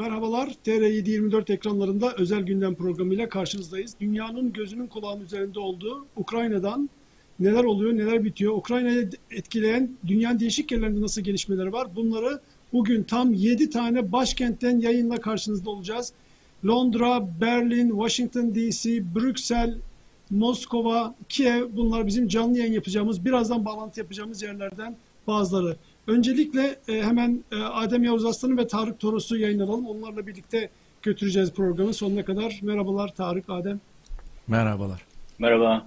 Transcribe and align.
Merhabalar, 0.00 0.48
TR724 0.66 1.52
ekranlarında 1.52 2.12
özel 2.12 2.42
gündem 2.42 2.74
programıyla 2.74 3.28
karşınızdayız. 3.28 3.94
Dünyanın 4.00 4.52
gözünün 4.52 4.86
kulağının 4.86 5.24
üzerinde 5.24 5.60
olduğu 5.60 6.06
Ukrayna'dan 6.16 6.90
neler 7.40 7.64
oluyor, 7.64 7.96
neler 7.96 8.24
bitiyor, 8.24 8.56
Ukrayna'yı 8.56 9.10
etkileyen 9.30 9.90
dünyanın 10.06 10.40
değişik 10.40 10.72
yerlerinde 10.72 11.00
nasıl 11.00 11.22
gelişmeler 11.22 11.66
var 11.66 11.96
bunları 11.96 12.40
bugün 12.72 13.02
tam 13.02 13.32
7 13.32 13.70
tane 13.70 14.12
başkentten 14.12 14.80
yayınla 14.80 15.20
karşınızda 15.20 15.70
olacağız. 15.70 16.12
Londra, 16.66 17.40
Berlin, 17.40 17.90
Washington 17.90 18.54
DC, 18.54 19.14
Brüksel, 19.14 19.78
Moskova, 20.30 21.14
Kiev 21.28 21.76
bunlar 21.76 22.06
bizim 22.06 22.28
canlı 22.28 22.58
yayın 22.58 22.72
yapacağımız, 22.72 23.24
birazdan 23.24 23.64
bağlantı 23.64 24.00
yapacağımız 24.00 24.42
yerlerden 24.42 24.96
bazıları. 25.26 25.76
Öncelikle 26.10 26.76
e, 26.88 27.02
hemen 27.02 27.44
e, 27.52 27.56
Adem 27.56 28.04
Yavuz 28.04 28.24
Aslan'ı 28.24 28.56
ve 28.56 28.66
Tarık 28.66 29.00
Toros'u 29.00 29.36
yayınlayalım. 29.36 29.86
Onlarla 29.86 30.26
birlikte 30.26 30.70
götüreceğiz 31.02 31.52
programın 31.52 31.92
sonuna 31.92 32.24
kadar. 32.24 32.58
Merhabalar 32.62 33.14
Tarık, 33.14 33.44
Adem. 33.48 33.80
Merhabalar. 34.48 35.06
Merhaba. 35.38 35.86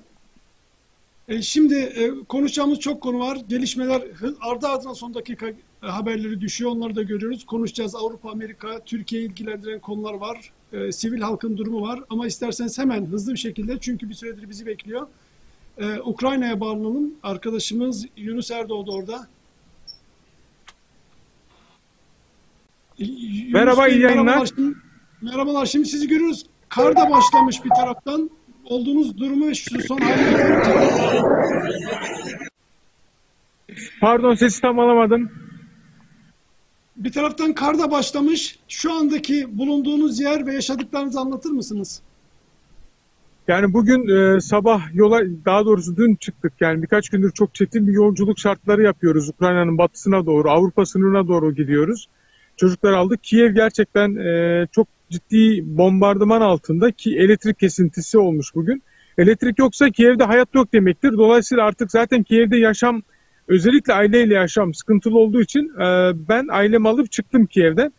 E, 1.28 1.42
şimdi 1.42 1.76
e, 1.76 2.12
konuşacağımız 2.28 2.80
çok 2.80 3.02
konu 3.02 3.20
var. 3.20 3.38
Gelişmeler 3.50 4.02
ardı 4.42 4.68
ardına 4.68 4.96
son 4.96 5.14
dakika 5.14 5.48
e, 5.48 5.54
haberleri 5.82 6.42
düşüyor. 6.42 6.72
Onları 6.72 6.96
da 6.96 7.04
görüyoruz. 7.04 7.46
Konuşacağız. 7.46 7.96
Avrupa, 7.96 8.32
Amerika, 8.32 8.80
Türkiye'yi 8.80 9.30
ilgilendiren 9.30 9.80
konular 9.80 10.14
var. 10.14 10.52
E, 10.74 10.92
sivil 10.92 11.22
halkın 11.22 11.58
durumu 11.58 11.82
var. 11.82 12.00
Ama 12.10 12.28
isterseniz 12.28 12.80
hemen 12.80 13.06
hızlı 13.06 13.34
bir 13.34 13.40
şekilde 13.40 13.78
çünkü 13.80 14.10
bir 14.10 14.14
süredir 14.14 14.50
bizi 14.50 14.66
bekliyor. 14.66 15.08
E, 15.78 16.00
Ukrayna'ya 16.00 16.60
bağlanalım. 16.60 17.14
Arkadaşımız 17.24 18.06
Yunus 18.18 18.52
Erdoğdu 18.52 18.92
orada. 18.92 19.28
Yunus 22.98 23.54
Merhaba, 23.54 23.88
iyi 23.88 24.02
yayınlar. 24.02 24.24
Merhabalar 24.24 24.46
şimdi, 24.46 24.76
merhabalar. 25.22 25.66
Şimdi 25.66 25.90
sizi 25.90 26.08
görüyoruz. 26.08 26.46
Kar 26.70 26.96
da 26.96 27.10
başlamış 27.12 27.66
bir 27.66 27.70
taraftan. 27.70 28.30
Olduğunuz 28.66 29.18
durumu 29.18 29.56
şu 29.56 29.82
son 29.82 29.98
halini 29.98 30.64
Pardon 34.02 34.36
sesi 34.36 34.62
tam 34.62 34.80
alamadım. 34.80 35.32
Bir 36.96 37.12
taraftan 37.12 37.54
kar 37.54 37.80
da 37.80 37.92
başlamış. 37.92 38.60
Şu 38.68 38.94
andaki 38.94 39.58
bulunduğunuz 39.58 40.20
yer 40.20 40.46
ve 40.46 40.54
yaşadıklarınızı 40.54 41.20
anlatır 41.20 41.50
mısınız? 41.50 42.02
Yani 43.48 43.74
bugün 43.74 44.08
e, 44.08 44.42
sabah 44.42 44.96
yola 44.96 45.22
daha 45.46 45.66
doğrusu 45.66 45.96
dün 45.96 46.16
çıktık. 46.16 46.54
Yani 46.60 46.82
birkaç 46.82 47.10
gündür 47.10 47.32
çok 47.32 47.56
çetin 47.56 47.88
bir 47.88 47.94
yolculuk 47.94 48.40
şartları 48.40 48.84
yapıyoruz. 48.84 49.30
Ukrayna'nın 49.30 49.78
batısına 49.78 50.26
doğru, 50.26 50.52
Avrupa 50.52 50.86
sınırına 50.86 51.28
doğru 51.28 51.56
gidiyoruz. 51.56 52.08
Çocuklar 52.58 52.94
aldık. 52.94 53.24
Kiev 53.24 53.54
gerçekten 53.54 54.16
e, 54.16 54.68
çok 54.72 54.88
ciddi 55.10 55.64
bombardıman 55.78 56.42
altında 56.42 56.92
ki 56.92 57.18
elektrik 57.18 57.60
kesintisi 57.60 58.18
olmuş 58.18 58.56
bugün. 58.56 58.84
Elektrik 59.18 59.60
yoksa 59.60 59.90
Kiev'de 59.90 60.24
hayat 60.24 60.56
yok 60.56 60.74
demektir. 60.74 61.14
Dolayısıyla 61.14 61.64
artık 61.64 61.92
zaten 61.92 62.24
Kiev'de 62.24 62.58
yaşam 62.58 63.02
özellikle 63.48 63.94
aileyle 63.94 64.34
yaşam 64.34 64.74
sıkıntılı 64.74 65.20
olduğu 65.20 65.42
için 65.42 65.70
e, 65.80 66.12
ben 66.30 66.48
ailemi 66.52 66.90
alıp 66.90 67.12
çıktım 67.12 67.46
Kiev'den. 67.46 67.94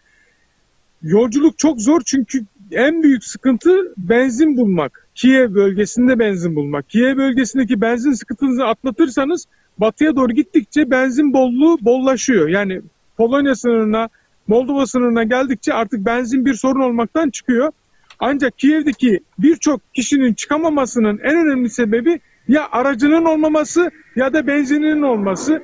Yolculuk 1.02 1.58
çok 1.58 1.80
zor 1.80 2.00
çünkü 2.06 2.44
en 2.72 3.02
büyük 3.02 3.24
sıkıntı 3.24 3.92
benzin 3.96 4.56
bulmak. 4.56 5.08
Kiev 5.14 5.54
bölgesinde 5.54 6.18
benzin 6.18 6.56
bulmak. 6.56 6.88
Kiev 6.88 7.16
bölgesindeki 7.16 7.80
benzin 7.80 8.12
sıkıntınızı 8.12 8.64
atlatırsanız 8.64 9.46
batıya 9.78 10.16
doğru 10.16 10.32
gittikçe 10.32 10.90
benzin 10.90 11.32
bolluğu 11.32 11.78
bollaşıyor. 11.80 12.48
Yani 12.48 12.82
Polonya 13.16 13.54
sınırına, 13.54 14.08
Moldova 14.46 14.86
sınırına 14.86 15.22
geldikçe 15.22 15.74
artık 15.74 16.06
benzin 16.06 16.46
bir 16.46 16.54
sorun 16.54 16.80
olmaktan 16.80 17.30
çıkıyor. 17.30 17.72
Ancak 18.20 18.58
Kiev'deki 18.58 19.20
birçok 19.38 19.94
kişinin 19.94 20.34
çıkamamasının 20.34 21.18
en 21.18 21.36
önemli 21.36 21.70
sebebi 21.70 22.20
ya 22.48 22.68
aracının 22.72 23.24
olmaması 23.24 23.90
ya 24.16 24.32
da 24.32 24.46
benzininin 24.46 25.02
olması. 25.02 25.62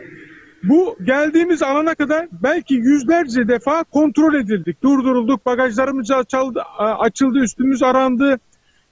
Bu 0.62 0.96
geldiğimiz 1.04 1.62
alana 1.62 1.94
kadar 1.94 2.28
belki 2.42 2.74
yüzlerce 2.74 3.48
defa 3.48 3.84
kontrol 3.84 4.34
edildik. 4.34 4.82
Durdurulduk, 4.82 5.46
bagajlarımız 5.46 6.10
açıldı, 6.10 6.62
açıldı 6.78 7.38
üstümüz 7.38 7.82
arandı. 7.82 8.38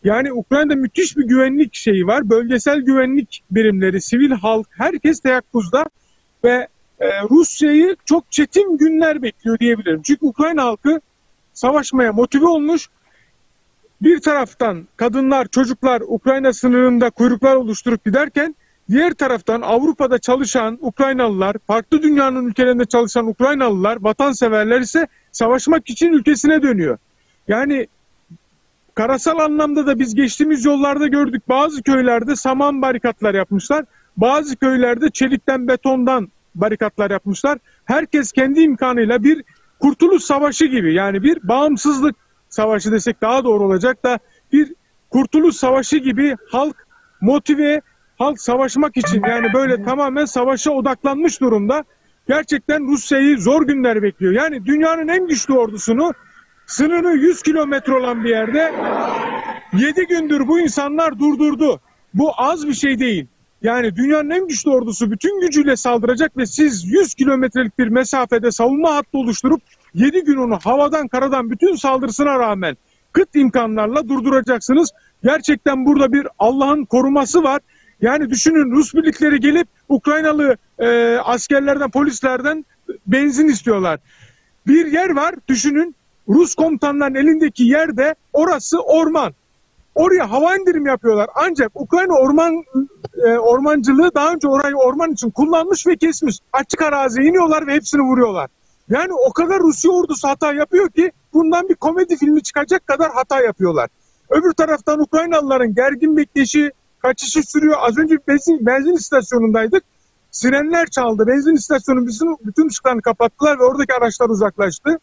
Yani 0.05 0.33
Ukrayna'da 0.33 0.75
müthiş 0.77 1.17
bir 1.17 1.25
güvenlik 1.25 1.75
şeyi 1.75 2.07
var. 2.07 2.31
Bölgesel 2.31 2.81
güvenlik 2.81 3.43
birimleri, 3.51 4.01
sivil 4.01 4.31
halk, 4.31 4.67
herkes 4.71 5.21
teyakkuzda 5.21 5.85
ve 6.45 6.69
e, 7.01 7.23
Rusya'yı 7.31 7.97
çok 8.05 8.33
çetin 8.33 8.77
günler 8.77 9.23
bekliyor 9.23 9.59
diyebilirim. 9.59 10.03
Çünkü 10.03 10.27
Ukrayna 10.27 10.65
halkı 10.65 11.01
savaşmaya 11.53 12.13
motive 12.13 12.47
olmuş. 12.47 12.89
Bir 14.03 14.21
taraftan 14.21 14.89
kadınlar, 14.97 15.47
çocuklar 15.47 16.03
Ukrayna 16.07 16.53
sınırında 16.53 17.11
kuyruklar 17.11 17.55
oluşturup 17.55 18.05
giderken 18.05 18.55
diğer 18.91 19.15
taraftan 19.15 19.61
Avrupa'da 19.61 20.19
çalışan 20.19 20.79
Ukraynalılar, 20.81 21.57
farklı 21.67 22.03
dünyanın 22.03 22.47
ülkelerinde 22.47 22.85
çalışan 22.85 23.27
Ukraynalılar, 23.27 24.03
vatanseverler 24.03 24.81
ise 24.81 25.07
savaşmak 25.33 25.91
için 25.91 26.13
ülkesine 26.13 26.63
dönüyor. 26.63 26.99
Yani 27.49 27.87
karasal 28.95 29.39
anlamda 29.39 29.87
da 29.87 29.99
biz 29.99 30.15
geçtiğimiz 30.15 30.65
yollarda 30.65 31.07
gördük. 31.07 31.43
Bazı 31.49 31.83
köylerde 31.83 32.37
saman 32.37 32.83
barikatlar 32.83 33.35
yapmışlar. 33.35 33.85
Bazı 34.17 34.57
köylerde 34.57 35.11
çelikten, 35.11 35.69
betondan 35.69 36.29
barikatlar 36.61 37.11
yapmışlar. 37.11 37.59
Herkes 37.85 38.33
kendi 38.33 38.61
imkanıyla 38.61 39.25
bir 39.25 39.45
kurtuluş 39.81 40.23
savaşı 40.23 40.65
gibi 40.65 40.95
yani 40.95 41.23
bir 41.23 41.49
bağımsızlık 41.49 42.17
savaşı 42.49 42.93
desek 42.93 43.23
daha 43.23 43.45
doğru 43.45 43.65
olacak 43.65 44.05
da 44.05 44.19
bir 44.53 44.75
kurtuluş 45.11 45.57
savaşı 45.57 45.97
gibi 45.97 46.37
halk 46.51 46.87
motive, 47.21 47.81
halk 48.19 48.41
savaşmak 48.41 48.97
için 48.97 49.23
yani 49.29 49.53
böyle 49.55 49.85
tamamen 49.85 50.25
savaşa 50.25 50.71
odaklanmış 50.71 51.41
durumda. 51.41 51.85
Gerçekten 52.29 52.87
Rusya'yı 52.87 53.39
zor 53.39 53.67
günler 53.67 54.03
bekliyor. 54.03 54.33
Yani 54.33 54.67
dünyanın 54.67 55.09
en 55.09 55.27
güçlü 55.29 55.55
ordusunu 55.55 56.13
sınırı 56.67 57.17
100 57.17 57.43
kilometre 57.43 57.95
olan 57.95 58.25
bir 58.25 58.29
yerde 58.29 58.73
7 59.73 60.07
gündür 60.07 60.49
bu 60.49 60.61
insanlar 60.61 61.19
durdurdu. 61.19 61.81
Bu 62.15 62.33
az 62.37 62.69
bir 62.69 62.75
şey 62.75 62.99
değil. 62.99 63.27
Yani 63.63 63.97
dünyanın 63.97 64.31
en 64.31 64.49
güçlü 64.49 64.71
ordusu 64.71 65.11
bütün 65.11 65.41
gücüyle 65.41 65.77
saldıracak 65.77 66.37
ve 66.37 66.47
siz 66.47 66.85
100 66.85 67.15
kilometrelik 67.15 67.79
bir 67.79 67.89
mesafede 67.89 68.51
savunma 68.51 68.95
hattı 68.95 69.19
oluşturup 69.19 69.63
7 69.95 70.25
gün 70.25 70.37
onu 70.37 70.59
havadan 70.63 71.09
karadan 71.09 71.51
bütün 71.51 71.75
saldırısına 71.75 72.39
rağmen 72.39 72.77
kıt 73.13 73.37
imkanlarla 73.37 74.09
durduracaksınız. 74.09 74.91
Gerçekten 75.25 75.87
burada 75.87 76.13
bir 76.13 76.29
Allah'ın 76.39 76.85
koruması 76.85 77.43
var. 77.43 77.61
Yani 78.01 78.31
düşünün 78.31 78.71
Rus 78.71 78.95
birlikleri 78.95 79.41
gelip 79.41 79.69
Ukraynalı 79.89 80.57
e, 80.79 81.17
askerlerden, 81.25 81.91
polislerden 81.91 82.65
benzin 83.07 83.49
istiyorlar. 83.49 84.01
Bir 84.67 84.93
yer 84.93 85.11
var 85.11 85.35
düşünün 85.49 85.95
Rus 86.29 86.55
komutanların 86.55 87.15
elindeki 87.15 87.65
yerde 87.65 88.15
orası 88.33 88.81
orman. 88.81 89.35
Oraya 89.99 90.31
hava 90.31 90.57
indirim 90.57 90.87
yapıyorlar. 90.87 91.29
Ancak 91.35 91.71
Ukrayna 91.75 92.15
orman 92.15 92.65
e, 93.27 93.39
ormancılığı 93.39 94.15
daha 94.15 94.33
önce 94.33 94.49
orayı 94.49 94.77
orman 94.77 95.13
için 95.13 95.31
kullanmış 95.31 95.87
ve 95.87 95.97
kesmiş. 95.97 96.39
Açık 96.53 96.83
araziye 96.83 97.29
iniyorlar 97.29 97.67
ve 97.67 97.75
hepsini 97.75 98.03
vuruyorlar. 98.03 98.51
Yani 98.89 99.13
o 99.13 99.33
kadar 99.33 99.61
Rusya 99.61 99.91
ordusu 99.91 100.29
hata 100.29 100.53
yapıyor 100.53 100.91
ki 100.91 101.13
bundan 101.35 101.69
bir 101.69 101.75
komedi 101.75 102.17
filmi 102.17 102.43
çıkacak 102.43 102.87
kadar 102.87 103.13
hata 103.13 103.41
yapıyorlar. 103.41 103.89
Öbür 104.31 104.53
taraftan 104.53 105.01
Ukraynalıların 105.01 105.75
gergin 105.75 106.17
bekleyişi, 106.17 106.73
kaçışı 107.03 107.43
sürüyor. 107.43 107.77
Az 107.81 107.99
önce 107.99 108.17
benzin, 108.29 108.67
benzin 108.67 108.95
istasyonundaydık. 108.95 109.85
Sirenler 110.31 110.87
çaldı. 110.87 111.27
Benzin 111.27 111.55
istasyonunun 111.55 112.07
bütün, 112.07 112.37
bütün 112.45 112.69
ışıklarını 112.69 113.03
kapattılar 113.03 113.59
ve 113.59 113.63
oradaki 113.65 113.95
araçlar 113.95 114.29
uzaklaştı. 114.29 114.99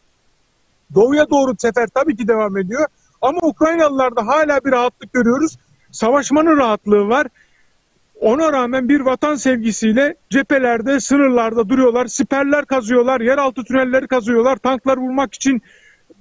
Doğuya 0.94 1.30
doğru 1.30 1.54
sefer 1.58 1.88
tabii 1.94 2.16
ki 2.16 2.28
devam 2.28 2.56
ediyor. 2.56 2.86
Ama 3.22 3.38
Ukraynalılarda 3.42 4.26
hala 4.26 4.64
bir 4.64 4.72
rahatlık 4.72 5.12
görüyoruz. 5.12 5.58
Savaşmanın 5.90 6.56
rahatlığı 6.56 7.08
var. 7.08 7.26
Ona 8.20 8.52
rağmen 8.52 8.88
bir 8.88 9.00
vatan 9.00 9.34
sevgisiyle 9.34 10.16
cephelerde, 10.30 11.00
sınırlarda 11.00 11.68
duruyorlar. 11.68 12.06
Siperler 12.06 12.66
kazıyorlar, 12.66 13.20
yeraltı 13.20 13.64
tünelleri 13.64 14.06
kazıyorlar. 14.06 14.56
Tanklar 14.56 14.96
vurmak 14.96 15.34
için 15.34 15.62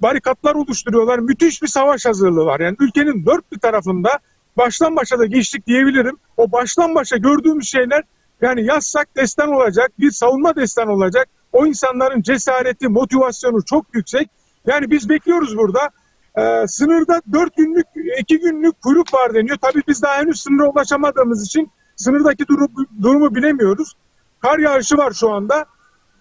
barikatlar 0.02 0.56
oluşturuyorlar. 0.56 1.20
Müthiş 1.20 1.62
bir 1.62 1.68
savaş 1.68 2.06
hazırlığı 2.06 2.46
var. 2.46 2.60
Yani 2.60 2.76
ülkenin 2.80 3.26
dört 3.26 3.52
bir 3.52 3.60
tarafında 3.60 4.20
baştan 4.58 4.96
başa 4.96 5.20
da 5.20 5.26
geçtik 5.26 5.68
diyebilirim. 5.68 6.18
O 6.38 6.52
baştan 6.52 6.96
başa 6.96 7.18
gördüğümüz 7.18 7.70
şeyler 7.70 8.04
yani 8.42 8.66
yazsak 8.66 9.16
destan 9.16 9.52
olacak, 9.52 9.92
bir 10.00 10.12
savunma 10.12 10.56
destan 10.56 10.88
olacak. 10.88 11.28
O 11.54 11.66
insanların 11.66 12.22
cesareti, 12.22 12.88
motivasyonu 12.88 13.66
çok 13.66 13.86
yüksek. 13.94 14.30
Yani 14.68 14.92
biz 14.92 15.10
bekliyoruz 15.10 15.58
burada. 15.58 15.90
Ee, 16.38 16.68
sınırda 16.68 17.22
4 17.34 17.56
günlük, 17.56 17.86
2 18.20 18.40
günlük 18.40 18.82
kuyruk 18.82 19.14
var 19.14 19.34
deniyor. 19.34 19.58
Tabii 19.58 19.82
biz 19.88 20.04
daha 20.04 20.18
henüz 20.18 20.42
sınıra 20.42 20.70
ulaşamadığımız 20.70 21.46
için 21.46 21.72
sınırdaki 21.96 22.48
durum, 22.48 22.72
durumu 23.02 23.36
bilemiyoruz. 23.36 23.94
Kar 24.40 24.60
yağışı 24.60 24.98
var 24.98 25.12
şu 25.12 25.32
anda. 25.32 25.66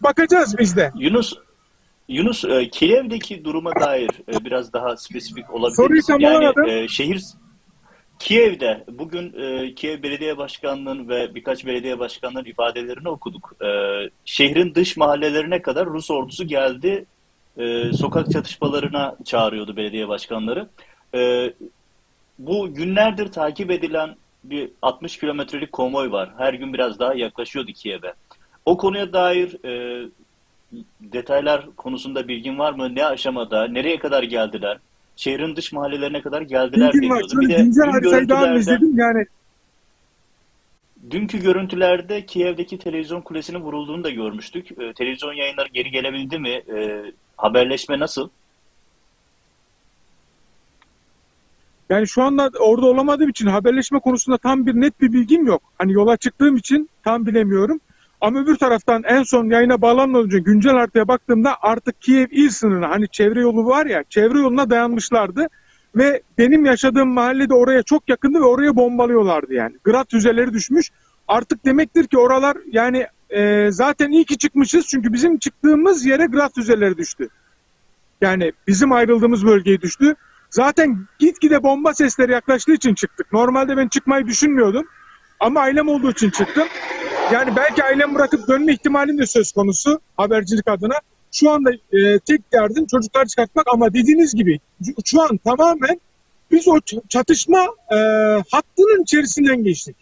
Bakacağız 0.01 0.59
biz 0.59 0.77
de. 0.77 0.93
Yunus 0.99 1.35
Yunus, 2.09 2.45
e, 2.45 2.71
Kiev'deki 2.71 3.45
duruma 3.45 3.73
dair 3.81 4.11
e, 4.35 4.45
biraz 4.45 4.73
daha 4.73 4.97
spesifik 4.97 5.55
olabilir 5.55 5.77
Soruyu 5.77 5.97
misin? 5.97 6.19
Yani 6.19 6.71
e, 6.71 6.89
şehir 6.89 7.23
Kiev'de 8.19 8.85
bugün 8.89 9.33
e, 9.33 9.75
Kiev 9.75 10.03
Belediye 10.03 10.39
Başkanlığı'nın 10.39 11.09
ve 11.09 11.35
birkaç 11.35 11.67
belediye 11.67 11.99
başkanlarının 11.99 12.51
ifadelerini 12.51 13.09
okuduk. 13.09 13.53
E, 13.63 13.69
şehrin 14.25 14.75
dış 14.75 14.97
mahallelerine 14.97 15.63
kadar 15.63 15.87
Rus 15.87 16.11
ordusu 16.11 16.47
geldi. 16.47 17.07
E, 17.59 17.93
sokak 17.93 18.31
çatışmalarına 18.31 19.17
çağırıyordu 19.25 19.77
belediye 19.77 20.09
başkanları. 20.09 20.69
E, 21.15 21.53
bu 22.39 22.75
günlerdir 22.75 23.33
takip 23.33 23.71
edilen 23.71 24.17
bir 24.45 24.71
60 24.83 25.19
kilometrelik 25.19 25.73
konvoy 25.73 26.11
var. 26.11 26.31
Her 26.39 26.55
gün 26.55 26.73
biraz 26.73 26.99
daha 26.99 27.15
yaklaşıyordu 27.15 27.73
Kiev'e. 27.73 28.13
O 28.65 28.77
konuya 28.77 29.13
dair 29.13 29.65
e, 29.65 30.05
detaylar 31.01 31.67
konusunda 31.77 32.29
bilgin 32.29 32.59
var 32.59 32.73
mı? 32.73 32.95
Ne 32.95 33.07
aşamada? 33.07 33.69
Nereye 33.69 33.99
kadar 33.99 34.23
geldiler? 34.23 34.79
Şehrin 35.17 35.57
dış 35.57 35.73
mahallelerine 35.73 36.23
kadar 36.23 36.43
geldiler 36.43 36.93
Bilgim 36.93 37.11
var. 37.11 37.17
deniyordu. 37.17 37.41
Bir 37.41 37.49
de 37.49 37.63
Güncel 37.63 37.85
haritayı 37.85 38.29
daha 38.29 38.55
izledim 38.55 38.99
yani. 38.99 39.27
Dünkü 41.11 41.43
görüntülerde 41.43 42.27
Kiev'deki 42.27 42.79
televizyon 42.79 43.21
kulesinin 43.21 43.61
vurulduğunu 43.61 44.05
da 44.05 44.11
görmüştük. 44.11 44.73
E, 44.73 44.93
televizyon 44.93 45.33
yayınları 45.33 45.69
geri 45.69 45.91
gelebildi 45.91 46.39
mi? 46.39 46.49
E, 46.49 47.05
haberleşme 47.37 47.99
nasıl? 47.99 48.29
Yani 51.91 52.09
şu 52.09 52.23
anda 52.23 52.51
orada 52.61 52.87
olamadığım 52.87 53.29
için 53.29 53.47
haberleşme 53.47 54.01
konusunda 54.01 54.39
tam 54.39 54.67
bir 54.67 54.75
net 54.75 55.01
bir 55.01 55.13
bilgim 55.13 55.47
yok. 55.47 55.63
Hani 55.79 55.93
yola 55.93 56.17
çıktığım 56.17 56.57
için 56.57 56.89
tam 57.05 57.27
bilemiyorum. 57.27 57.81
Ama 58.21 58.41
öbür 58.41 58.57
taraftan 58.57 59.03
en 59.03 59.23
son 59.23 59.51
yayına 59.51 59.83
bağlanmadan 59.83 60.25
önce 60.25 60.39
güncel 60.39 60.73
haritaya 60.73 61.09
baktığımda 61.09 61.57
artık 61.63 62.03
Kiev 62.03 62.27
il 62.31 62.49
sınırına 62.49 62.91
hani 62.91 63.09
çevre 63.09 63.41
yolu 63.41 63.67
var 63.67 63.87
ya 63.87 64.05
çevre 64.11 64.39
yoluna 64.39 64.71
dayanmışlardı. 64.71 65.49
Ve 65.97 66.23
benim 66.39 66.65
yaşadığım 66.65 67.09
mahallede 67.09 67.55
oraya 67.55 67.83
çok 67.83 68.09
yakındı 68.09 68.41
ve 68.41 68.45
oraya 68.45 68.77
bombalıyorlardı 68.77 69.55
yani. 69.55 69.77
Grad 69.85 70.11
füzeleri 70.11 70.53
düşmüş. 70.53 70.91
Artık 71.29 71.65
demektir 71.65 72.07
ki 72.07 72.19
oralar 72.19 72.57
yani 72.73 73.07
e, 73.31 73.69
zaten 73.71 74.11
iyi 74.11 74.25
ki 74.25 74.39
çıkmışız 74.39 74.87
çünkü 74.87 75.13
bizim 75.13 75.39
çıktığımız 75.39 76.07
yere 76.07 76.27
grad 76.27 76.55
füzeleri 76.55 76.97
düştü. 76.97 77.29
Yani 78.21 78.53
bizim 78.67 78.93
ayrıldığımız 78.93 79.47
bölgeye 79.47 79.81
düştü. 79.81 80.15
Zaten 80.51 80.99
gitgide 81.19 81.63
bomba 81.63 81.95
sesleri 81.95 82.33
yaklaştığı 82.33 82.73
için 82.73 82.95
çıktık. 82.95 83.33
Normalde 83.33 83.77
ben 83.77 83.89
çıkmayı 83.89 84.27
düşünmüyordum. 84.27 84.87
Ama 85.41 85.61
ailem 85.61 85.89
olduğu 85.89 86.11
için 86.11 86.31
çıktım. 86.31 86.69
Yani 87.33 87.57
belki 87.57 87.85
ailem 87.85 88.15
bırakıp 88.15 88.49
dönme 88.49 88.73
ihtimalim 88.73 89.19
de 89.19 89.27
söz 89.27 89.53
konusu 89.53 90.01
habercilik 90.17 90.69
adına. 90.69 90.95
Şu 91.35 91.51
anda 91.51 91.71
e, 91.73 92.19
tek 92.19 92.53
derdim 92.53 92.87
çocuklar 92.87 93.27
çıkartmak 93.27 93.67
ama 93.73 93.95
dediğiniz 93.95 94.35
gibi 94.35 94.61
şu 95.05 95.23
an 95.23 95.37
tamamen 95.37 96.01
biz 96.51 96.69
o 96.69 96.81
çatışma 97.09 97.59
e, 97.91 97.97
hattının 98.51 99.03
içerisinden 99.03 99.65
geçtik. 99.65 99.97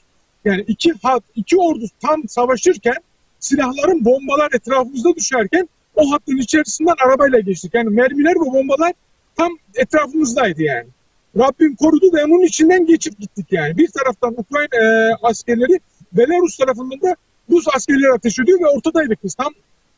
Yani 0.45 0.65
iki 0.69 0.93
hat, 1.03 1.23
iki 1.37 1.57
ordu 1.57 1.85
tam 2.03 2.29
savaşırken 2.29 2.97
silahların 3.41 4.05
bombalar 4.05 4.51
etrafımızda 4.55 5.17
düşerken 5.17 5.69
o 5.97 6.13
hattın 6.13 6.37
içerisinden 6.37 6.95
arabayla 7.07 7.41
geçtik. 7.41 7.75
Yani 7.75 7.89
mermiler 7.89 8.35
ve 8.35 8.53
bombalar 8.53 8.93
tam 9.37 9.53
etrafımızdaydı 9.75 10.63
yani. 10.63 10.89
Rabbim 11.39 11.77
korudu 11.77 12.13
ve 12.13 12.25
onun 12.25 12.43
içinden 12.43 12.87
geçip 12.87 13.19
gittik 13.19 13.47
yani. 13.51 13.79
Bir 13.79 13.89
taraftan 13.89 14.35
Ukrayna 14.37 14.77
e, 14.87 15.15
askerleri, 15.23 15.81
Belarus 16.13 16.57
tarafından 16.57 17.01
da 17.01 17.17
Rus 17.51 17.65
askerleri 17.75 18.13
ateş 18.13 18.39
ediyor 18.39 18.61
ve 18.61 18.67
ortadaydık 18.67 19.25
biz. 19.25 19.35
Tam 19.35 19.53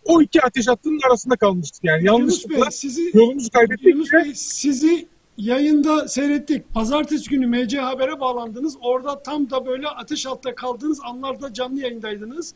o 0.05 0.23
iki 0.23 0.43
ateş 0.43 0.69
hattının 0.69 1.01
arasında 1.09 1.37
kalmıştık 1.37 1.85
yani. 1.85 2.07
Yanlışlıkla 2.07 2.57
Bey 2.57 2.71
sizi 2.71 3.11
yolumuzu 3.15 3.51
kaybettik 3.51 3.87
Yunus 3.87 4.13
Bey 4.13 4.33
sizi 4.35 5.09
yayında 5.39 6.09
seyrettik. 6.09 6.75
Pazartesi 6.75 7.31
günü 7.31 7.47
MC 7.47 7.79
Haber'e 7.79 8.21
bağlandınız. 8.21 8.77
Orada 8.83 9.23
tam 9.23 9.51
da 9.51 9.67
böyle 9.67 9.89
ateş 9.89 10.27
altta 10.27 10.55
kaldığınız 10.55 11.01
anlarda 11.05 11.53
canlı 11.53 11.81
yayındaydınız. 11.81 12.55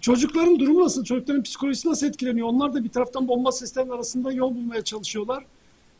Çocukların 0.00 0.58
durumu 0.58 0.84
nasıl? 0.84 1.04
Çocukların 1.04 1.42
psikolojisi 1.42 1.88
nasıl 1.88 2.06
etkileniyor? 2.06 2.48
Onlar 2.48 2.74
da 2.74 2.84
bir 2.84 2.88
taraftan 2.88 3.28
bomba 3.28 3.52
seslerinin 3.52 3.90
arasında 3.90 4.32
yol 4.32 4.54
bulmaya 4.54 4.84
çalışıyorlar. 4.84 5.44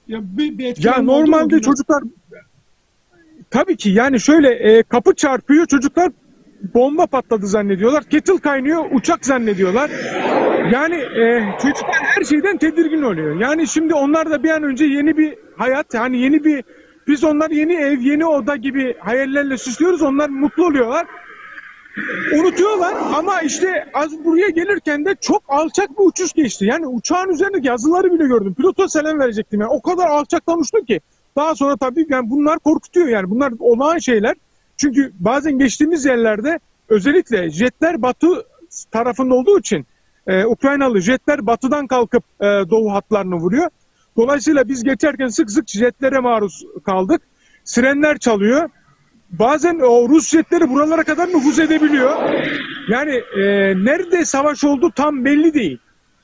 Ya 0.09 0.21
bir, 0.23 0.59
bir 0.59 0.85
Ya 0.85 1.03
normalde 1.03 1.61
çocuklar 1.61 2.03
tabii 3.51 3.77
ki 3.77 3.91
yani 3.91 4.21
şöyle 4.21 4.49
e, 4.49 4.83
kapı 4.83 5.15
çarpıyor 5.15 5.67
çocuklar 5.67 6.13
bomba 6.75 7.07
patladı 7.07 7.47
zannediyorlar. 7.47 8.05
Kettle 8.05 8.39
kaynıyor 8.39 8.85
uçak 8.93 9.27
zannediyorlar. 9.27 9.91
Yani 10.73 10.97
e, 10.97 11.43
çocuklar 11.63 11.97
her 12.03 12.25
şeyden 12.25 12.59
tedirgin 12.59 13.03
oluyor. 13.03 13.41
Yani 13.41 13.69
şimdi 13.69 13.95
onlar 13.95 14.31
da 14.31 14.43
bir 14.43 14.51
an 14.51 14.63
önce 14.63 14.85
yeni 14.85 15.17
bir 15.17 15.35
hayat 15.57 15.95
hani 15.95 16.19
yeni 16.19 16.45
bir 16.45 16.65
biz 17.07 17.25
onlar 17.25 17.51
yeni 17.51 17.75
ev 17.75 18.01
yeni 18.01 18.27
oda 18.27 18.57
gibi 18.57 18.97
hayallerle 18.99 19.59
süslüyoruz. 19.59 20.03
Onlar 20.03 20.29
mutlu 20.29 20.67
oluyorlar. 20.67 21.07
Unutuyorlar 22.35 22.95
ama 23.15 23.41
işte 23.41 23.91
az 23.95 24.25
buraya 24.25 24.49
gelirken 24.49 25.05
de 25.05 25.15
çok 25.21 25.43
alçak 25.49 25.91
bir 25.91 26.05
uçuş 26.05 26.33
geçti. 26.33 26.65
Yani 26.65 26.87
uçağın 26.87 27.29
üzerindeki 27.29 27.69
yazıları 27.69 28.13
bile 28.13 28.27
gördüm. 28.27 28.55
Pilota 28.55 28.89
selam 28.89 29.19
verecektim. 29.19 29.61
Yani 29.61 29.71
o 29.71 29.83
kadar 29.83 30.07
alçaktan 30.07 30.61
uçtu 30.61 30.85
ki. 30.85 31.01
Daha 31.37 31.55
sonra 31.55 31.77
tabii 31.77 32.07
yani 32.09 32.31
bunlar 32.31 32.59
korkutuyor 32.59 33.09
yani. 33.09 33.31
Bunlar 33.31 33.53
olağan 33.59 33.99
şeyler. 33.99 34.35
Çünkü 34.77 35.13
bazen 35.21 35.59
geçtiğimiz 35.59 36.05
yerlerde 36.05 36.59
özellikle 36.89 37.51
jetler 37.51 38.03
batı 38.03 38.47
tarafında 38.91 39.35
olduğu 39.35 39.59
için 39.59 39.87
e, 40.27 40.45
Ukraynalı 40.45 41.01
jetler 41.01 41.47
batıdan 41.47 41.87
kalkıp 41.87 42.25
e, 42.41 42.45
doğu 42.45 42.93
hatlarını 42.93 43.35
vuruyor. 43.35 43.71
Dolayısıyla 44.17 44.69
biz 44.69 44.85
geçerken 44.85 45.29
sık 45.29 45.51
sık 45.51 45.69
jetlere 45.69 46.19
maruz 46.19 46.65
kaldık. 46.85 47.23
Sirenler 47.65 48.19
çalıyor. 48.19 48.71
Bazen 49.31 49.79
o 49.79 50.09
Rus 50.09 50.31
jetleri 50.31 50.71
buralara 50.71 51.05
kadar 51.05 51.29
nüfuz 51.29 51.59
edebiliyor. 51.59 52.11
Yani 52.89 53.13
e, 53.13 53.45
nerede 53.85 54.25
savaş 54.25 54.65
oldu 54.65 54.93
tam 54.97 55.25
belli 55.25 55.55
değil. 55.55 55.79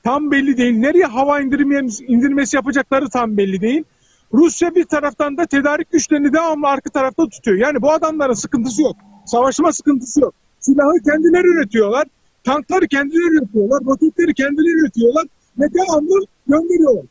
Tam 0.04 0.30
belli 0.30 0.56
değil. 0.56 0.78
Nereye 0.78 1.04
hava 1.04 1.40
indirmesi, 1.40 2.04
indirmesi 2.04 2.56
yapacakları 2.56 3.08
tam 3.08 3.36
belli 3.36 3.60
değil. 3.60 3.84
Rusya 4.32 4.74
bir 4.74 4.84
taraftan 4.84 5.36
da 5.36 5.46
tedarik 5.46 5.92
güçlerini 5.92 6.32
devamlı 6.32 6.68
arka 6.68 6.90
tarafta 6.90 7.28
tutuyor. 7.28 7.58
Yani 7.58 7.82
bu 7.82 7.92
adamların 7.92 8.34
sıkıntısı 8.34 8.82
yok. 8.82 8.96
Savaşma 9.26 9.72
sıkıntısı 9.72 10.20
yok. 10.20 10.34
Silahı 10.60 10.98
kendileri 11.04 11.46
üretiyorlar. 11.46 12.06
Tankları 12.46 12.86
kendileri 12.86 13.34
üretiyorlar. 13.34 13.80
Roketleri 13.84 14.34
kendileri 14.34 14.80
üretiyorlar. 14.80 15.26
Ve 15.58 15.66
devamlı 15.74 16.26
gönderiyorlar. 16.48 17.04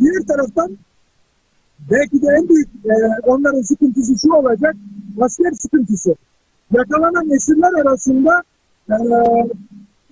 Diğer 0.00 0.22
taraftan 0.28 0.78
belki 1.90 2.22
de 2.22 2.26
en 2.38 2.48
büyük 2.48 2.68
e, 2.84 2.94
onların 3.22 3.62
sıkıntısı 3.62 4.14
şu 4.22 4.32
olacak. 4.32 4.76
Asker 5.20 5.52
sıkıntısı. 5.52 6.14
Yakalanan 6.72 7.30
esirler 7.30 7.72
arasında 7.82 8.42
e, 8.90 8.96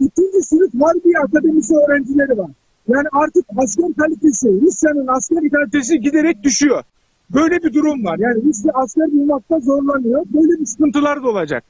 ikinci 0.01 0.43
sınıf 0.43 0.71
Harbiye 0.83 1.19
Akademisi 1.19 1.75
öğrencileri 1.75 2.39
var. 2.39 2.51
Yani 2.89 3.09
artık 3.13 3.45
asker 3.57 3.93
kalitesi, 3.99 4.61
Rusya'nın 4.61 5.07
asker 5.07 5.51
kalitesi 5.51 6.01
giderek 6.01 6.43
düşüyor. 6.43 6.83
Böyle 7.31 7.63
bir 7.63 7.75
durum 7.75 8.05
var. 8.05 8.19
Yani 8.19 8.45
Rusya 8.45 8.73
asker 8.75 9.13
bulmakta 9.13 9.61
zorlanıyor. 9.61 10.25
Böyle 10.35 10.61
bir 10.61 10.67
sıkıntılar 10.67 11.23
da 11.23 11.29
olacak. 11.29 11.65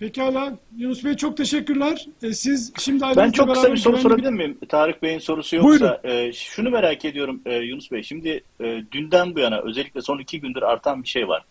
Pekala. 0.00 0.58
Yunus 0.76 1.04
Bey 1.04 1.16
çok 1.16 1.36
teşekkürler. 1.36 2.06
E, 2.22 2.32
siz 2.32 2.72
şimdi 2.78 3.04
Ben 3.16 3.30
çok 3.30 3.54
kısa 3.54 3.72
bir 3.72 3.76
soru 3.76 3.96
güvenli 3.96 4.02
sorabilir 4.02 4.30
miyim? 4.30 4.58
Tarık 4.68 5.02
Bey'in 5.02 5.18
sorusu 5.18 5.62
Buyurun. 5.62 5.86
yoksa 5.86 6.08
e, 6.08 6.32
şunu 6.32 6.70
merak 6.70 7.04
ediyorum 7.04 7.40
e, 7.46 7.54
Yunus 7.54 7.90
Bey. 7.92 8.02
Şimdi 8.02 8.42
e, 8.60 8.82
dünden 8.92 9.34
bu 9.34 9.40
yana 9.40 9.60
özellikle 9.60 10.02
son 10.02 10.18
iki 10.18 10.40
gündür 10.40 10.62
artan 10.62 11.02
bir 11.02 11.08
şey 11.08 11.28
var. 11.28 11.44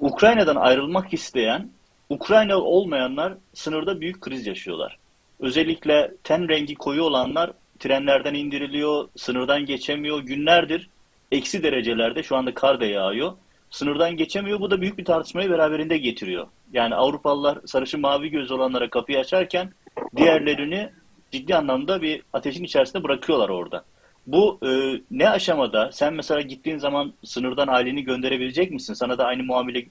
Ukrayna'dan 0.00 0.56
ayrılmak 0.56 1.14
isteyen 1.14 1.68
Ukraynalı 2.10 2.62
olmayanlar 2.62 3.34
sınırda 3.54 4.00
büyük 4.00 4.20
kriz 4.20 4.46
yaşıyorlar. 4.46 4.98
Özellikle 5.40 6.12
ten 6.24 6.48
rengi 6.48 6.74
koyu 6.74 7.02
olanlar 7.02 7.52
trenlerden 7.78 8.34
indiriliyor, 8.34 9.08
sınırdan 9.16 9.66
geçemiyor. 9.66 10.20
Günlerdir 10.20 10.88
eksi 11.32 11.62
derecelerde 11.62 12.22
şu 12.22 12.36
anda 12.36 12.54
kar 12.54 12.80
da 12.80 12.84
yağıyor. 12.84 13.32
Sınırdan 13.70 14.16
geçemiyor. 14.16 14.60
Bu 14.60 14.70
da 14.70 14.80
büyük 14.80 14.98
bir 14.98 15.04
tartışmayı 15.04 15.50
beraberinde 15.50 15.98
getiriyor. 15.98 16.46
Yani 16.72 16.94
Avrupalılar 16.94 17.58
sarışın 17.66 18.00
mavi 18.00 18.30
göz 18.30 18.50
olanlara 18.50 18.90
kapıyı 18.90 19.18
açarken 19.18 19.72
diğerlerini 20.16 20.90
ciddi 21.30 21.56
anlamda 21.56 22.02
bir 22.02 22.22
ateşin 22.32 22.64
içerisinde 22.64 23.04
bırakıyorlar 23.04 23.48
orada. 23.48 23.84
Bu 24.26 24.58
e, 24.62 25.00
ne 25.10 25.30
aşamada? 25.30 25.90
Sen 25.92 26.14
mesela 26.14 26.40
gittiğin 26.40 26.78
zaman 26.78 27.12
sınırdan 27.24 27.68
aileni 27.68 28.04
gönderebilecek 28.04 28.70
misin? 28.70 28.94
Sana 28.94 29.18
da 29.18 29.24
aynı 29.24 29.42
muamele 29.42 29.86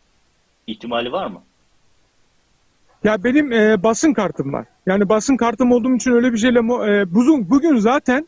ihtimali 0.68 1.12
var 1.12 1.28
mı? 1.28 1.42
Ya 3.04 3.24
benim 3.24 3.52
e, 3.52 3.84
basın 3.84 4.14
kartım 4.14 4.54
var. 4.54 4.66
Yani 4.86 5.10
basın 5.10 5.38
kartım 5.38 5.72
olduğum 5.72 5.96
için 5.96 6.12
öyle 6.12 6.34
bir 6.34 6.38
şeyle 6.38 6.60
e, 6.60 7.14
bugün, 7.14 7.50
bugün 7.50 7.78
zaten 7.78 8.28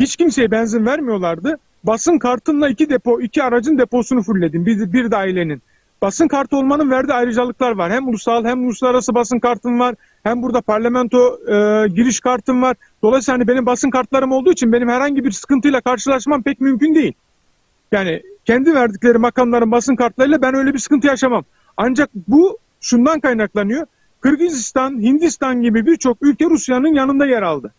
hiç 0.00 0.16
kimseye 0.16 0.50
benzin 0.50 0.86
vermiyorlardı. 0.86 1.58
Basın 1.84 2.18
kartımla 2.18 2.68
iki 2.68 2.90
depo, 2.90 3.20
iki 3.20 3.42
aracın 3.42 3.78
deposunu 3.78 4.22
fullledim. 4.22 4.66
Bir, 4.66 4.92
bir 4.92 5.10
de 5.10 5.16
ailenin. 5.16 5.62
Basın 6.02 6.28
kartı 6.28 6.56
olmanın 6.56 6.90
verdiği 6.90 7.12
ayrıcalıklar 7.12 7.70
var. 7.70 7.92
Hem 7.92 8.08
ulusal 8.08 8.44
hem 8.44 8.64
uluslararası 8.64 9.14
basın 9.14 9.38
kartım 9.38 9.80
var. 9.80 9.94
hem 10.22 10.42
burada 10.42 10.60
parlamento 10.60 11.38
e, 11.48 11.88
giriş 11.88 12.20
kartım 12.20 12.62
var. 12.62 12.76
Dolayısıyla 13.02 13.38
hani 13.38 13.48
benim 13.48 13.66
basın 13.66 13.90
kartlarım 13.90 14.32
olduğu 14.32 14.52
için 14.52 14.72
benim 14.72 14.88
herhangi 14.88 15.24
bir 15.24 15.30
sıkıntıyla 15.30 15.80
karşılaşmam 15.80 16.42
pek 16.42 16.60
mümkün 16.60 16.94
değil. 16.94 17.12
Yani 17.92 18.22
kendi 18.44 18.74
verdikleri 18.74 19.18
makamların 19.18 19.70
basın 19.70 19.96
kartlarıyla 19.96 20.42
ben 20.42 20.54
öyle 20.54 20.74
bir 20.74 20.78
sıkıntı 20.78 21.06
yaşamam. 21.06 21.44
Ancak 21.76 22.10
bu 22.28 22.58
şundan 22.80 23.20
kaynaklanıyor. 23.20 23.86
Kırgızistan, 24.20 25.02
Hindistan 25.02 25.62
gibi 25.62 25.86
birçok 25.86 26.18
ülke 26.20 26.44
Rusya'nın 26.44 26.94
yanında 26.94 27.26
yer 27.26 27.42
aldı. 27.42 27.72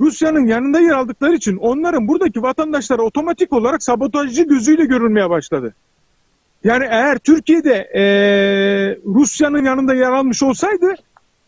Rusya'nın 0.00 0.46
yanında 0.46 0.80
yer 0.80 0.92
aldıkları 0.92 1.34
için 1.34 1.56
onların 1.56 2.08
buradaki 2.08 2.42
vatandaşları 2.42 3.02
otomatik 3.02 3.52
olarak 3.52 3.82
sabotajcı 3.82 4.42
gözüyle 4.42 4.84
görülmeye 4.84 5.30
başladı. 5.30 5.74
Yani 6.64 6.84
eğer 6.90 7.18
Türkiye'de 7.18 7.74
e, 7.74 8.02
Rusya'nın 9.06 9.64
yanında 9.64 9.94
yer 9.94 10.12
almış 10.12 10.42
olsaydı 10.42 10.94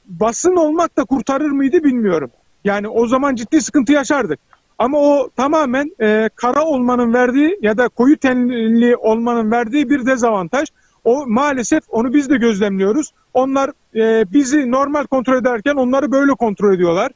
basın 0.06 0.56
olmak 0.56 0.96
da 0.96 1.04
kurtarır 1.04 1.50
mıydı 1.50 1.84
bilmiyorum. 1.84 2.30
Yani 2.64 2.88
o 2.88 3.06
zaman 3.06 3.34
ciddi 3.34 3.60
sıkıntı 3.60 3.92
yaşardık. 3.92 4.40
Ama 4.78 4.98
o 4.98 5.30
tamamen 5.36 5.90
e, 6.00 6.30
kara 6.34 6.64
olmanın 6.64 7.14
verdiği 7.14 7.58
ya 7.62 7.78
da 7.78 7.88
koyu 7.88 8.16
tenli 8.16 8.96
olmanın 8.96 9.50
verdiği 9.50 9.90
bir 9.90 10.06
dezavantaj. 10.06 10.68
O 11.04 11.26
maalesef 11.26 11.84
onu 11.88 12.14
biz 12.14 12.30
de 12.30 12.36
gözlemliyoruz. 12.36 13.12
Onlar 13.34 13.70
e, 13.94 14.32
bizi 14.32 14.70
normal 14.70 15.06
kontrol 15.06 15.36
ederken 15.36 15.74
onları 15.74 16.12
böyle 16.12 16.32
kontrol 16.32 16.74
ediyorlar. 16.74 17.12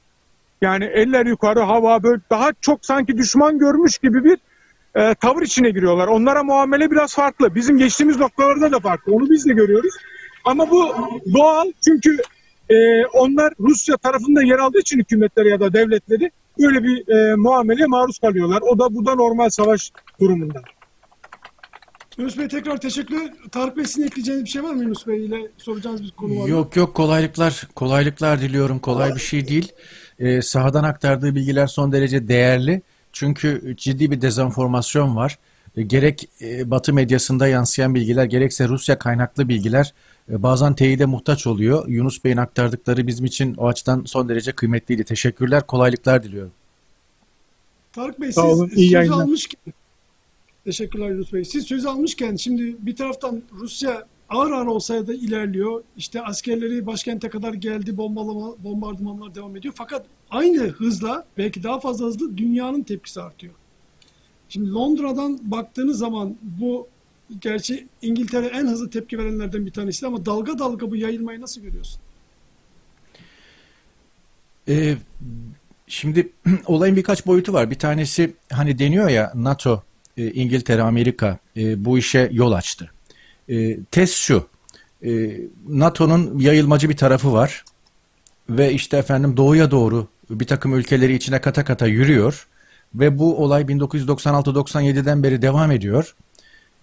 Yani 0.63 0.85
eller 0.85 1.27
yukarı 1.27 1.61
hava 1.61 2.03
böyle 2.03 2.21
daha 2.31 2.53
çok 2.61 2.87
sanki 2.87 3.19
düşman 3.19 3.59
görmüş 3.59 3.99
gibi 3.99 4.25
bir 4.25 4.39
e, 4.97 5.15
tavır 5.15 5.43
içine 5.43 5.71
giriyorlar. 5.71 6.07
Onlara 6.07 6.43
muamele 6.43 6.91
biraz 6.91 7.15
farklı. 7.15 7.55
Bizim 7.55 7.79
geçtiğimiz 7.79 8.17
noktalarda 8.17 8.73
da 8.73 8.81
farklı. 8.81 9.13
Onu 9.13 9.31
biz 9.31 9.47
de 9.47 9.53
görüyoruz. 9.53 9.95
Ama 10.45 10.71
bu 10.71 10.95
doğal 11.35 11.73
çünkü 11.85 12.17
e, 12.71 13.07
onlar 13.07 13.53
Rusya 13.61 13.97
tarafında 13.97 14.43
yer 14.43 14.59
aldığı 14.59 14.79
için 14.79 14.99
hükümetleri 14.99 15.49
ya 15.49 15.61
da 15.61 15.73
devletleri 15.73 16.31
böyle 16.59 16.83
bir 16.83 17.09
e, 17.09 17.35
muameleye 17.37 17.87
maruz 17.87 18.19
kalıyorlar. 18.19 18.63
O 18.63 18.79
da 18.79 18.95
burada 18.95 19.15
normal 19.15 19.51
savaş 19.51 19.93
durumunda. 20.21 20.63
Yunus 22.19 22.39
Bey 22.39 22.49
tekrar 22.49 22.81
teşekkür. 22.81 23.19
Tarık 23.53 23.77
Bey 23.77 23.85
sizin 23.85 24.07
ekleyeceğiniz 24.07 24.45
bir 24.45 24.51
şey 24.51 24.63
var 24.63 24.75
mı 24.75 24.83
Yunus 24.83 25.07
Bey 25.07 25.25
ile 25.27 25.49
soracağınız 25.57 26.03
bir 26.03 26.11
konu 26.11 26.37
var 26.37 26.43
mı? 26.43 26.51
Yok 26.51 26.77
yok 26.77 26.95
kolaylıklar 26.95 27.69
kolaylıklar 27.75 28.41
diliyorum. 28.41 28.79
Kolay 28.79 29.15
bir 29.15 29.21
şey 29.21 29.49
değil. 29.49 29.73
Ee, 30.19 30.43
sahadan 30.43 30.85
aktardığı 30.85 31.35
bilgiler 31.35 31.67
son 31.67 31.93
derece 31.93 32.29
değerli. 32.29 32.83
Çünkü 33.19 33.75
ciddi 33.77 34.11
bir 34.11 34.21
dezenformasyon 34.21 35.17
var. 35.17 35.39
E, 35.77 35.83
gerek 35.83 36.29
e, 36.41 36.71
Batı 36.71 36.93
medyasında 36.93 37.49
yansıyan 37.49 37.95
bilgiler 37.95 38.25
gerekse 38.25 38.69
Rusya 38.69 38.99
kaynaklı 38.99 39.49
bilgiler 39.49 39.95
e, 40.31 40.43
bazen 40.43 40.75
teyide 40.75 41.07
muhtaç 41.07 41.47
oluyor. 41.47 41.89
Yunus 41.89 42.25
Bey'in 42.25 42.37
aktardıkları 42.37 43.07
bizim 43.07 43.25
için 43.25 43.55
o 43.55 43.67
açıdan 43.67 44.05
son 44.05 44.29
derece 44.29 44.53
kıymetliydi. 44.53 45.05
Teşekkürler, 45.05 45.67
kolaylıklar 45.67 46.23
diliyorum. 46.23 46.53
Tarık 47.93 48.21
Bey 48.21 48.33
Sağ 48.33 48.43
siz 48.43 48.61
olun, 48.61 48.69
iyi 48.69 48.87
söz 48.87 48.93
yayınlar. 48.93 49.23
almışken 49.23 49.73
Teşekkürler 50.65 51.09
Yunus 51.09 51.33
Bey. 51.33 51.45
Siz 51.45 51.65
söz 51.65 51.87
almışken 51.87 52.37
şimdi 52.37 52.77
bir 52.79 52.97
taraftan 52.97 53.43
Rusya 53.53 54.07
ağır 54.29 54.51
ağır 54.51 54.67
olsa 54.67 55.07
da 55.07 55.15
ilerliyor. 55.15 55.83
İşte 55.97 56.23
askerleri 56.23 56.87
başkente 56.87 57.29
kadar 57.29 57.55
geldi, 57.55 57.97
bombalama, 57.97 58.65
bombardımanlar 58.65 59.35
devam 59.35 59.57
ediyor. 59.57 59.75
Fakat 59.77 60.07
aynı 60.31 60.63
hızla, 60.63 61.27
belki 61.39 61.63
daha 61.63 61.81
fazla 61.81 62.07
hızlı 62.07 62.37
dünyanın 62.37 62.83
tepkisi 62.83 63.23
artıyor. 63.23 63.55
Şimdi 64.49 64.73
Londra'dan 64.73 65.39
baktığınız 65.43 65.99
zaman 65.99 66.37
bu 66.43 66.89
gerçi 67.41 67.87
İngiltere 68.03 68.47
en 68.47 68.67
hızlı 68.67 68.91
tepki 68.91 69.19
verenlerden 69.19 69.67
bir 69.67 69.71
tanesi 69.71 70.07
ama 70.07 70.27
dalga 70.27 70.59
dalga 70.59 70.91
bu 70.91 70.97
yayılmayı 70.97 71.41
nasıl 71.41 71.61
görüyorsun? 71.61 72.01
Ee, 74.69 74.97
şimdi 75.87 76.33
olayın 76.67 76.97
birkaç 76.97 77.27
boyutu 77.27 77.53
var. 77.53 77.71
Bir 77.71 77.79
tanesi 77.79 78.35
hani 78.53 78.79
deniyor 78.79 79.09
ya 79.09 79.33
NATO, 79.35 79.83
e, 80.17 80.31
İngiltere, 80.31 80.83
Amerika 80.83 81.39
e, 81.57 81.85
bu 81.85 81.99
işe 81.99 82.29
yol 82.33 82.53
açtı. 82.53 82.91
E, 83.49 83.85
test 83.85 84.15
şu. 84.15 84.47
e, 85.05 85.41
NATO'nun 85.69 86.39
yayılmacı 86.39 86.89
bir 86.89 86.97
tarafı 86.97 87.33
var 87.33 87.65
ve 88.51 88.73
işte 88.73 88.97
efendim 88.97 89.37
doğuya 89.37 89.71
doğru 89.71 90.09
bir 90.31 90.47
takım 90.47 90.75
ülkeleri 90.75 91.15
içine 91.15 91.41
kata 91.41 91.65
kata 91.65 91.87
yürüyor 91.87 92.47
ve 92.95 93.19
bu 93.19 93.45
olay 93.45 93.63
1996-97'den 93.63 95.23
beri 95.23 95.43
devam 95.43 95.73
ediyor. 95.73 96.15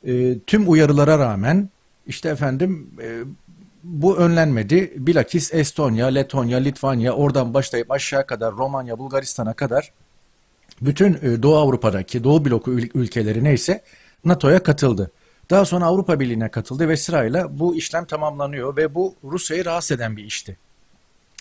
E, 0.08 0.40
tüm 0.40 0.72
uyarılara 0.72 1.20
rağmen 1.20 1.70
işte 2.08 2.30
efendim 2.30 2.90
e, 3.02 3.20
bu 3.84 4.18
önlenmedi. 4.18 4.94
Bilakis 4.98 5.54
Estonya, 5.54 6.08
Letonya, 6.08 6.58
Litvanya 6.58 7.14
oradan 7.14 7.54
başlayıp 7.54 7.92
aşağı 7.92 8.26
kadar 8.28 8.54
Romanya, 8.54 9.00
Bulgaristan'a 9.00 9.54
kadar 9.54 9.92
bütün 10.82 11.14
e, 11.22 11.44
Doğu 11.44 11.56
Avrupa'daki 11.56 12.24
Doğu 12.24 12.46
bloku 12.46 12.72
ül- 12.72 12.92
ülkeleri 12.96 13.44
neyse 13.44 13.82
NATO'ya 14.26 14.64
katıldı. 14.64 15.12
Daha 15.50 15.66
sonra 15.66 15.86
Avrupa 15.86 16.20
Birliği'ne 16.20 16.50
katıldı 16.50 16.90
ve 16.90 16.98
sırayla 16.98 17.60
bu 17.60 17.76
işlem 17.76 18.06
tamamlanıyor 18.06 18.78
ve 18.78 18.96
bu 18.96 19.16
Rusya'yı 19.24 19.66
rahatsız 19.66 19.92
eden 19.92 20.18
bir 20.18 20.24
işti. 20.24 20.58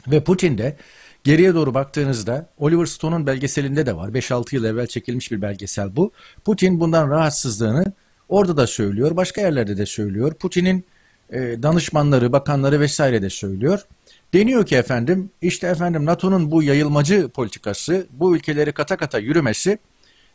Ve 0.07 0.25
Putin 0.25 0.59
de 0.59 0.77
geriye 1.25 1.55
doğru 1.55 1.75
baktığınızda 1.75 2.47
Oliver 2.59 2.87
Stone'un 2.87 3.27
belgeselinde 3.27 3.87
de 3.87 3.97
var. 3.97 4.09
5-6 4.09 4.55
yıl 4.55 4.65
evvel 4.65 4.87
çekilmiş 4.87 5.33
bir 5.33 5.43
belgesel 5.43 5.97
bu. 5.97 6.13
Putin 6.45 6.81
bundan 6.81 7.11
rahatsızlığını 7.11 7.85
orada 8.29 8.57
da 8.57 8.67
söylüyor, 8.67 9.17
başka 9.17 9.41
yerlerde 9.41 9.77
de 9.77 9.87
söylüyor. 9.87 10.35
Putin'in 10.35 10.85
e, 11.31 11.63
danışmanları, 11.63 12.33
bakanları 12.33 12.81
vesaire 12.81 13.23
de 13.23 13.31
söylüyor. 13.31 13.87
Deniyor 14.35 14.67
ki 14.67 14.77
efendim, 14.77 15.31
işte 15.43 15.67
efendim 15.67 16.05
NATO'nun 16.05 16.51
bu 16.51 16.63
yayılmacı 16.63 17.29
politikası, 17.29 18.07
bu 18.11 18.37
ülkeleri 18.37 18.73
kata 18.73 18.97
kata 18.97 19.19
yürümesi 19.19 19.79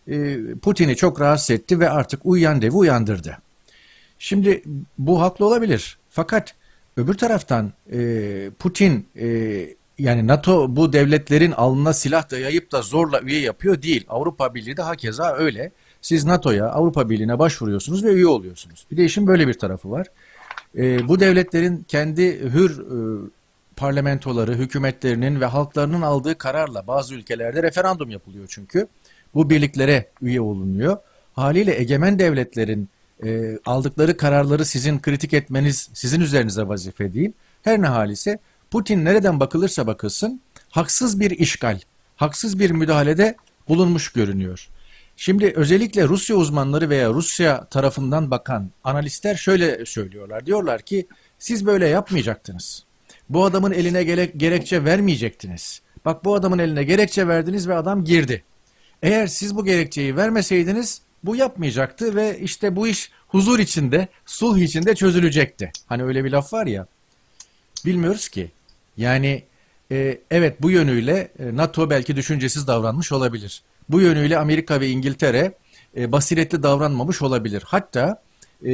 e, 0.07 0.37
Putin'i 0.61 0.95
çok 0.95 1.21
rahatsız 1.21 1.51
etti 1.51 1.79
ve 1.79 1.89
artık 1.89 2.25
uyuyan 2.25 2.61
devi 2.61 2.71
uyandırdı. 2.71 3.37
Şimdi 4.19 4.63
bu 4.97 5.21
haklı 5.21 5.45
olabilir. 5.45 5.97
Fakat 6.09 6.55
öbür 6.97 7.13
taraftan 7.13 7.73
e, 7.91 8.49
Putin 8.59 9.07
e, 9.19 9.27
yani 9.99 10.27
NATO 10.27 10.75
bu 10.75 10.93
devletlerin 10.93 11.51
alnına 11.51 11.93
silah 11.93 12.31
dayayıp 12.31 12.71
da 12.71 12.81
zorla 12.81 13.21
üye 13.21 13.39
yapıyor 13.39 13.81
değil. 13.81 14.05
Avrupa 14.09 14.55
Birliği 14.55 14.77
de 14.77 14.81
hakeza 14.81 15.35
öyle. 15.35 15.71
Siz 16.01 16.25
NATO'ya, 16.25 16.69
Avrupa 16.69 17.09
Birliği'ne 17.09 17.39
başvuruyorsunuz 17.39 18.03
ve 18.03 18.13
üye 18.13 18.27
oluyorsunuz. 18.27 18.85
Bir 18.91 18.97
de 18.97 19.05
işin 19.05 19.27
böyle 19.27 19.47
bir 19.47 19.53
tarafı 19.53 19.91
var. 19.91 20.07
E, 20.77 21.07
bu 21.07 21.19
devletlerin 21.19 21.85
kendi 21.87 22.39
hür 22.39 22.79
e, 22.79 23.27
parlamentoları, 23.75 24.53
hükümetlerinin 24.53 25.41
ve 25.41 25.45
halklarının 25.45 26.01
aldığı 26.01 26.37
kararla 26.37 26.87
bazı 26.87 27.15
ülkelerde 27.15 27.63
referandum 27.63 28.09
yapılıyor 28.09 28.45
çünkü. 28.49 28.87
Bu 29.33 29.49
birliklere 29.49 30.09
üye 30.21 30.41
olunuyor. 30.41 30.97
Haliyle 31.33 31.79
egemen 31.79 32.19
devletlerin 32.19 32.89
e, 33.25 33.59
aldıkları 33.65 34.17
kararları 34.17 34.65
sizin 34.65 34.99
kritik 34.99 35.33
etmeniz 35.33 35.89
sizin 35.93 36.21
üzerinize 36.21 36.67
vazife 36.67 37.13
değil. 37.13 37.31
Her 37.61 37.81
ne 37.81 37.87
halise 37.87 38.39
Putin 38.71 39.05
nereden 39.05 39.39
bakılırsa 39.39 39.87
bakılsın 39.87 40.41
haksız 40.69 41.19
bir 41.19 41.31
işgal, 41.31 41.79
haksız 42.15 42.59
bir 42.59 42.71
müdahalede 42.71 43.35
bulunmuş 43.67 44.09
görünüyor. 44.13 44.69
Şimdi 45.17 45.53
özellikle 45.55 46.07
Rusya 46.07 46.35
uzmanları 46.35 46.89
veya 46.89 47.09
Rusya 47.09 47.65
tarafından 47.65 48.31
bakan 48.31 48.71
analistler 48.83 49.35
şöyle 49.35 49.85
söylüyorlar. 49.85 50.45
Diyorlar 50.45 50.81
ki 50.81 51.07
siz 51.39 51.65
böyle 51.65 51.87
yapmayacaktınız. 51.87 52.83
Bu 53.29 53.45
adamın 53.45 53.71
eline 53.71 54.03
gerek, 54.03 54.39
gerekçe 54.39 54.85
vermeyecektiniz. 54.85 55.81
Bak 56.05 56.25
bu 56.25 56.35
adamın 56.35 56.59
eline 56.59 56.83
gerekçe 56.83 57.27
verdiniz 57.27 57.67
ve 57.67 57.75
adam 57.75 58.03
girdi. 58.03 58.43
Eğer 59.03 59.27
siz 59.27 59.55
bu 59.55 59.65
gerekçeyi 59.65 60.15
vermeseydiniz 60.15 61.01
bu 61.23 61.35
yapmayacaktı 61.35 62.15
ve 62.15 62.39
işte 62.39 62.75
bu 62.75 62.87
iş 62.87 63.11
huzur 63.27 63.59
içinde, 63.59 64.07
sulh 64.25 64.57
içinde 64.57 64.95
çözülecekti. 64.95 65.71
Hani 65.87 66.03
öyle 66.03 66.25
bir 66.25 66.31
laf 66.31 66.53
var 66.53 66.67
ya. 66.67 66.87
Bilmiyoruz 67.85 68.29
ki. 68.29 68.51
Yani 68.97 69.43
e, 69.91 70.19
evet 70.31 70.61
bu 70.61 70.71
yönüyle 70.71 71.31
e, 71.39 71.55
NATO 71.55 71.89
belki 71.89 72.15
düşüncesiz 72.15 72.67
davranmış 72.67 73.11
olabilir. 73.11 73.61
Bu 73.89 74.01
yönüyle 74.01 74.37
Amerika 74.37 74.81
ve 74.81 74.89
İngiltere 74.89 75.53
e, 75.97 76.11
basiretli 76.11 76.63
davranmamış 76.63 77.21
olabilir. 77.21 77.63
Hatta 77.65 78.21
e, 78.65 78.69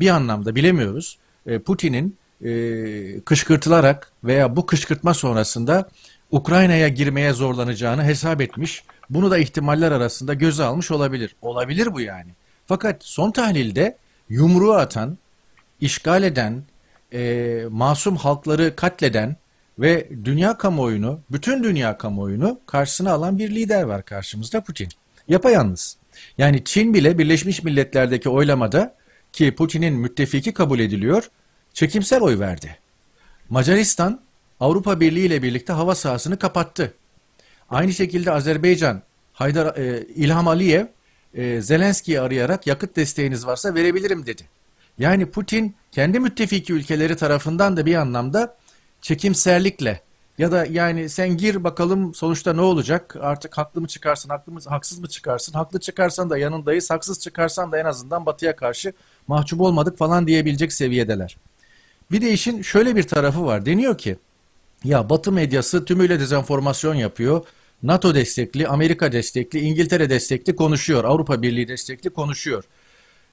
bir 0.00 0.08
anlamda 0.08 0.54
bilemiyoruz. 0.54 1.18
E, 1.46 1.58
Putin'in 1.58 2.16
e, 2.44 3.20
kışkırtılarak 3.20 4.12
veya 4.24 4.56
bu 4.56 4.66
kışkırtma 4.66 5.14
sonrasında 5.14 5.90
Ukrayna'ya 6.30 6.88
girmeye 6.88 7.32
zorlanacağını 7.32 8.04
hesap 8.04 8.40
etmiş. 8.40 8.84
Bunu 9.10 9.30
da 9.30 9.38
ihtimaller 9.38 9.92
arasında 9.92 10.34
göze 10.34 10.64
almış 10.64 10.90
olabilir. 10.90 11.36
Olabilir 11.42 11.94
bu 11.94 12.00
yani. 12.00 12.30
Fakat 12.66 12.96
son 13.04 13.30
tahlilde 13.30 13.96
yumruğu 14.28 14.72
atan, 14.72 15.18
işgal 15.80 16.22
eden, 16.22 16.62
e, 17.12 17.62
masum 17.70 18.16
halkları 18.16 18.76
katleden 18.76 19.36
ve 19.78 20.08
dünya 20.24 20.58
kamuoyunu, 20.58 21.20
bütün 21.30 21.64
dünya 21.64 21.98
kamuoyunu 21.98 22.60
karşısına 22.66 23.12
alan 23.12 23.38
bir 23.38 23.50
lider 23.50 23.82
var 23.82 24.04
karşımızda 24.04 24.60
Putin. 24.60 24.88
Yapayalnız. 25.28 25.96
Yani 26.38 26.64
Çin 26.64 26.94
bile 26.94 27.18
Birleşmiş 27.18 27.62
Milletler'deki 27.62 28.28
oylamada 28.28 28.94
ki 29.32 29.54
Putin'in 29.54 29.94
müttefiki 29.94 30.52
kabul 30.52 30.78
ediliyor, 30.78 31.30
çekimsel 31.74 32.20
oy 32.20 32.38
verdi. 32.38 32.78
Macaristan 33.48 34.20
Avrupa 34.60 35.00
Birliği 35.00 35.26
ile 35.26 35.42
birlikte 35.42 35.72
hava 35.72 35.94
sahasını 35.94 36.38
kapattı. 36.38 36.94
Aynı 37.72 37.92
şekilde 37.92 38.32
Azerbaycan 38.32 39.02
Haydar 39.32 39.76
e, 39.76 40.06
İlham 40.14 40.48
Aliyev 40.48 40.86
e, 41.34 41.62
Zelenski'yi 41.62 42.20
arayarak 42.20 42.66
yakıt 42.66 42.96
desteğiniz 42.96 43.46
varsa 43.46 43.74
verebilirim 43.74 44.26
dedi. 44.26 44.42
Yani 44.98 45.26
Putin 45.26 45.74
kendi 45.92 46.20
müttefiki 46.20 46.72
ülkeleri 46.72 47.16
tarafından 47.16 47.76
da 47.76 47.86
bir 47.86 47.94
anlamda 47.94 48.56
çekimserlikle 49.00 50.00
ya 50.38 50.52
da 50.52 50.66
yani 50.66 51.08
sen 51.08 51.36
gir 51.36 51.64
bakalım 51.64 52.14
sonuçta 52.14 52.52
ne 52.52 52.60
olacak? 52.60 53.16
Artık 53.20 53.58
haklı 53.58 53.80
mı 53.80 53.86
çıkarsın, 53.86 54.28
haklı 54.28 54.52
mı, 54.52 54.60
haksız 54.66 54.98
mı 54.98 55.08
çıkarsın? 55.08 55.52
Haklı 55.52 55.80
çıkarsan 55.80 56.30
da 56.30 56.38
yanındayız, 56.38 56.90
haksız 56.90 57.20
çıkarsan 57.20 57.72
da 57.72 57.78
en 57.78 57.84
azından 57.84 58.26
batıya 58.26 58.56
karşı 58.56 58.92
mahcup 59.26 59.60
olmadık 59.60 59.98
falan 59.98 60.26
diyebilecek 60.26 60.72
seviyedeler. 60.72 61.36
Bir 62.10 62.20
de 62.20 62.32
işin 62.32 62.62
şöyle 62.62 62.96
bir 62.96 63.02
tarafı 63.02 63.44
var. 63.44 63.66
Deniyor 63.66 63.98
ki 63.98 64.16
ya 64.84 65.10
Batı 65.10 65.32
medyası 65.32 65.84
tümüyle 65.84 66.20
dezenformasyon 66.20 66.94
yapıyor. 66.94 67.46
NATO 67.82 68.14
destekli, 68.14 68.68
Amerika 68.68 69.12
destekli, 69.12 69.60
İngiltere 69.60 70.10
destekli 70.10 70.56
konuşuyor. 70.56 71.04
Avrupa 71.04 71.42
Birliği 71.42 71.68
destekli 71.68 72.10
konuşuyor. 72.10 72.64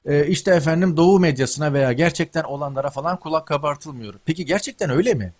Ee, 0.06 0.26
işte 0.26 0.50
efendim 0.50 0.96
Doğu 0.96 1.20
medyasına 1.20 1.72
veya 1.72 1.92
gerçekten 1.92 2.42
olanlara 2.42 2.90
falan 2.90 3.20
kulak 3.20 3.46
kabartılmıyor. 3.46 4.14
Peki 4.24 4.44
gerçekten 4.44 4.90
öyle 4.90 5.14
mi? 5.14 5.32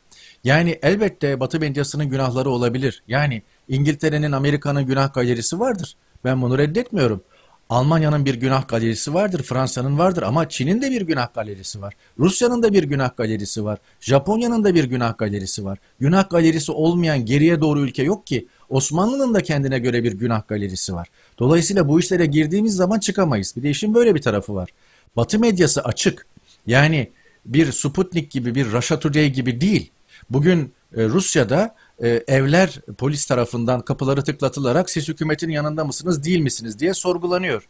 Yani 0.44 0.78
elbette 0.82 1.40
Batı 1.40 1.60
medyasının 1.60 2.08
günahları 2.08 2.50
olabilir. 2.50 3.02
Yani 3.08 3.42
İngiltere'nin, 3.68 4.32
Amerika'nın 4.32 4.86
günah 4.86 5.14
galerisi 5.14 5.60
vardır. 5.60 5.96
Ben 6.24 6.42
bunu 6.42 6.58
reddetmiyorum. 6.58 7.22
Almanya'nın 7.70 8.24
bir 8.24 8.34
günah 8.34 8.68
galerisi 8.68 9.14
vardır, 9.14 9.42
Fransa'nın 9.42 9.98
vardır 9.98 10.22
ama 10.22 10.48
Çin'in 10.48 10.82
de 10.82 10.90
bir 10.90 11.00
günah 11.00 11.34
galerisi 11.34 11.82
var. 11.82 11.94
Rusya'nın 12.18 12.62
da 12.62 12.72
bir 12.72 12.82
günah 12.82 13.16
galerisi 13.16 13.64
var. 13.64 13.78
Japonya'nın 14.00 14.64
da 14.64 14.74
bir 14.74 14.84
günah 14.84 15.18
galerisi 15.18 15.64
var. 15.64 15.78
Günah 16.00 16.30
galerisi 16.30 16.72
olmayan 16.72 17.24
geriye 17.24 17.60
doğru 17.60 17.80
ülke 17.80 18.02
yok 18.02 18.26
ki. 18.26 18.46
Osmanlı'nın 18.70 19.34
da 19.34 19.42
kendine 19.42 19.78
göre 19.78 20.04
bir 20.04 20.12
günah 20.12 20.48
galerisi 20.48 20.94
var. 20.94 21.08
Dolayısıyla 21.38 21.88
bu 21.88 22.00
işlere 22.00 22.26
girdiğimiz 22.26 22.74
zaman 22.74 22.98
çıkamayız. 22.98 23.54
Bir 23.56 23.62
de 23.62 23.70
işin 23.70 23.94
böyle 23.94 24.14
bir 24.14 24.22
tarafı 24.22 24.54
var. 24.54 24.70
Batı 25.16 25.38
medyası 25.38 25.82
açık. 25.84 26.26
Yani 26.66 27.10
bir 27.46 27.72
Sputnik 27.72 28.30
gibi, 28.30 28.54
bir 28.54 28.72
Russia 28.72 28.98
Today 28.98 29.30
gibi 29.32 29.60
değil. 29.60 29.90
Bugün 30.30 30.72
e, 30.96 31.04
Rusya'da 31.04 31.74
e, 32.02 32.08
evler 32.08 32.80
polis 32.98 33.26
tarafından 33.26 33.80
kapıları 33.80 34.24
tıklatılarak 34.24 34.90
siz 34.90 35.08
hükümetin 35.08 35.50
yanında 35.50 35.84
mısınız 35.84 36.24
değil 36.24 36.40
misiniz 36.40 36.78
diye 36.78 36.94
sorgulanıyor. 36.94 37.68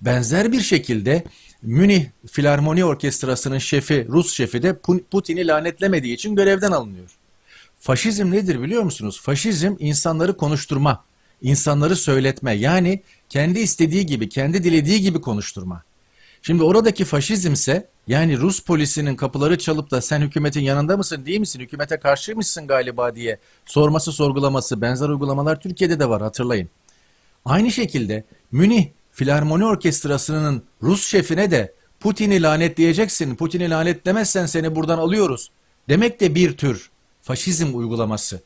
Benzer 0.00 0.52
bir 0.52 0.60
şekilde 0.60 1.24
Münih 1.62 2.06
Filarmoni 2.26 2.84
Orkestrası'nın 2.84 3.58
şefi, 3.58 4.06
Rus 4.08 4.32
şefi 4.32 4.62
de 4.62 4.78
Putin'i 5.10 5.46
lanetlemediği 5.46 6.14
için 6.14 6.36
görevden 6.36 6.72
alınıyor. 6.72 7.19
Faşizm 7.80 8.30
nedir 8.30 8.62
biliyor 8.62 8.82
musunuz? 8.82 9.20
Faşizm 9.22 9.74
insanları 9.78 10.36
konuşturma, 10.36 11.04
insanları 11.42 11.96
söyletme. 11.96 12.52
Yani 12.52 13.02
kendi 13.28 13.60
istediği 13.60 14.06
gibi, 14.06 14.28
kendi 14.28 14.64
dilediği 14.64 15.00
gibi 15.00 15.20
konuşturma. 15.20 15.82
Şimdi 16.42 16.62
oradaki 16.62 17.04
faşizmse 17.04 17.88
yani 18.06 18.38
Rus 18.38 18.60
polisinin 18.60 19.16
kapıları 19.16 19.58
çalıp 19.58 19.90
da 19.90 20.00
sen 20.00 20.20
hükümetin 20.20 20.60
yanında 20.60 20.96
mısın 20.96 21.26
değil 21.26 21.40
misin, 21.40 21.60
hükümete 21.60 21.96
karşıymışsın 21.96 22.66
galiba 22.66 23.14
diye 23.14 23.38
sorması 23.66 24.12
sorgulaması 24.12 24.80
benzer 24.80 25.08
uygulamalar 25.08 25.60
Türkiye'de 25.60 26.00
de 26.00 26.08
var 26.08 26.22
hatırlayın. 26.22 26.68
Aynı 27.44 27.70
şekilde 27.70 28.24
Münih 28.52 28.86
Filarmoni 29.12 29.64
Orkestrası'nın 29.64 30.62
Rus 30.82 31.06
şefine 31.06 31.50
de 31.50 31.74
Putin'i 32.00 32.42
lanetleyeceksin, 32.42 33.36
Putin'i 33.36 33.70
lanetlemezsen 33.70 34.46
seni 34.46 34.76
buradan 34.76 34.98
alıyoruz 34.98 35.50
demek 35.88 36.20
de 36.20 36.34
bir 36.34 36.56
tür 36.56 36.90
faşizm 37.30 37.78
uygulaması. 37.78 38.42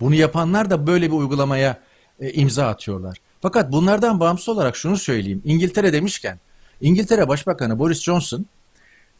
Bunu 0.00 0.14
yapanlar 0.14 0.70
da 0.70 0.86
böyle 0.86 1.06
bir 1.06 1.16
uygulamaya 1.16 1.78
e, 2.20 2.32
imza 2.32 2.66
atıyorlar. 2.68 3.18
Fakat 3.42 3.72
bunlardan 3.72 4.20
bağımsız 4.20 4.48
olarak 4.48 4.76
şunu 4.76 4.96
söyleyeyim. 4.96 5.42
İngiltere 5.44 5.92
demişken 5.92 6.38
İngiltere 6.80 7.28
Başbakanı 7.28 7.78
Boris 7.78 8.02
Johnson 8.02 8.46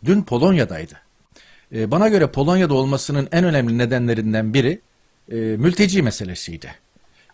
dün 0.04 0.22
Polonya'daydı. 0.22 0.94
E, 1.72 1.90
bana 1.90 2.08
göre 2.08 2.26
Polonya'da 2.26 2.74
olmasının 2.74 3.28
en 3.32 3.44
önemli 3.44 3.78
nedenlerinden 3.78 4.54
biri 4.54 4.80
e, 5.32 5.36
mülteci 5.36 6.02
meselesiydi. 6.02 6.74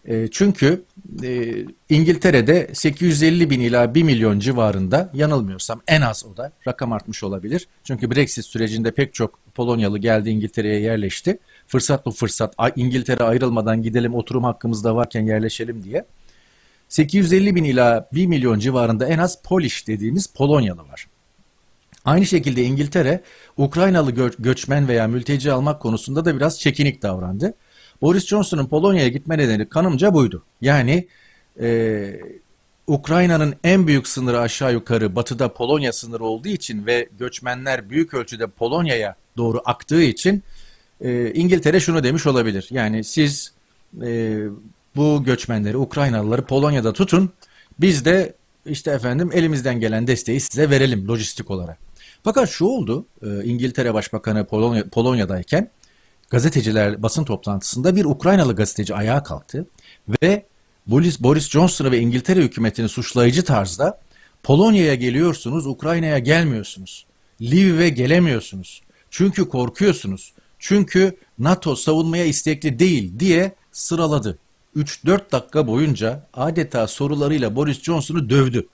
E, 0.08 0.28
çünkü 0.30 0.84
e, 1.22 1.54
İngiltere'de 1.88 2.70
850 2.72 3.50
bin 3.50 3.60
ila 3.60 3.94
1 3.94 4.02
milyon 4.02 4.38
civarında 4.38 5.10
yanılmıyorsam 5.14 5.82
en 5.86 6.00
az 6.00 6.24
o 6.32 6.36
da 6.36 6.52
rakam 6.68 6.92
artmış 6.92 7.22
olabilir. 7.22 7.68
Çünkü 7.84 8.10
Brexit 8.10 8.44
sürecinde 8.44 8.90
pek 8.90 9.14
çok 9.14 9.38
Polonyalı 9.54 9.98
geldi 9.98 10.30
İngiltere'ye 10.30 10.80
yerleşti. 10.80 11.38
Fırsat 11.66 12.06
bu 12.06 12.10
fırsat 12.10 12.54
İngiltere 12.76 13.24
ayrılmadan 13.24 13.82
gidelim 13.82 14.14
oturum 14.14 14.44
hakkımız 14.44 14.84
da 14.84 14.96
varken 14.96 15.26
yerleşelim 15.26 15.84
diye. 15.84 16.04
850 16.88 17.54
bin 17.54 17.64
ila 17.64 18.08
1 18.12 18.26
milyon 18.26 18.58
civarında 18.58 19.06
en 19.06 19.18
az 19.18 19.42
Polish 19.42 19.86
dediğimiz 19.86 20.26
Polonyalı 20.26 20.82
var. 20.88 21.06
Aynı 22.04 22.26
şekilde 22.26 22.64
İngiltere 22.64 23.20
Ukraynalı 23.56 24.10
gö 24.10 24.30
göçmen 24.38 24.88
veya 24.88 25.08
mülteci 25.08 25.52
almak 25.52 25.82
konusunda 25.82 26.24
da 26.24 26.36
biraz 26.36 26.60
çekinik 26.60 27.02
davrandı. 27.02 27.54
Boris 28.04 28.26
Johnson'un 28.26 28.66
Polonya'ya 28.66 29.08
gitme 29.08 29.38
nedeni 29.38 29.68
kanımca 29.68 30.14
buydu. 30.14 30.42
Yani 30.60 31.06
e, 31.60 32.20
Ukrayna'nın 32.86 33.54
en 33.64 33.86
büyük 33.86 34.08
sınırı 34.08 34.40
aşağı 34.40 34.72
yukarı 34.72 35.16
batıda 35.16 35.52
Polonya 35.52 35.92
sınırı 35.92 36.24
olduğu 36.24 36.48
için 36.48 36.86
ve 36.86 37.08
göçmenler 37.18 37.90
büyük 37.90 38.14
ölçüde 38.14 38.46
Polonya'ya 38.46 39.16
doğru 39.36 39.62
aktığı 39.64 40.02
için 40.02 40.42
e, 41.00 41.32
İngiltere 41.34 41.80
şunu 41.80 42.04
demiş 42.04 42.26
olabilir. 42.26 42.68
Yani 42.70 43.04
siz 43.04 43.52
e, 44.02 44.38
bu 44.96 45.24
göçmenleri, 45.24 45.76
Ukraynalıları 45.76 46.42
Polonya'da 46.44 46.92
tutun. 46.92 47.30
Biz 47.80 48.04
de 48.04 48.34
işte 48.66 48.90
efendim 48.90 49.30
elimizden 49.34 49.80
gelen 49.80 50.06
desteği 50.06 50.40
size 50.40 50.70
verelim 50.70 51.08
lojistik 51.08 51.50
olarak. 51.50 51.78
Fakat 52.24 52.48
şu 52.48 52.64
oldu, 52.64 53.06
e, 53.22 53.44
İngiltere 53.44 53.94
Başbakanı 53.94 54.44
Polonya, 54.46 54.88
Polonya'dayken 54.88 55.70
gazeteciler 56.30 57.02
basın 57.02 57.24
toplantısında 57.24 57.96
bir 57.96 58.04
Ukraynalı 58.04 58.56
gazeteci 58.56 58.94
ayağa 58.94 59.22
kalktı 59.22 59.66
ve 60.22 60.46
Boris, 60.86 61.20
Boris 61.20 61.48
Johnson'ı 61.48 61.90
ve 61.90 61.98
İngiltere 61.98 62.40
hükümetini 62.40 62.88
suçlayıcı 62.88 63.44
tarzda 63.44 64.00
Polonya'ya 64.42 64.94
geliyorsunuz, 64.94 65.66
Ukrayna'ya 65.66 66.18
gelmiyorsunuz. 66.18 67.06
Lviv'e 67.42 67.88
gelemiyorsunuz. 67.88 68.82
Çünkü 69.10 69.48
korkuyorsunuz. 69.48 70.32
Çünkü 70.58 71.16
NATO 71.38 71.76
savunmaya 71.76 72.24
istekli 72.24 72.78
değil 72.78 73.12
diye 73.20 73.54
sıraladı. 73.72 74.38
3-4 74.76 75.32
dakika 75.32 75.66
boyunca 75.66 76.26
adeta 76.34 76.86
sorularıyla 76.86 77.56
Boris 77.56 77.82
Johnson'u 77.82 78.30
dövdü. 78.30 78.66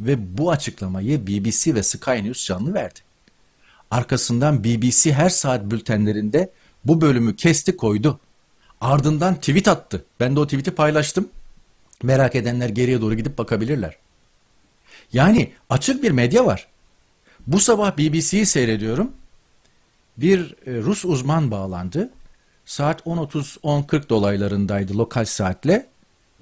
Ve 0.00 0.38
bu 0.38 0.50
açıklamayı 0.50 1.26
BBC 1.26 1.74
ve 1.74 1.82
Sky 1.82 2.10
News 2.10 2.46
canlı 2.46 2.74
verdi. 2.74 3.00
Arkasından 3.94 4.64
BBC 4.64 5.12
her 5.12 5.28
saat 5.28 5.64
bültenlerinde 5.64 6.50
bu 6.84 7.00
bölümü 7.00 7.36
kesti 7.36 7.76
koydu. 7.76 8.20
Ardından 8.80 9.34
tweet 9.34 9.68
attı. 9.68 10.04
Ben 10.20 10.36
de 10.36 10.40
o 10.40 10.44
tweet'i 10.44 10.70
paylaştım. 10.70 11.28
Merak 12.02 12.34
edenler 12.34 12.68
geriye 12.68 13.00
doğru 13.00 13.14
gidip 13.14 13.38
bakabilirler. 13.38 13.96
Yani 15.12 15.52
açık 15.70 16.02
bir 16.02 16.10
medya 16.10 16.46
var. 16.46 16.66
Bu 17.46 17.60
sabah 17.60 17.98
BBC'yi 17.98 18.46
seyrediyorum. 18.46 19.12
Bir 20.16 20.54
e, 20.66 20.76
Rus 20.76 21.04
uzman 21.04 21.50
bağlandı 21.50 22.10
saat 22.64 23.00
10.30-10.40 23.00 24.08
dolaylarındaydı 24.08 24.98
lokal 24.98 25.24
saatle 25.24 25.86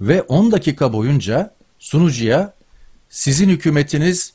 ve 0.01 0.21
10 0.21 0.51
dakika 0.51 0.93
boyunca 0.93 1.53
sunucuya 1.79 2.53
sizin 3.09 3.49
hükümetiniz 3.49 4.32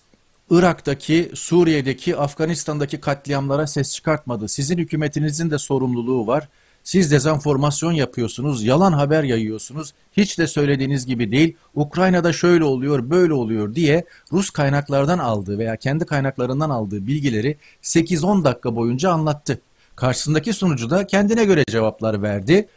Irak'taki, 0.51 1.31
Suriye'deki, 1.35 2.17
Afganistan'daki 2.17 3.01
katliamlara 3.01 3.67
ses 3.67 3.95
çıkartmadı. 3.95 4.49
Sizin 4.49 4.79
hükümetinizin 4.79 5.51
de 5.51 5.59
sorumluluğu 5.59 6.27
var. 6.27 6.49
Siz 6.85 7.11
dezenformasyon 7.11 7.93
yapıyorsunuz, 7.93 8.65
yalan 8.65 8.93
haber 8.93 9.23
yayıyorsunuz. 9.23 9.95
Hiç 10.13 10.39
de 10.39 10.47
söylediğiniz 10.47 11.07
gibi 11.07 11.33
değil. 11.33 11.57
Ukrayna'da 11.75 12.33
şöyle 12.33 12.65
oluyor, 12.65 13.11
böyle 13.11 13.33
oluyor 13.33 13.75
diye 13.75 14.05
Rus 14.33 14.51
kaynaklardan 14.51 15.19
aldığı 15.19 15.59
veya 15.59 15.77
kendi 15.77 16.07
kaynaklarından 16.07 16.71
aldığı 16.71 17.07
bilgileri 17.07 17.57
8-10 17.83 18.45
dakika 18.45 18.77
boyunca 18.77 19.11
anlattı. 19.11 19.61
Karşısındaki 19.97 20.53
sunucu 20.53 20.91
da 20.91 21.07
kendine 21.07 21.45
göre 21.45 21.65
cevaplar 21.69 22.23
verdi. 22.23 22.69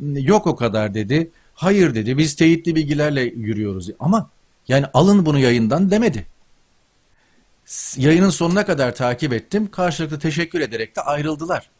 Yok 0.00 0.46
o 0.46 0.56
kadar 0.56 0.94
dedi. 0.94 1.30
Hayır 1.54 1.94
dedi. 1.94 2.18
Biz 2.18 2.36
teyitli 2.36 2.74
bilgilerle 2.76 3.22
yürüyoruz. 3.22 3.90
Ama 4.00 4.30
yani 4.68 4.86
alın 4.94 5.26
bunu 5.26 5.38
yayından 5.38 5.90
demedi. 5.90 6.26
Yayının 7.96 8.30
sonuna 8.30 8.66
kadar 8.66 8.94
takip 8.94 9.32
ettim. 9.32 9.70
Karşılıklı 9.70 10.18
teşekkür 10.18 10.60
ederek 10.60 10.96
de 10.96 11.00
ayrıldılar. 11.00 11.70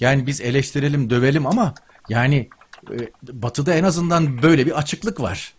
Yani 0.00 0.26
biz 0.26 0.40
eleştirelim, 0.40 1.10
dövelim 1.10 1.46
ama 1.46 1.74
yani 2.08 2.48
e, 2.90 2.96
Batı'da 3.22 3.74
en 3.74 3.84
azından 3.84 4.42
böyle 4.42 4.66
bir 4.66 4.78
açıklık 4.78 5.20
var. 5.20 5.54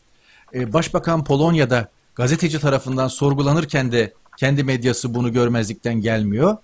E, 0.54 0.74
Başbakan 0.74 1.24
Polonya'da 1.24 1.88
gazeteci 2.16 2.60
tarafından 2.60 3.08
sorgulanırken 3.08 3.92
de 3.92 4.14
kendi 4.38 4.64
medyası 4.64 5.14
bunu 5.14 5.34
görmezlikten 5.34 6.02
gelmiyor 6.02 6.58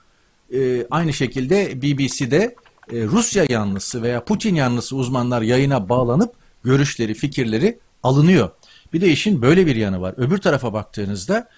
e, 0.54 0.88
aynı 0.92 1.14
şekilde 1.14 1.82
BBC'de 1.82 2.56
Rusya 2.92 3.46
yanlısı 3.50 4.04
veya 4.04 4.26
Putin 4.26 4.56
yanlısı 4.56 4.96
uzmanlar 4.96 5.42
yayına 5.42 5.90
bağlanıp 5.90 6.34
görüşleri, 6.64 7.14
fikirleri 7.14 7.80
alınıyor. 8.04 8.50
Bir 8.94 9.02
de 9.02 9.08
işin 9.08 9.42
böyle 9.42 9.66
bir 9.66 9.76
yanı 9.76 10.02
var. 10.02 10.14
Öbür 10.18 10.38
tarafa 10.38 10.74
baktığınızda 10.74 11.50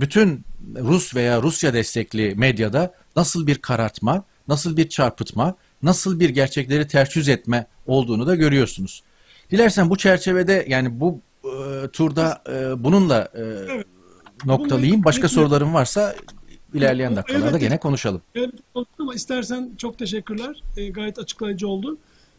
bütün 0.00 0.44
Rus 0.78 1.14
veya 1.14 1.42
Rusya 1.42 1.74
destekli 1.74 2.34
medyada 2.36 2.94
nasıl 3.16 3.46
bir 3.46 3.54
karartma, 3.58 4.24
nasıl 4.48 4.76
bir 4.76 4.88
çarpıtma, 4.88 5.54
nasıl 5.82 6.20
bir 6.20 6.28
gerçekleri 6.30 6.88
ters 6.88 7.16
yüz 7.16 7.28
etme 7.28 7.66
olduğunu 7.86 8.26
da 8.26 8.34
görüyorsunuz. 8.34 9.02
Dilersen 9.50 9.90
bu 9.90 9.96
çerçevede 9.96 10.66
yani 10.68 11.00
bu 11.00 11.20
e, 11.44 11.88
turda 11.88 12.42
e, 12.52 12.84
bununla 12.84 13.28
e, 13.34 13.40
Evet. 13.42 13.86
noktalayayım. 14.44 15.04
Başka 15.04 15.22
Bununla- 15.22 15.34
sorularım 15.34 15.74
varsa 15.74 16.14
ilerleyen 16.74 17.16
dakikalarda 17.16 17.48
elbette. 17.48 17.66
gene 17.66 17.78
konuşalım. 17.78 18.22
Evet, 18.34 18.50
ama 18.98 19.14
istersen 19.14 19.70
çok 19.78 19.98
teşekkürler. 19.98 20.62
E, 20.76 20.88
gayet 20.90 21.18
açıklayıcı 21.18 21.68
oldu. 21.68 21.98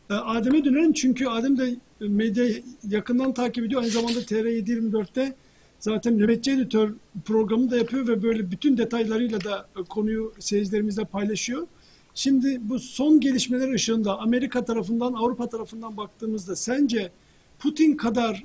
E, 0.09 0.13
Adem'e 0.13 0.65
dönelim 0.65 0.93
çünkü 0.93 1.27
Adem 1.27 1.57
de 1.57 1.75
medya 1.99 2.45
yakından 2.89 3.33
takip 3.33 3.65
ediyor. 3.65 3.81
Aynı 3.81 3.91
zamanda 3.91 4.19
TR724'te 4.19 5.35
zaten 5.79 6.19
nöbetçi 6.19 6.51
editör 6.51 6.93
programı 7.25 7.71
da 7.71 7.77
yapıyor 7.77 8.07
ve 8.07 8.23
böyle 8.23 8.51
bütün 8.51 8.77
detaylarıyla 8.77 9.43
da 9.43 9.67
e, 9.79 9.83
konuyu 9.83 10.33
seyircilerimizle 10.39 11.05
paylaşıyor. 11.05 11.67
Şimdi 12.15 12.59
bu 12.61 12.79
son 12.79 13.19
gelişmeler 13.19 13.73
ışığında 13.73 14.19
Amerika 14.19 14.65
tarafından, 14.65 15.13
Avrupa 15.13 15.49
tarafından 15.49 15.97
baktığımızda 15.97 16.55
sence 16.55 17.11
Putin 17.59 17.97
kadar 17.97 18.43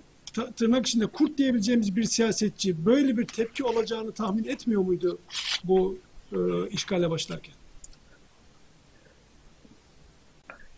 tırnak 0.56 0.86
içinde 0.86 1.06
kurt 1.06 1.38
diyebileceğimiz 1.38 1.96
bir 1.96 2.04
siyasetçi 2.04 2.86
böyle 2.86 3.16
bir 3.16 3.24
tepki 3.26 3.64
olacağını 3.64 4.12
tahmin 4.12 4.44
etmiyor 4.44 4.82
muydu 4.82 5.18
bu 5.64 5.98
e, 6.32 6.36
işgale 6.70 7.10
başlarken? 7.10 7.54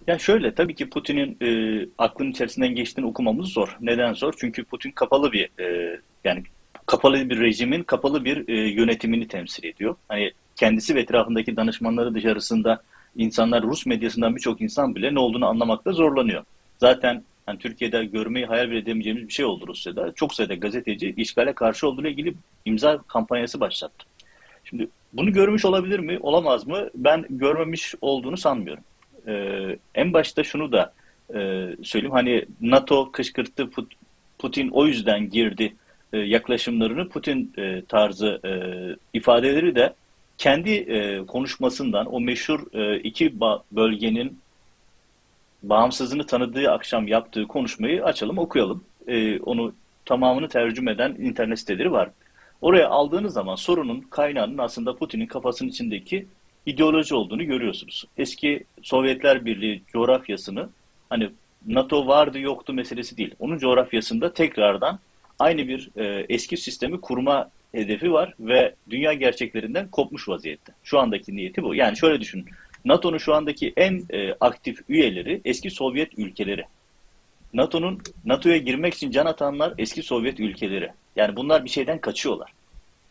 Ya 0.06 0.18
şöyle 0.18 0.54
tabii 0.54 0.74
ki 0.74 0.90
Putin'in 0.90 1.36
e, 1.42 1.88
aklın 1.98 2.30
içerisinden 2.30 2.74
geçtiğini 2.74 3.06
okumamız 3.06 3.48
zor. 3.48 3.76
Neden 3.80 4.14
zor? 4.14 4.34
Çünkü 4.38 4.64
Putin 4.64 4.90
kapalı 4.90 5.32
bir 5.32 5.60
e, 5.60 6.00
yani 6.24 6.42
kapalı 6.86 7.30
bir 7.30 7.40
rejimin 7.40 7.82
kapalı 7.82 8.24
bir 8.24 8.48
e, 8.48 8.68
yönetimini 8.70 9.28
temsil 9.28 9.64
ediyor. 9.64 9.96
Hani 10.08 10.32
kendisi 10.56 10.94
ve 10.94 11.00
etrafındaki 11.00 11.56
danışmanları 11.56 12.14
dışarısında 12.14 12.82
insanlar 13.16 13.62
Rus 13.62 13.86
medyasından 13.86 14.36
birçok 14.36 14.60
insan 14.60 14.94
bile 14.94 15.14
ne 15.14 15.18
olduğunu 15.18 15.46
anlamakta 15.46 15.92
zorlanıyor. 15.92 16.44
Zaten 16.78 17.22
hani 17.46 17.58
Türkiye'de 17.58 18.04
görmeyi 18.04 18.46
hayal 18.46 18.70
bile 18.70 18.78
edemeyeceğimiz 18.78 19.28
bir 19.28 19.32
şey 19.32 19.44
oldu 19.44 19.66
Rusya'da. 19.66 20.12
Çok 20.12 20.34
sayıda 20.34 20.54
gazeteci 20.54 21.14
işgale 21.16 21.52
karşı 21.52 21.88
olduğuyla 21.88 22.10
ilgili 22.10 22.34
imza 22.64 22.98
kampanyası 23.08 23.60
başlattı. 23.60 24.04
Şimdi 24.64 24.88
bunu 25.12 25.32
görmüş 25.32 25.64
olabilir 25.64 25.98
mi, 25.98 26.18
olamaz 26.20 26.66
mı? 26.66 26.88
Ben 26.94 27.26
görmemiş 27.30 27.94
olduğunu 28.00 28.36
sanmıyorum. 28.36 28.84
Ee, 29.26 29.78
en 29.94 30.12
başta 30.12 30.44
şunu 30.44 30.72
da 30.72 30.92
e, 31.30 31.38
söyleyeyim. 31.82 32.14
Hani 32.14 32.44
NATO 32.60 33.12
kışkırttı, 33.12 33.62
Put- 33.62 33.94
Putin 34.38 34.68
o 34.68 34.86
yüzden 34.86 35.30
girdi 35.30 35.74
e, 36.12 36.18
yaklaşımlarını, 36.18 37.08
Putin 37.08 37.52
e, 37.58 37.82
tarzı 37.88 38.40
e, 38.44 38.50
ifadeleri 39.18 39.74
de 39.74 39.94
kendi 40.38 40.86
konuşmasından 41.26 42.14
o 42.14 42.20
meşhur 42.20 42.60
iki 43.04 43.40
bölgenin 43.72 44.38
bağımsızlığını 45.62 46.26
tanıdığı 46.26 46.70
akşam 46.70 47.08
yaptığı 47.08 47.46
konuşmayı 47.46 48.04
açalım, 48.04 48.38
okuyalım. 48.38 48.84
Onu 49.44 49.74
tamamını 50.04 50.48
tercüme 50.48 50.92
eden 50.92 51.10
internet 51.10 51.58
siteleri 51.58 51.92
var. 51.92 52.10
Oraya 52.62 52.88
aldığınız 52.88 53.32
zaman 53.32 53.54
sorunun 53.54 54.00
kaynağının 54.00 54.58
aslında 54.58 54.96
Putin'in 54.96 55.26
kafasının 55.26 55.68
içindeki 55.68 56.26
ideoloji 56.66 57.14
olduğunu 57.14 57.44
görüyorsunuz. 57.44 58.04
Eski 58.16 58.64
Sovyetler 58.82 59.44
Birliği 59.44 59.82
coğrafyasını 59.92 60.68
hani 61.10 61.30
NATO 61.66 62.06
vardı 62.06 62.38
yoktu 62.38 62.72
meselesi 62.72 63.16
değil. 63.16 63.34
Onun 63.38 63.58
coğrafyasında 63.58 64.32
tekrardan 64.32 64.98
aynı 65.38 65.68
bir 65.68 65.90
e, 65.96 66.26
eski 66.28 66.56
sistemi 66.56 67.00
kurma 67.00 67.50
hedefi 67.72 68.12
var 68.12 68.34
ve 68.40 68.74
dünya 68.90 69.12
gerçeklerinden 69.12 69.88
kopmuş 69.88 70.28
vaziyette. 70.28 70.72
Şu 70.84 70.98
andaki 70.98 71.36
niyeti 71.36 71.62
bu. 71.62 71.74
Yani 71.74 71.96
şöyle 71.96 72.20
düşünün. 72.20 72.46
NATO'nun 72.84 73.18
şu 73.18 73.34
andaki 73.34 73.72
en 73.76 74.02
e, 74.10 74.32
aktif 74.40 74.78
üyeleri 74.88 75.40
eski 75.44 75.70
Sovyet 75.70 76.18
ülkeleri. 76.18 76.64
NATO'nun 77.54 78.00
NATO'ya 78.24 78.56
girmek 78.56 78.94
için 78.94 79.10
can 79.10 79.26
atanlar 79.26 79.74
eski 79.78 80.02
Sovyet 80.02 80.40
ülkeleri. 80.40 80.90
Yani 81.16 81.36
bunlar 81.36 81.64
bir 81.64 81.70
şeyden 81.70 81.98
kaçıyorlar. 81.98 82.52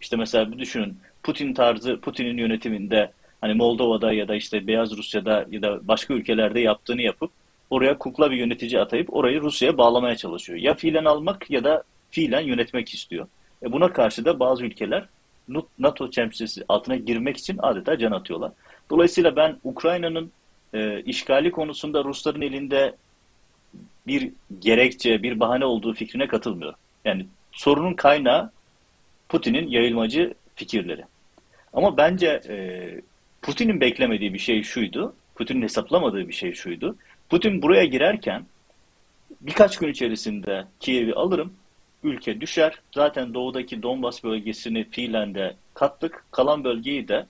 İşte 0.02 0.16
mesela 0.16 0.52
bir 0.52 0.60
düşünün 0.60 0.98
Putin 1.24 1.54
tarzı 1.54 2.00
Putin'in 2.02 2.38
yönetiminde 2.38 3.12
hani 3.42 3.54
Moldova'da 3.54 4.14
ya 4.14 4.28
da 4.28 4.36
işte 4.36 4.68
Beyaz 4.68 4.98
Rusya'da 4.98 5.46
ya 5.52 5.62
da 5.62 5.88
başka 5.88 6.14
ülkelerde 6.14 6.60
yaptığını 6.60 7.02
yapıp 7.02 7.32
oraya 7.70 7.98
kukla 7.98 8.32
bir 8.32 8.36
yönetici 8.36 8.82
atayıp 8.82 9.16
orayı 9.16 9.42
Rusya'ya 9.42 9.78
bağlamaya 9.78 10.16
çalışıyor. 10.16 10.60
Ya 10.60 10.74
fiilen 10.74 11.06
almak 11.06 11.52
ya 11.52 11.64
da 11.64 11.84
fiilen 12.12 12.42
yönetmek 12.42 12.94
istiyor. 12.94 13.28
E 13.64 13.72
buna 13.72 13.94
karşı 13.94 14.26
da 14.26 14.40
bazı 14.40 14.66
ülkeler 14.66 15.08
NATO 15.80 16.12
çemçisi 16.12 16.64
altına 16.70 16.96
girmek 16.96 17.38
için 17.38 17.58
adeta 17.62 17.98
can 17.98 18.12
atıyorlar. 18.12 18.52
Dolayısıyla 18.90 19.36
ben 19.36 19.58
Ukrayna'nın 19.64 20.32
e, 20.74 21.02
işgali 21.02 21.52
konusunda 21.52 22.04
Rusların 22.04 22.42
elinde 22.42 22.96
bir 24.08 24.32
gerekçe, 24.60 25.24
bir 25.24 25.40
bahane 25.40 25.66
olduğu 25.66 25.94
fikrine 25.94 26.28
katılmıyorum. 26.28 26.80
Yani 27.06 27.26
sorunun 27.52 27.94
kaynağı 27.94 28.52
Putin'in 29.30 29.68
yayılmacı 29.68 30.34
fikirleri. 30.56 31.06
Ama 31.74 31.98
bence 31.98 32.42
e, 32.50 32.56
Putin'in 33.42 33.82
beklemediği 33.82 34.34
bir 34.34 34.40
şey 34.40 34.64
şuydu, 34.64 35.16
Putin'in 35.36 35.62
hesaplamadığı 35.62 36.28
bir 36.28 36.34
şey 36.34 36.54
şuydu. 36.54 36.96
Putin 37.30 37.62
buraya 37.62 37.86
girerken 37.86 38.46
birkaç 39.42 39.78
gün 39.78 39.88
içerisinde 39.88 40.66
Kiev'i 40.80 41.14
alırım, 41.14 41.54
ülke 42.04 42.42
düşer. 42.42 42.74
Zaten 42.96 43.34
doğudaki 43.34 43.84
Donbas 43.84 44.24
bölgesini 44.24 44.90
fiilen 44.90 45.36
de 45.36 45.56
kattık. 45.74 46.26
Kalan 46.32 46.64
bölgeyi 46.64 47.08
de 47.08 47.26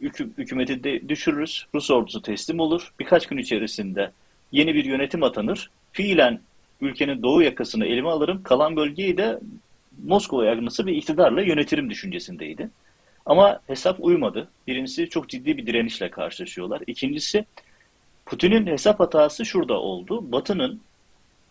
hükü, 0.00 0.30
hükümeti 0.38 0.84
de 0.84 1.08
düşürürüz. 1.08 1.66
Rus 1.74 1.90
ordusu 1.90 2.22
teslim 2.22 2.60
olur. 2.60 2.92
Birkaç 3.00 3.26
gün 3.26 3.38
içerisinde 3.38 4.10
yeni 4.52 4.74
bir 4.74 4.84
yönetim 4.84 5.22
atanır. 5.22 5.70
Fiilen 5.92 6.40
ülkenin 6.80 7.22
doğu 7.22 7.42
yakasını 7.42 7.86
elime 7.86 8.08
alırım. 8.08 8.42
Kalan 8.42 8.76
bölgeyi 8.76 9.16
de 9.16 9.38
Moskova 10.04 10.44
yanlısı 10.44 10.86
bir 10.86 10.96
iktidarla 10.96 11.42
yönetirim 11.42 11.90
düşüncesindeydi. 11.90 12.70
Ama 13.26 13.60
hesap 13.66 13.96
uymadı. 14.00 14.48
Birincisi 14.66 15.08
çok 15.08 15.28
ciddi 15.28 15.56
bir 15.56 15.66
direnişle 15.66 16.10
karşılaşıyorlar. 16.10 16.82
İkincisi 16.86 17.44
Putin'in 18.26 18.66
hesap 18.66 19.00
hatası 19.00 19.44
şurada 19.44 19.74
oldu. 19.80 20.32
Batı'nın 20.32 20.80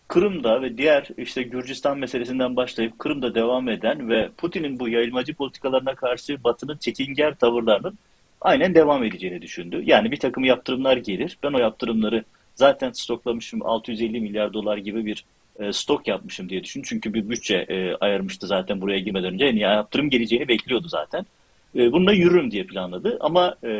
Kırım'da 0.08 0.62
ve 0.62 0.78
diğer 0.78 1.08
işte 1.16 1.42
Gürcistan 1.42 1.98
meselesinden 1.98 2.56
başlayıp 2.56 2.98
Kırım'da 2.98 3.34
devam 3.34 3.68
eden 3.68 4.08
ve 4.08 4.30
Putin'in 4.36 4.78
bu 4.78 4.88
yayılmacı 4.88 5.34
politikalarına 5.34 5.94
karşı 5.94 6.44
Batı'nın 6.44 6.76
çekingen 6.76 7.34
tavırlarının 7.34 7.98
aynen 8.40 8.74
devam 8.74 9.04
edeceğini 9.04 9.42
düşündü. 9.42 9.82
Yani 9.84 10.10
bir 10.10 10.16
takım 10.16 10.44
yaptırımlar 10.44 10.96
gelir. 10.96 11.38
Ben 11.42 11.52
o 11.52 11.58
yaptırımları 11.58 12.24
zaten 12.54 12.92
stoklamışım 12.92 13.66
650 13.66 14.20
milyar 14.20 14.52
dolar 14.52 14.76
gibi 14.76 15.06
bir 15.06 15.24
e, 15.58 15.72
stok 15.72 16.08
yapmışım 16.08 16.48
diye 16.48 16.64
düşün. 16.64 16.82
Çünkü 16.84 17.14
bir 17.14 17.30
bütçe 17.30 17.56
e, 17.68 17.94
ayırmıştı 17.94 18.46
zaten 18.46 18.80
buraya 18.80 18.98
girmeden 18.98 19.34
önce. 19.34 19.44
Yani 19.44 19.60
yaptırım 19.60 20.10
geleceğini 20.10 20.48
bekliyordu 20.48 20.88
zaten. 20.88 21.26
E, 21.76 21.92
bununla 21.92 22.12
yürürüm 22.12 22.50
diye 22.50 22.64
planladı. 22.64 23.16
Ama 23.20 23.56
e, 23.64 23.70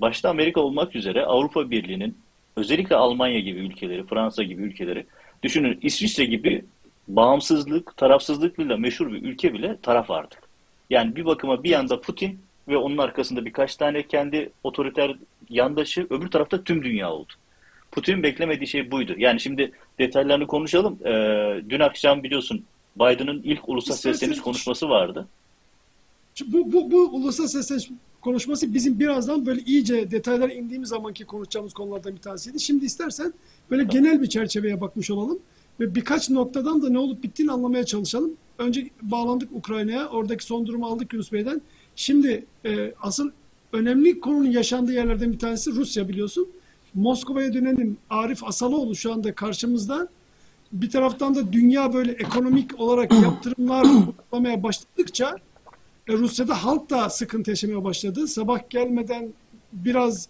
başta 0.00 0.30
Amerika 0.30 0.60
olmak 0.60 0.96
üzere 0.96 1.24
Avrupa 1.24 1.70
Birliği'nin 1.70 2.18
özellikle 2.56 2.96
Almanya 2.96 3.40
gibi 3.40 3.58
ülkeleri, 3.58 4.06
Fransa 4.06 4.42
gibi 4.42 4.62
ülkeleri 4.62 5.06
düşünün 5.42 5.78
İsviçre 5.82 6.24
gibi 6.24 6.64
bağımsızlık, 7.08 7.96
tarafsızlıkla 7.96 8.76
meşhur 8.76 9.12
bir 9.12 9.22
ülke 9.22 9.54
bile 9.54 9.78
taraf 9.82 10.10
artık. 10.10 10.42
Yani 10.90 11.16
bir 11.16 11.24
bakıma 11.24 11.64
bir 11.64 11.70
yanda 11.70 12.00
Putin 12.00 12.40
ve 12.68 12.76
onun 12.76 12.98
arkasında 12.98 13.44
birkaç 13.44 13.76
tane 13.76 14.06
kendi 14.06 14.50
otoriter 14.64 15.16
yandaşı, 15.50 16.06
öbür 16.10 16.30
tarafta 16.30 16.64
tüm 16.64 16.84
dünya 16.84 17.10
oldu. 17.10 17.32
Putin'in 17.92 18.22
beklemediği 18.22 18.68
şey 18.68 18.90
buydu. 18.90 19.14
Yani 19.18 19.40
şimdi 19.40 19.72
detaylarını 19.98 20.46
konuşalım. 20.46 20.98
Ee, 21.04 21.62
dün 21.68 21.80
akşam 21.80 22.22
biliyorsun 22.22 22.64
Biden'ın 22.96 23.42
ilk 23.42 23.68
ulusal 23.68 23.94
sesleniş 23.94 24.40
konuşması 24.40 24.88
vardı. 24.88 25.28
Bu, 26.46 26.72
bu, 26.72 26.90
bu 26.90 26.96
ulusal 26.96 27.46
sesleniş 27.46 27.88
konuşması 28.22 28.74
bizim 28.74 29.00
birazdan 29.00 29.46
böyle 29.46 29.60
iyice 29.60 30.10
detaylara 30.10 30.52
indiğimiz 30.52 30.88
zamanki 30.88 31.24
konuşacağımız 31.24 31.72
konulardan 31.72 32.14
bir 32.14 32.20
tanesiydi. 32.20 32.60
Şimdi 32.60 32.84
istersen 32.84 33.32
böyle 33.70 33.84
genel 33.84 34.22
bir 34.22 34.26
çerçeveye 34.26 34.80
bakmış 34.80 35.10
olalım 35.10 35.38
ve 35.80 35.94
birkaç 35.94 36.30
noktadan 36.30 36.82
da 36.82 36.88
ne 36.88 36.98
olup 36.98 37.22
bittiğini 37.22 37.52
anlamaya 37.52 37.84
çalışalım. 37.84 38.32
Önce 38.58 38.90
bağlandık 39.02 39.52
Ukrayna'ya, 39.52 40.08
oradaki 40.08 40.44
son 40.44 40.66
durumu 40.66 40.86
aldık 40.86 41.12
Yunus 41.12 41.32
Bey'den. 41.32 41.62
Şimdi 41.96 42.46
e, 42.64 42.94
asıl 43.02 43.30
önemli 43.72 44.20
konunun 44.20 44.50
yaşandığı 44.50 44.92
yerlerden 44.92 45.32
bir 45.32 45.38
tanesi 45.38 45.70
Rusya 45.70 46.08
biliyorsun. 46.08 46.48
Moskova'ya 46.94 47.54
dönenin 47.54 47.98
Arif 48.10 48.44
Asaloğlu 48.44 48.96
şu 48.96 49.12
anda 49.12 49.34
karşımızda. 49.34 50.08
Bir 50.72 50.90
taraftan 50.90 51.34
da 51.34 51.52
dünya 51.52 51.92
böyle 51.92 52.12
ekonomik 52.12 52.80
olarak 52.80 53.12
yaptırımlar 53.22 53.84
uygulamaya 53.84 54.62
başladıkça 54.62 55.36
Rusya'da 56.08 56.64
halk 56.64 56.90
da 56.90 57.10
sıkıntı 57.10 57.50
yaşamaya 57.50 57.84
başladı. 57.84 58.28
Sabah 58.28 58.70
gelmeden 58.70 59.32
biraz 59.72 60.28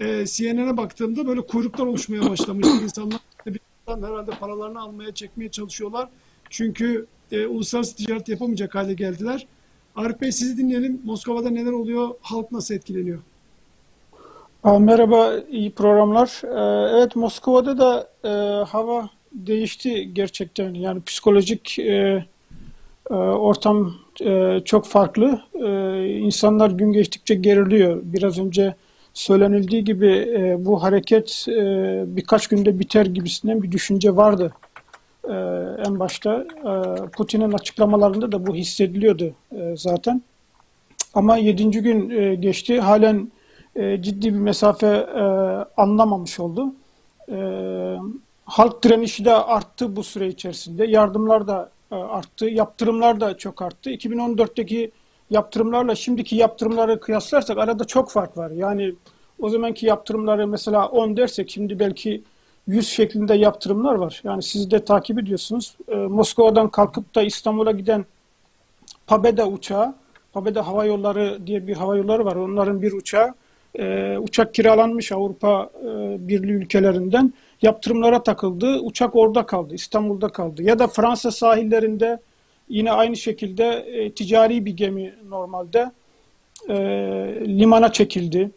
e, 0.00 0.26
CNN'e 0.26 0.76
baktığımda 0.76 1.26
böyle 1.26 1.40
kuyruklar 1.40 1.86
oluşmaya 1.86 2.30
başlamış. 2.30 2.66
İnsanlar 2.82 3.20
bir 3.46 3.60
herhalde 3.86 4.30
paralarını 4.30 4.80
almaya, 4.80 5.14
çekmeye 5.14 5.50
çalışıyorlar. 5.50 6.08
Çünkü 6.50 7.06
e, 7.32 7.46
uluslararası 7.46 7.96
ticaret 7.96 8.28
yapamayacak 8.28 8.74
hale 8.74 8.94
geldiler. 8.94 9.46
Arif 9.96 10.20
Bey 10.20 10.32
sizi 10.32 10.56
dinleyelim. 10.56 11.00
Moskova'da 11.04 11.50
neler 11.50 11.72
oluyor? 11.72 12.10
Halk 12.20 12.52
nasıl 12.52 12.74
etkileniyor? 12.74 13.18
Merhaba, 14.64 15.34
iyi 15.50 15.70
programlar. 15.70 16.40
Ee, 16.44 16.96
evet, 16.98 17.16
Moskova'da 17.16 17.78
da 17.78 18.10
e, 18.24 18.64
hava 18.64 19.10
değişti 19.32 20.14
gerçekten. 20.14 20.74
Yani 20.74 21.02
psikolojik 21.02 21.78
e, 21.78 21.82
e, 21.82 22.24
ortam 23.14 23.94
e, 24.20 24.60
çok 24.64 24.86
farklı. 24.86 25.42
E, 25.54 26.06
insanlar 26.08 26.70
gün 26.70 26.92
geçtikçe 26.92 27.34
geriliyor. 27.34 28.00
Biraz 28.02 28.38
önce 28.38 28.74
söylenildiği 29.14 29.84
gibi 29.84 30.10
e, 30.38 30.64
bu 30.64 30.82
hareket 30.82 31.46
e, 31.48 32.04
birkaç 32.06 32.46
günde 32.46 32.78
biter 32.78 33.06
gibisinden 33.06 33.62
bir 33.62 33.72
düşünce 33.72 34.16
vardı. 34.16 34.52
E, 35.24 35.34
en 35.86 35.98
başta 35.98 36.46
Putin'in 37.12 37.52
açıklamalarında 37.52 38.32
da 38.32 38.46
bu 38.46 38.54
hissediliyordu 38.54 39.34
zaten. 39.74 40.22
Ama 41.14 41.36
yedinci 41.36 41.80
gün 41.80 42.08
geçti. 42.40 42.80
Halen 42.80 43.32
ciddi 43.76 44.34
bir 44.34 44.38
mesafe 44.38 45.06
anlamamış 45.76 46.40
oldu. 46.40 46.74
Halk 48.44 48.82
direnişi 48.82 49.24
de 49.24 49.34
arttı 49.34 49.96
bu 49.96 50.02
süre 50.02 50.28
içerisinde. 50.28 50.86
Yardımlar 50.86 51.48
da 51.48 51.70
arttı. 51.90 52.46
Yaptırımlar 52.46 53.20
da 53.20 53.36
çok 53.36 53.62
arttı. 53.62 53.90
2014'teki 53.90 54.90
yaptırımlarla 55.30 55.94
şimdiki 55.94 56.36
yaptırımları 56.36 57.00
kıyaslarsak 57.00 57.58
arada 57.58 57.84
çok 57.84 58.10
fark 58.10 58.36
var. 58.36 58.50
Yani 58.50 58.94
o 59.40 59.48
zamanki 59.48 59.86
yaptırımları 59.86 60.46
mesela 60.46 60.88
10 60.88 61.16
dersek 61.16 61.50
şimdi 61.50 61.78
belki 61.78 62.22
100 62.66 62.88
şeklinde 62.88 63.34
yaptırımlar 63.34 63.94
var. 63.94 64.20
Yani 64.24 64.42
siz 64.42 64.70
de 64.70 64.84
takip 64.84 65.18
ediyorsunuz. 65.18 65.76
E, 65.88 65.96
Moskova'dan 65.96 66.68
kalkıp 66.68 67.14
da 67.14 67.22
İstanbul'a 67.22 67.72
giden 67.72 68.04
Pabeda 69.06 69.48
uçağı, 69.48 69.94
Pabeda 70.32 70.66
Hava 70.66 70.84
Yolları 70.84 71.46
diye 71.46 71.66
bir 71.66 71.76
hava 71.76 71.96
yolları 71.96 72.24
var. 72.24 72.36
Onların 72.36 72.82
bir 72.82 72.92
uçağı 72.92 73.34
e, 73.78 74.16
uçak 74.18 74.54
kiralanmış 74.54 75.12
Avrupa 75.12 75.70
e, 75.82 75.88
Birliği 76.28 76.52
ülkelerinden 76.52 77.32
yaptırımlara 77.62 78.22
takıldı. 78.22 78.78
Uçak 78.80 79.16
orada 79.16 79.46
kaldı, 79.46 79.74
İstanbul'da 79.74 80.28
kaldı. 80.28 80.62
Ya 80.62 80.78
da 80.78 80.86
Fransa 80.86 81.30
sahillerinde 81.30 82.18
yine 82.68 82.92
aynı 82.92 83.16
şekilde 83.16 83.64
e, 83.66 84.10
ticari 84.10 84.66
bir 84.66 84.76
gemi 84.76 85.14
normalde 85.28 85.90
e, 86.68 86.74
limana 87.46 87.92
çekildi. 87.92 88.50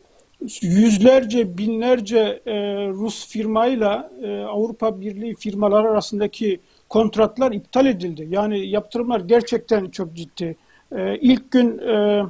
Yüzlerce, 0.62 1.58
binlerce 1.58 2.42
e, 2.46 2.54
Rus 2.88 3.28
firmayla 3.28 4.12
e, 4.24 4.40
Avrupa 4.40 5.02
Birliği 5.02 5.36
firmalar 5.36 5.86
arasındaki 5.86 6.60
kontratlar 6.90 7.52
iptal 7.52 7.86
edildi. 7.86 8.28
Yani 8.30 8.68
yaptırımlar 8.68 9.20
gerçekten 9.20 9.90
çok 9.90 10.14
ciddi. 10.14 10.56
E, 10.96 11.18
ilk 11.18 11.52
gün 11.52 11.78
e, 11.78 12.22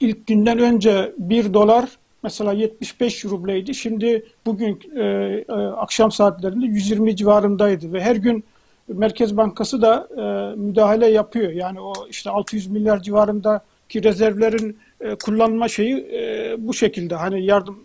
ilk 0.00 0.26
günden 0.26 0.58
önce 0.58 1.12
1 1.18 1.54
dolar 1.54 1.98
mesela 2.22 2.52
75 2.52 3.24
rubleydi. 3.24 3.74
Şimdi 3.74 4.26
bugün 4.46 4.80
e, 4.96 5.02
e, 5.48 5.52
akşam 5.52 6.12
saatlerinde 6.12 6.66
120 6.66 7.16
civarındaydı 7.16 7.92
ve 7.92 8.00
her 8.00 8.16
gün 8.16 8.44
Merkez 8.88 9.36
Bankası 9.36 9.82
da 9.82 10.08
e, 10.10 10.56
müdahale 10.56 11.06
yapıyor. 11.06 11.52
Yani 11.52 11.80
o 11.80 11.92
işte 12.10 12.30
600 12.30 12.66
milyar 12.66 13.02
civarındaki 13.02 14.02
rezervlerin 14.02 14.78
e, 15.00 15.14
kullanma 15.14 15.68
şeyi 15.68 15.96
e, 16.12 16.54
bu 16.58 16.74
şekilde. 16.74 17.14
Hani 17.14 17.44
yardım 17.44 17.78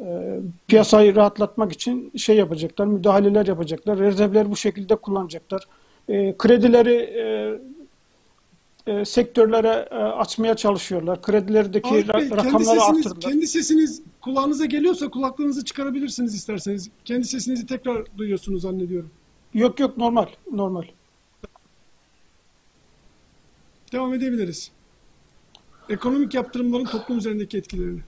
e, 0.00 0.04
e, 0.04 0.38
piyasayı 0.68 1.16
rahatlatmak 1.16 1.72
için 1.72 2.12
şey 2.16 2.36
yapacaklar, 2.36 2.86
müdahaleler 2.86 3.46
yapacaklar. 3.46 3.98
Rezervleri 3.98 4.50
bu 4.50 4.56
şekilde 4.56 4.96
kullanacaklar. 4.96 5.62
E, 6.08 6.36
kredileri 6.38 6.94
e, 6.94 7.24
e, 8.88 9.04
sektörlere 9.04 9.88
e, 9.90 9.94
açmaya 9.94 10.54
çalışıyorlar. 10.54 11.22
Kredilerdeki 11.22 11.88
Arif 11.88 12.08
Bey, 12.08 12.14
ra- 12.14 12.28
kendi 12.28 12.36
rakamları 12.36 12.64
sesiniz, 12.64 13.06
arttırdılar. 13.06 13.32
kendi 13.32 13.46
sesiniz 13.46 14.02
kulağınıza 14.20 14.64
geliyorsa 14.64 15.08
kulaklığınızı 15.08 15.64
çıkarabilirsiniz 15.64 16.34
isterseniz. 16.34 16.90
Kendi 17.04 17.24
sesinizi 17.24 17.66
tekrar 17.66 18.18
duyuyorsunuz 18.18 18.62
zannediyorum. 18.62 19.10
Yok 19.54 19.80
yok 19.80 19.96
normal, 19.96 20.26
normal. 20.52 20.82
Devam 23.92 24.14
edebiliriz. 24.14 24.70
Ekonomik 25.88 26.34
yaptırımların 26.34 26.84
toplum 26.84 27.18
üzerindeki 27.18 27.58
etkilerini. 27.58 28.00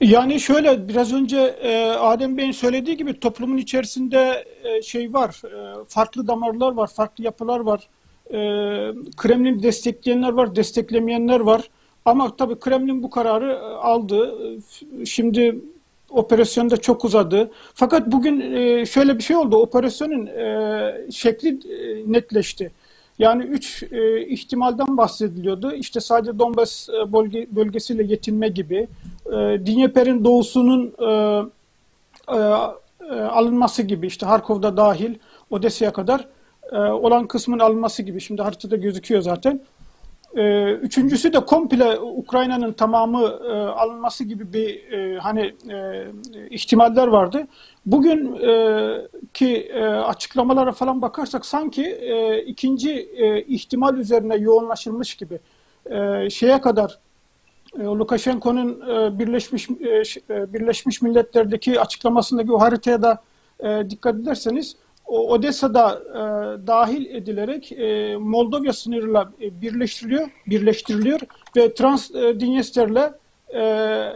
Yani 0.00 0.40
şöyle 0.40 0.88
biraz 0.88 1.12
önce 1.12 1.38
e, 1.38 1.90
Adem 1.90 2.36
Bey'in 2.36 2.52
söylediği 2.52 2.96
gibi 2.96 3.20
toplumun 3.20 3.56
içerisinde 3.56 4.44
e, 4.64 4.82
şey 4.82 5.12
var, 5.12 5.42
e, 5.44 5.84
farklı 5.88 6.28
damarlar 6.28 6.72
var, 6.72 6.86
farklı 6.86 7.24
yapılar 7.24 7.60
var. 7.60 7.88
E, 8.30 8.36
Kremlin 9.16 9.62
destekleyenler 9.62 10.32
var, 10.32 10.56
desteklemeyenler 10.56 11.40
var. 11.40 11.70
Ama 12.04 12.36
tabii 12.36 12.58
Kremlin 12.58 13.02
bu 13.02 13.10
kararı 13.10 13.50
e, 13.52 13.56
aldı. 13.58 14.34
Şimdi 15.04 15.60
operasyon 16.10 16.70
da 16.70 16.76
çok 16.76 17.04
uzadı. 17.04 17.50
Fakat 17.74 18.12
bugün 18.12 18.40
e, 18.40 18.86
şöyle 18.86 19.18
bir 19.18 19.22
şey 19.22 19.36
oldu. 19.36 19.56
Operasyonun 19.56 20.26
e, 20.26 21.10
şekli 21.12 21.60
netleşti. 22.12 22.70
Yani 23.18 23.44
üç 23.44 23.82
ihtimalden 24.28 24.96
bahsediliyordu. 24.96 25.72
İşte 25.72 26.00
sadece 26.00 26.38
Donbas 26.38 26.88
bölge, 26.88 27.46
bölgesiyle 27.50 28.02
yetinme 28.02 28.48
gibi. 28.48 28.88
E, 29.26 29.32
Dnieper'in 29.36 30.24
doğusunun 30.24 30.94
alınması 33.10 33.82
gibi. 33.82 34.06
işte 34.06 34.26
Harkov'da 34.26 34.76
dahil 34.76 35.14
Odessa'ya 35.50 35.92
kadar 35.92 36.28
olan 36.72 37.26
kısmın 37.26 37.58
alınması 37.58 38.02
gibi. 38.02 38.20
Şimdi 38.20 38.42
haritada 38.42 38.76
gözüküyor 38.76 39.22
zaten. 39.22 39.60
E, 40.36 40.72
üçüncüsü 40.72 41.32
de 41.32 41.40
komple 41.40 41.98
Ukrayna'nın 42.00 42.72
tamamı 42.72 43.22
e, 43.22 43.52
alınması 43.52 44.24
gibi 44.24 44.52
bir 44.52 44.92
e, 44.92 45.18
hani 45.18 45.54
e, 45.70 46.06
ihtimaller 46.50 47.06
vardı. 47.06 47.46
Bugün 47.86 48.38
ki 49.34 49.72
açıklamalara 50.06 50.72
falan 50.72 51.02
bakarsak 51.02 51.46
sanki 51.46 51.82
ikinci 52.46 53.02
ihtimal 53.48 53.96
üzerine 53.96 54.36
yoğunlaşılmış 54.36 55.14
gibi. 55.14 55.38
Şeye 56.30 56.60
kadar 56.60 56.98
Lukashenko'nun 57.78 58.80
Birleşmiş 59.18 59.70
Birleşmiş 60.28 61.02
Milletler'deki 61.02 61.80
açıklamasındaki 61.80 62.52
o 62.52 62.60
haritaya 62.60 63.02
da 63.02 63.22
dikkat 63.90 64.14
ederseniz 64.14 64.76
Odessa'da 65.08 66.02
e, 66.10 66.18
dahil 66.66 67.06
edilerek 67.06 67.72
e, 67.72 68.16
Moldova 68.16 68.72
sınırıyla 68.72 69.32
e, 69.40 69.60
birleştiriliyor, 69.60 70.28
birleştiriliyor 70.46 71.20
ve 71.56 71.74
Trans 71.74 72.10
e, 72.10 72.40
Dinyester'le 72.40 73.12
e, 73.48 73.60
e, 73.60 74.14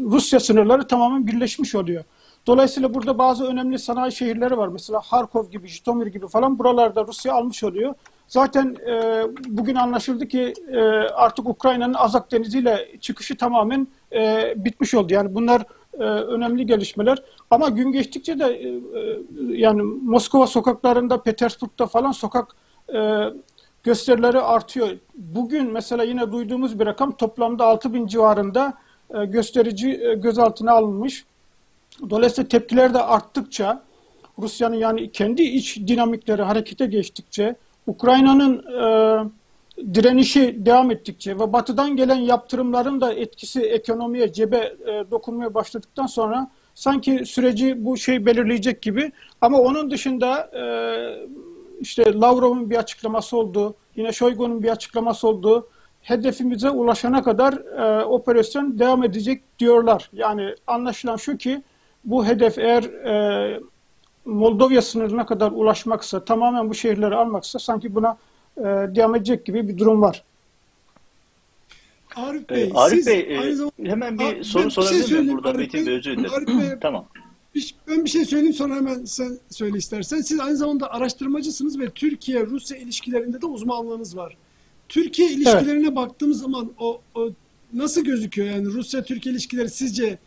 Rusya 0.00 0.40
sınırları 0.40 0.86
tamamen 0.86 1.26
birleşmiş 1.26 1.74
oluyor. 1.74 2.04
Dolayısıyla 2.46 2.94
burada 2.94 3.18
bazı 3.18 3.44
önemli 3.44 3.78
sanayi 3.78 4.12
şehirleri 4.12 4.58
var. 4.58 4.68
Mesela 4.68 5.00
Harkov 5.00 5.50
gibi, 5.50 5.68
Jitomir 5.68 6.06
gibi 6.06 6.28
falan 6.28 6.58
buralarda 6.58 7.06
Rusya 7.06 7.34
almış 7.34 7.64
oluyor. 7.64 7.94
Zaten 8.28 8.76
e, 8.86 9.22
bugün 9.48 9.74
anlaşıldı 9.74 10.28
ki 10.28 10.54
e, 10.72 10.80
artık 11.08 11.48
Ukrayna'nın 11.48 11.94
Azak 11.94 12.32
Denizi 12.32 12.58
ile 12.58 12.88
çıkışı 13.00 13.36
tamamen 13.36 13.88
e, 14.12 14.54
bitmiş 14.56 14.94
oldu. 14.94 15.12
Yani 15.12 15.34
bunlar 15.34 15.62
e, 15.98 16.02
önemli 16.04 16.66
gelişmeler. 16.66 17.22
Ama 17.50 17.68
gün 17.68 17.92
geçtikçe 17.92 18.38
de 18.38 18.44
e, 18.44 18.68
e, 18.68 19.20
yani 19.56 19.82
Moskova 19.82 20.46
sokaklarında, 20.46 21.22
Petersburg'da 21.22 21.86
falan 21.86 22.12
sokak 22.12 22.56
gösterileri 23.82 24.40
artıyor. 24.40 24.88
Bugün 25.14 25.72
mesela 25.72 26.02
yine 26.02 26.32
duyduğumuz 26.32 26.80
bir 26.80 26.86
rakam 26.86 27.16
toplamda 27.16 27.66
6 27.66 27.94
bin 27.94 28.06
civarında 28.06 28.74
gösterici 29.10 30.00
e, 30.04 30.14
gözaltına 30.14 30.72
alınmış. 30.72 31.24
Dolayısıyla 32.10 32.48
tepkiler 32.48 32.94
de 32.94 33.02
arttıkça 33.02 33.82
Rusya'nın 34.38 34.76
yani 34.76 35.12
kendi 35.12 35.42
iç 35.42 35.78
dinamikleri 35.86 36.42
harekete 36.42 36.86
geçtikçe 36.86 37.56
Ukrayna'nın 37.86 38.58
e, 38.58 38.84
direnişi 39.78 40.66
devam 40.66 40.90
ettikçe 40.90 41.34
ve 41.38 41.52
batıdan 41.52 41.96
gelen 41.96 42.16
yaptırımların 42.16 43.00
da 43.00 43.12
etkisi 43.12 43.60
ekonomiye, 43.60 44.32
cebe 44.32 44.56
e, 44.56 45.10
dokunmaya 45.10 45.54
başladıktan 45.54 46.06
sonra 46.06 46.50
sanki 46.74 47.26
süreci 47.26 47.84
bu 47.84 47.96
şey 47.96 48.26
belirleyecek 48.26 48.82
gibi 48.82 49.12
ama 49.40 49.58
onun 49.58 49.90
dışında 49.90 50.50
e, 50.56 50.64
işte 51.80 52.20
Lavrov'un 52.20 52.70
bir 52.70 52.76
açıklaması 52.76 53.36
oldu, 53.36 53.74
yine 53.96 54.12
Shoigu'nun 54.12 54.62
bir 54.62 54.68
açıklaması 54.68 55.28
oldu. 55.28 55.68
Hedefimize 56.02 56.70
ulaşana 56.70 57.22
kadar 57.22 57.52
e, 57.52 58.04
operasyon 58.04 58.78
devam 58.78 59.04
edecek 59.04 59.42
diyorlar. 59.58 60.10
Yani 60.12 60.54
anlaşılan 60.66 61.16
şu 61.16 61.36
ki 61.36 61.62
bu 62.04 62.26
hedef 62.26 62.58
eğer 62.58 62.82
e, 62.82 63.60
Moldova 64.24 64.82
sınırına 64.82 65.26
kadar 65.26 65.52
ulaşmaksa, 65.52 66.24
tamamen 66.24 66.70
bu 66.70 66.74
şehirleri 66.74 67.14
almaksa 67.14 67.58
sanki 67.58 67.94
buna 67.94 68.16
e, 68.58 68.62
devam 68.64 69.14
edecek 69.14 69.44
gibi 69.46 69.68
bir 69.68 69.78
durum 69.78 70.02
var. 70.02 70.24
Arif 72.16 72.50
Bey, 72.50 72.62
Ee, 72.62 72.72
Arif 72.74 72.96
siz 72.96 73.06
Bey 73.06 73.26
e, 73.28 73.38
aynı 73.40 73.56
zamanda 73.56 73.74
hemen 73.90 74.18
bir 74.18 74.24
Aa, 74.24 74.32
ben 74.36 74.42
soru 74.42 74.62
şey 74.62 74.70
sorabilir 74.70 74.94
miyim 74.96 75.08
söyleyeyim 75.08 75.36
burada 75.36 75.48
Arif 75.48 75.58
Metin 75.58 75.80
Bey. 75.80 75.86
Bey 75.86 75.94
özür 75.98 76.16
dilerim. 76.16 76.32
Arif 76.34 76.80
Tamam. 76.80 77.06
bir- 77.54 77.74
ben 77.88 78.04
bir 78.04 78.10
şey 78.10 78.24
söyleyeyim 78.24 78.54
sonra 78.54 78.74
hemen 78.74 79.04
sen 79.04 79.38
söyle 79.50 79.78
istersen. 79.78 80.20
Siz 80.20 80.40
aynı 80.40 80.56
zamanda 80.56 80.92
araştırmacısınız 80.92 81.78
ve 81.78 81.90
Türkiye-Rusya 81.90 82.76
ilişkilerinde 82.76 83.40
de 83.42 83.46
uzmanlığınız 83.46 84.16
var. 84.16 84.36
Türkiye 84.88 85.30
ilişkilerine 85.30 85.96
baktığımız 85.96 86.40
zaman 86.40 86.72
o, 86.78 87.00
o 87.14 87.30
nasıl 87.72 88.04
gözüküyor? 88.04 88.48
Yani 88.48 88.66
Rusya-Türkiye 88.66 89.32
ilişkileri 89.32 89.68
sizce 89.70 90.18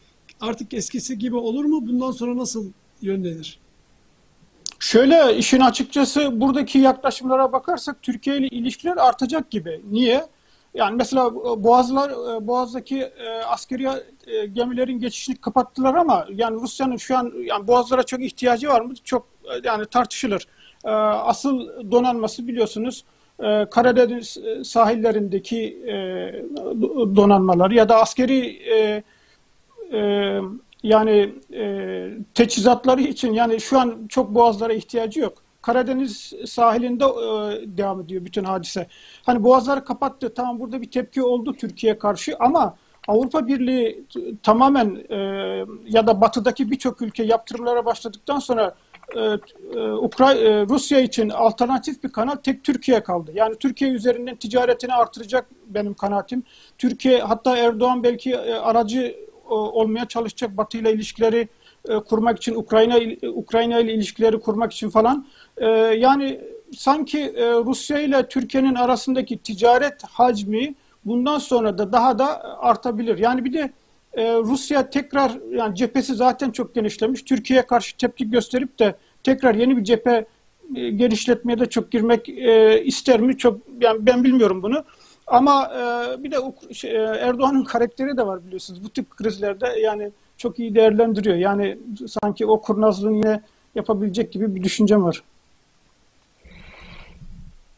artık 0.42 0.74
eskisi 0.74 1.18
gibi 1.18 1.36
olur 1.36 1.66
mu? 1.66 1.88
Bundan 1.88 2.12
sonra 2.12 2.38
nasıl 2.38 2.66
yönlenir? 3.02 3.60
Şöyle 4.80 5.38
işin 5.38 5.60
açıkçası 5.60 6.42
buradaki 6.42 6.80
yaklaşımlara 6.80 7.52
bakarsak 7.52 8.02
Türkiye 8.02 8.38
ile 8.38 8.48
ilişkiler 8.48 8.98
artacak 8.98 9.52
gibi. 9.52 9.82
Niye? 9.92 10.26
Yani 10.74 10.96
mesela 10.96 11.36
Boğazlar 11.36 12.12
Boğaz'daki 12.48 13.00
e, 13.02 13.30
askeri 13.48 13.88
e, 14.28 14.46
gemilerin 14.46 15.00
geçişini 15.00 15.36
kapattılar 15.36 15.96
ama 15.96 16.26
yani 16.30 16.62
Rusya'nın 16.62 16.98
şu 16.98 17.18
an 17.18 17.34
yani 17.44 17.68
Boğazlara 17.68 18.04
çok 18.04 18.22
ihtiyacı 18.24 18.68
var 18.70 18.82
mı? 18.82 18.94
Çok 19.04 19.28
e, 19.44 19.68
yani 19.68 19.86
tartışılır. 19.86 20.48
E, 20.86 20.90
Asıl 20.90 21.68
donanması 21.92 22.48
biliyorsunuz 22.48 23.04
e, 23.40 23.66
Karadeniz 23.72 24.38
e, 24.38 24.64
sahillerindeki 24.64 25.84
e, 25.88 25.92
do- 26.56 27.16
donanmalar 27.16 27.72
ya 27.72 27.90
da 27.90 27.96
askeri 28.02 28.40
e, 28.48 29.04
e, 29.98 30.40
yani 30.84 31.36
e, 31.54 32.10
teçhizatları 32.34 33.02
için 33.02 33.34
yani 33.34 33.60
şu 33.60 33.80
an 33.80 34.08
çok 34.10 34.36
boğazlara 34.36 34.74
ihtiyacı 34.74 35.20
yok. 35.20 35.34
Karadeniz 35.62 36.34
sahilinde 36.46 37.06
e, 37.06 37.78
devam 37.78 38.02
ediyor 38.02 38.26
bütün 38.26 38.44
hadise. 38.44 38.88
Hani 39.24 39.44
boğazları 39.44 39.86
kapattı. 39.86 40.34
Tamam 40.34 40.60
burada 40.60 40.82
bir 40.82 40.92
tepki 40.92 41.24
oldu 41.24 41.54
Türkiye 41.54 41.98
karşı 41.98 42.36
ama 42.40 42.76
Avrupa 43.08 43.48
Birliği 43.48 44.06
tamamen 44.44 44.98
e, 45.10 45.16
ya 45.86 46.08
da 46.08 46.22
batıdaki 46.22 46.72
birçok 46.72 47.02
ülke 47.02 47.24
yaptırımlara 47.24 47.86
başladıktan 47.86 48.40
sonra 48.40 48.76
e, 49.16 49.20
e, 49.20 49.92
Ukray 49.92 50.48
e, 50.48 50.66
Rusya 50.66 51.00
için 51.00 51.30
alternatif 51.30 52.04
bir 52.04 52.12
kanal 52.12 52.36
tek 52.36 52.64
Türkiye 52.64 53.04
kaldı. 53.04 53.32
Yani 53.34 53.56
Türkiye 53.56 53.92
üzerinden 53.92 54.36
ticaretini 54.36 54.94
artıracak 54.94 55.46
benim 55.68 55.94
kanaatim. 55.94 56.44
Türkiye 56.78 57.22
hatta 57.22 57.58
Erdoğan 57.58 58.04
belki 58.04 58.32
e, 58.34 58.54
aracı 58.54 59.16
olmaya 59.50 60.06
çalışacak 60.06 60.58
Batı 60.58 60.78
ile 60.78 60.94
ilişkileri 60.94 61.48
e, 61.90 61.96
kurmak 62.00 62.38
için 62.38 62.56
Ukrayna 62.56 63.00
Ukrayna 63.34 63.80
ile 63.80 63.94
ilişkileri 63.94 64.40
kurmak 64.40 64.74
için 64.74 64.90
falan. 64.90 65.28
E, 65.58 65.68
yani 65.76 66.42
sanki 66.78 67.20
e, 67.20 67.46
Rusya 67.52 68.00
ile 68.00 68.28
Türkiye'nin 68.28 68.76
arasındaki 68.76 69.38
ticaret 69.38 70.04
hacmi 70.04 70.76
bundan 71.06 71.38
sonra 71.40 71.78
da 71.78 71.92
daha 71.92 72.20
da 72.20 72.60
artabilir. 72.60 73.18
Yani 73.18 73.46
bir 73.46 73.54
de 73.54 73.72
e, 74.14 74.34
Rusya 74.34 74.90
tekrar 74.90 75.32
yani 75.52 75.76
cephesi 75.76 76.16
zaten 76.16 76.52
çok 76.52 76.76
genişlemiş. 76.76 77.22
Türkiye'ye 77.22 77.66
karşı 77.66 77.98
tepki 77.98 78.30
gösterip 78.30 78.80
de 78.80 78.96
tekrar 79.24 79.56
yeni 79.56 79.78
bir 79.78 79.84
cephe 79.84 80.26
e, 80.76 80.90
genişletmeye 80.90 81.60
de 81.60 81.66
çok 81.66 81.92
girmek 81.92 82.30
e, 82.30 82.84
ister 82.84 83.20
mi? 83.20 83.38
Çok 83.38 83.60
yani 83.82 84.06
ben 84.06 84.24
bilmiyorum 84.24 84.64
bunu. 84.64 84.84
Ama 85.28 85.72
e, 85.76 86.24
bir 86.24 86.32
de 86.32 86.38
şey, 86.74 86.92
e, 86.92 87.04
Erdoğan'ın 87.04 87.64
karakteri 87.64 88.18
de 88.18 88.26
var 88.26 88.46
biliyorsunuz. 88.46 88.84
Bu 88.84 88.90
tip 88.90 89.10
krizlerde 89.10 89.68
yani 89.68 90.12
çok 90.38 90.60
iyi 90.60 90.76
değerlendiriyor. 90.76 91.36
Yani 91.36 91.78
sanki 92.08 92.46
o 92.46 92.62
kurnazlığını 92.62 93.16
yine 93.16 93.42
yapabilecek 93.76 94.32
gibi 94.32 94.56
bir 94.56 94.64
düşüncem 94.64 95.04
var. 95.04 95.24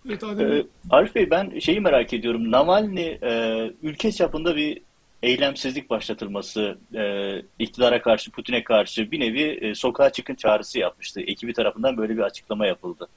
Evet 0.07 0.23
Ee. 0.23 0.65
Arif 0.89 1.15
Bey 1.15 1.29
ben 1.29 1.59
şeyi 1.59 1.79
merak 1.79 2.13
ediyorum. 2.13 2.51
Navalny 2.51 3.17
e, 3.21 3.73
ülke 3.83 4.12
çapında 4.12 4.55
bir 4.55 4.81
eylemsizlik 5.23 5.89
başlatılması, 5.89 6.77
e, 6.95 7.35
iktidara 7.59 8.01
karşı, 8.01 8.31
Putin'e 8.31 8.63
karşı 8.63 9.12
bir 9.12 9.19
nevi 9.19 9.41
e, 9.41 9.75
sokağa 9.75 10.09
çıkın 10.09 10.35
çağrısı 10.35 10.79
yapmıştı. 10.79 11.21
Ekibi 11.21 11.53
tarafından 11.53 11.97
böyle 11.97 12.17
bir 12.17 12.21
açıklama 12.21 12.65
yapıldı. 12.65 13.07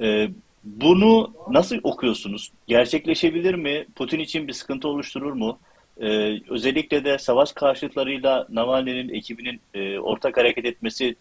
E, 0.00 0.28
bunu 0.64 1.32
nasıl 1.50 1.76
okuyorsunuz? 1.82 2.52
Gerçekleşebilir 2.66 3.54
mi? 3.54 3.86
Putin 3.96 4.18
için 4.18 4.48
bir 4.48 4.52
sıkıntı 4.52 4.88
oluşturur 4.88 5.32
mu? 5.32 5.58
E, 6.00 6.06
özellikle 6.48 7.04
de 7.04 7.18
savaş 7.18 7.52
karşıtlarıyla 7.52 8.46
Navalny'nin 8.50 9.08
ekibinin 9.08 9.60
e, 9.74 9.98
ortak 9.98 10.36
hareket 10.36 10.64
etmesi 10.64 11.16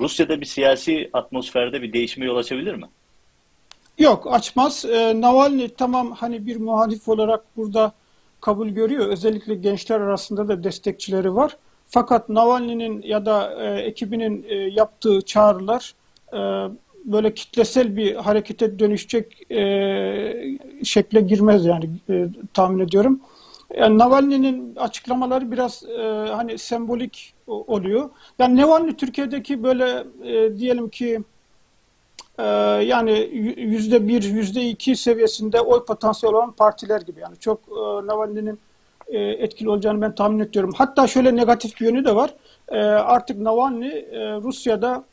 Rusya'da 0.00 0.40
bir 0.40 0.46
siyasi 0.46 1.10
atmosferde 1.12 1.82
bir 1.82 1.92
değişime 1.92 2.26
yol 2.26 2.36
açabilir 2.36 2.74
mi? 2.74 2.86
Yok 3.98 4.26
açmaz. 4.32 4.84
Ee, 4.84 5.20
Navalny 5.20 5.68
tamam 5.68 6.12
hani 6.12 6.46
bir 6.46 6.56
muhalif 6.56 7.08
olarak 7.08 7.44
burada 7.56 7.92
kabul 8.40 8.68
görüyor. 8.68 9.06
Özellikle 9.06 9.54
gençler 9.54 10.00
arasında 10.00 10.48
da 10.48 10.64
destekçileri 10.64 11.34
var. 11.34 11.56
Fakat 11.88 12.28
Navalny'nin 12.28 13.02
ya 13.02 13.26
da 13.26 13.64
e, 13.64 13.80
ekibinin 13.80 14.46
e, 14.48 14.54
yaptığı 14.54 15.20
çağrılar 15.22 15.94
e, 16.32 16.38
böyle 17.04 17.34
kitlesel 17.34 17.96
bir 17.96 18.14
harekete 18.14 18.78
dönüşecek 18.78 19.52
e, 19.52 20.58
şekle 20.84 21.20
girmez 21.20 21.66
yani 21.66 21.90
e, 22.10 22.26
tahmin 22.54 22.84
ediyorum. 22.84 23.20
Yani 23.76 23.98
Navalny'nin 23.98 24.76
açıklamaları 24.76 25.52
biraz 25.52 25.84
e, 25.98 26.02
hani 26.30 26.58
sembolik 26.58 27.34
oluyor. 27.46 28.10
Yani 28.38 28.56
Navalny 28.56 28.96
Türkiye'deki 28.96 29.62
böyle 29.62 30.04
e, 30.24 30.58
diyelim 30.58 30.88
ki 30.88 31.20
ee, 32.40 32.44
yani 32.84 33.10
yü- 33.10 33.60
yüzde 33.60 34.08
bir, 34.08 34.22
yüzde 34.22 34.68
iki 34.68 34.96
seviyesinde 34.96 35.60
oy 35.60 35.84
potansiyeli 35.84 36.36
olan 36.36 36.52
partiler 36.52 37.00
gibi. 37.00 37.20
Yani 37.20 37.36
çok 37.40 37.60
e, 37.68 38.06
Navalny'nin 38.06 38.58
e, 39.08 39.18
etkili 39.18 39.70
olacağını 39.70 40.00
ben 40.00 40.14
tahmin 40.14 40.38
ediyorum. 40.38 40.72
Hatta 40.76 41.06
şöyle 41.06 41.36
negatif 41.36 41.80
bir 41.80 41.86
yönü 41.86 42.04
de 42.04 42.14
var. 42.14 42.34
E, 42.68 42.78
artık 42.84 43.38
Navalny 43.38 43.88
e, 43.88 44.36
Rusya'da, 44.42 45.04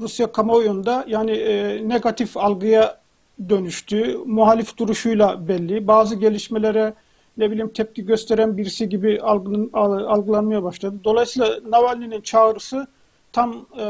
Rusya 0.00 0.32
kamuoyunda 0.32 1.04
yani 1.08 1.30
e, 1.30 1.88
negatif 1.88 2.36
algıya 2.36 3.00
dönüştü. 3.48 4.18
Muhalif 4.26 4.78
duruşuyla 4.78 5.48
belli. 5.48 5.86
Bazı 5.86 6.14
gelişmelere 6.16 6.94
ne 7.36 7.50
bileyim 7.50 7.72
tepki 7.72 8.06
gösteren 8.06 8.56
birisi 8.56 8.88
gibi 8.88 9.20
algın, 9.20 9.70
al- 9.72 10.04
algılanmaya 10.06 10.62
başladı. 10.62 10.96
Dolayısıyla 11.04 11.58
Navalny'nin 11.68 12.20
çağrısı 12.20 12.86
tam 13.32 13.66
e, 13.80 13.84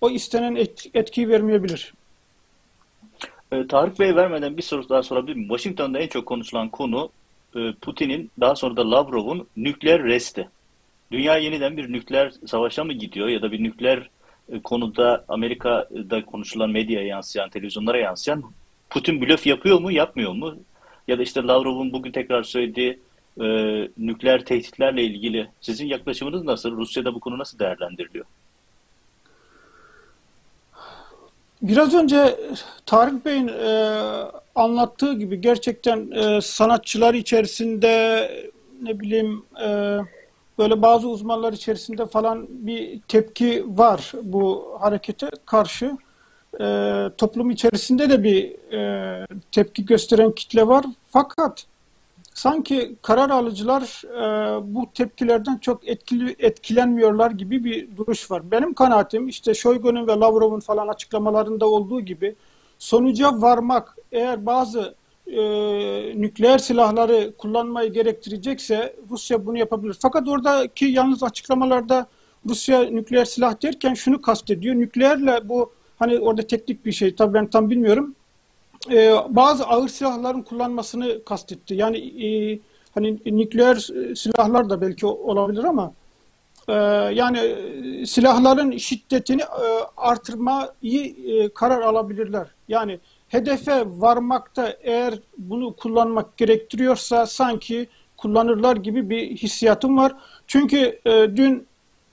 o 0.00 0.10
istenen 0.10 0.54
et- 0.54 0.90
etkiyi 0.94 1.28
vermeyebilir. 1.28 1.94
Ee, 3.52 3.66
Tarık 3.66 4.00
Bey 4.00 4.16
vermeden 4.16 4.56
bir 4.56 4.62
soru 4.62 4.88
daha 4.88 5.02
sorabilir 5.02 5.34
miyim? 5.36 5.48
Washington'da 5.48 5.98
en 5.98 6.08
çok 6.08 6.26
konuşulan 6.26 6.68
konu 6.68 7.08
e, 7.56 7.72
Putin'in 7.80 8.30
daha 8.40 8.54
sonra 8.56 8.76
da 8.76 8.90
Lavrov'un 8.90 9.46
nükleer 9.56 10.02
resti. 10.02 10.48
Dünya 11.12 11.36
yeniden 11.36 11.76
bir 11.76 11.92
nükleer 11.92 12.32
savaşa 12.46 12.84
mı 12.84 12.92
gidiyor 12.92 13.28
ya 13.28 13.42
da 13.42 13.52
bir 13.52 13.62
nükleer 13.62 13.98
e, 13.98 14.08
konuda 14.64 15.24
Amerika'da 15.28 16.24
konuşulan 16.24 16.70
medyaya 16.70 17.06
yansıyan, 17.06 17.50
televizyonlara 17.50 17.98
yansıyan 17.98 18.44
Putin 18.90 19.20
blöf 19.20 19.46
yapıyor 19.46 19.80
mu, 19.80 19.92
yapmıyor 19.92 20.32
mu? 20.32 20.54
Ya 21.08 21.18
da 21.18 21.22
işte 21.22 21.42
Lavrov'un 21.42 21.92
bugün 21.92 22.12
tekrar 22.12 22.42
söylediği 22.42 22.98
e, 23.40 23.44
nükleer 23.98 24.44
tehditlerle 24.44 25.02
ilgili 25.02 25.48
sizin 25.60 25.86
yaklaşımınız 25.86 26.44
nasıl? 26.44 26.76
Rusya'da 26.76 27.14
bu 27.14 27.20
konu 27.20 27.38
nasıl 27.38 27.58
değerlendiriliyor? 27.58 28.24
Biraz 31.62 31.94
önce 31.94 32.36
Tarık 32.86 33.24
Bey'in 33.24 33.48
e, 33.48 33.70
anlattığı 34.54 35.14
gibi 35.14 35.40
gerçekten 35.40 36.10
e, 36.10 36.40
sanatçılar 36.40 37.14
içerisinde 37.14 38.30
ne 38.82 39.00
bileyim 39.00 39.42
e, 39.64 39.98
böyle 40.58 40.82
bazı 40.82 41.08
uzmanlar 41.08 41.52
içerisinde 41.52 42.06
falan 42.06 42.46
bir 42.48 43.00
tepki 43.00 43.64
var 43.66 44.12
bu 44.22 44.76
harekete 44.80 45.30
karşı. 45.46 45.98
E, 46.60 46.66
toplum 47.18 47.50
içerisinde 47.50 48.10
de 48.10 48.22
bir 48.22 48.72
e, 48.72 49.26
tepki 49.52 49.84
gösteren 49.84 50.32
kitle 50.32 50.66
var. 50.66 50.84
Fakat 51.08 51.66
sanki 52.34 52.96
karar 53.02 53.30
alıcılar 53.30 54.02
e, 54.04 54.74
bu 54.74 54.86
tepkilerden 54.94 55.58
çok 55.58 55.88
etkili 55.88 56.36
etkilenmiyorlar 56.38 57.30
gibi 57.30 57.64
bir 57.64 57.96
duruş 57.96 58.30
var. 58.30 58.50
Benim 58.50 58.74
kanaatim 58.74 59.28
işte 59.28 59.54
Shoigu'nun 59.54 60.06
ve 60.06 60.12
Lavrov'un 60.12 60.60
falan 60.60 60.88
açıklamalarında 60.88 61.66
olduğu 61.66 62.00
gibi 62.00 62.34
sonuca 62.78 63.40
varmak 63.42 63.96
eğer 64.12 64.46
bazı 64.46 64.94
e, 65.26 65.40
nükleer 66.20 66.58
silahları 66.58 67.32
kullanmayı 67.38 67.92
gerektirecekse 67.92 68.96
Rusya 69.10 69.46
bunu 69.46 69.58
yapabilir. 69.58 69.96
Fakat 70.00 70.28
oradaki 70.28 70.84
yalnız 70.84 71.22
açıklamalarda 71.22 72.06
Rusya 72.48 72.80
nükleer 72.80 73.24
silah 73.24 73.62
derken 73.62 73.94
şunu 73.94 74.22
kastediyor. 74.22 74.74
Nükleerle 74.74 75.48
bu 75.48 75.72
hani 75.98 76.18
orada 76.18 76.42
teknik 76.42 76.86
bir 76.86 76.92
şey 76.92 77.14
tabii 77.14 77.34
ben 77.34 77.46
tam 77.46 77.70
bilmiyorum 77.70 78.14
e, 78.90 79.14
bazı 79.28 79.64
ağır 79.66 79.88
silahların 79.88 80.42
kullanmasını 80.42 81.24
kastetti. 81.24 81.74
Yani 81.74 81.98
e, 82.26 82.58
hani 82.94 83.18
nükleer 83.26 83.76
silahlar 84.16 84.70
da 84.70 84.80
belki 84.80 85.06
olabilir 85.06 85.64
ama 85.64 85.92
e, 86.68 86.72
yani 87.14 87.38
e, 87.38 88.06
silahların 88.06 88.76
şiddetini 88.76 89.42
e, 89.42 89.68
artırmayı 89.96 91.14
e, 91.26 91.48
karar 91.48 91.80
alabilirler. 91.80 92.46
Yani 92.68 92.98
hedefe 93.34 93.84
varmakta 93.86 94.76
eğer 94.82 95.14
bunu 95.38 95.76
kullanmak 95.76 96.36
gerektiriyorsa 96.36 97.26
sanki 97.26 97.88
kullanırlar 98.16 98.76
gibi 98.76 99.10
bir 99.10 99.36
hissiyatım 99.36 99.96
var. 99.96 100.12
Çünkü 100.46 101.00
e, 101.04 101.36
dün 101.36 101.66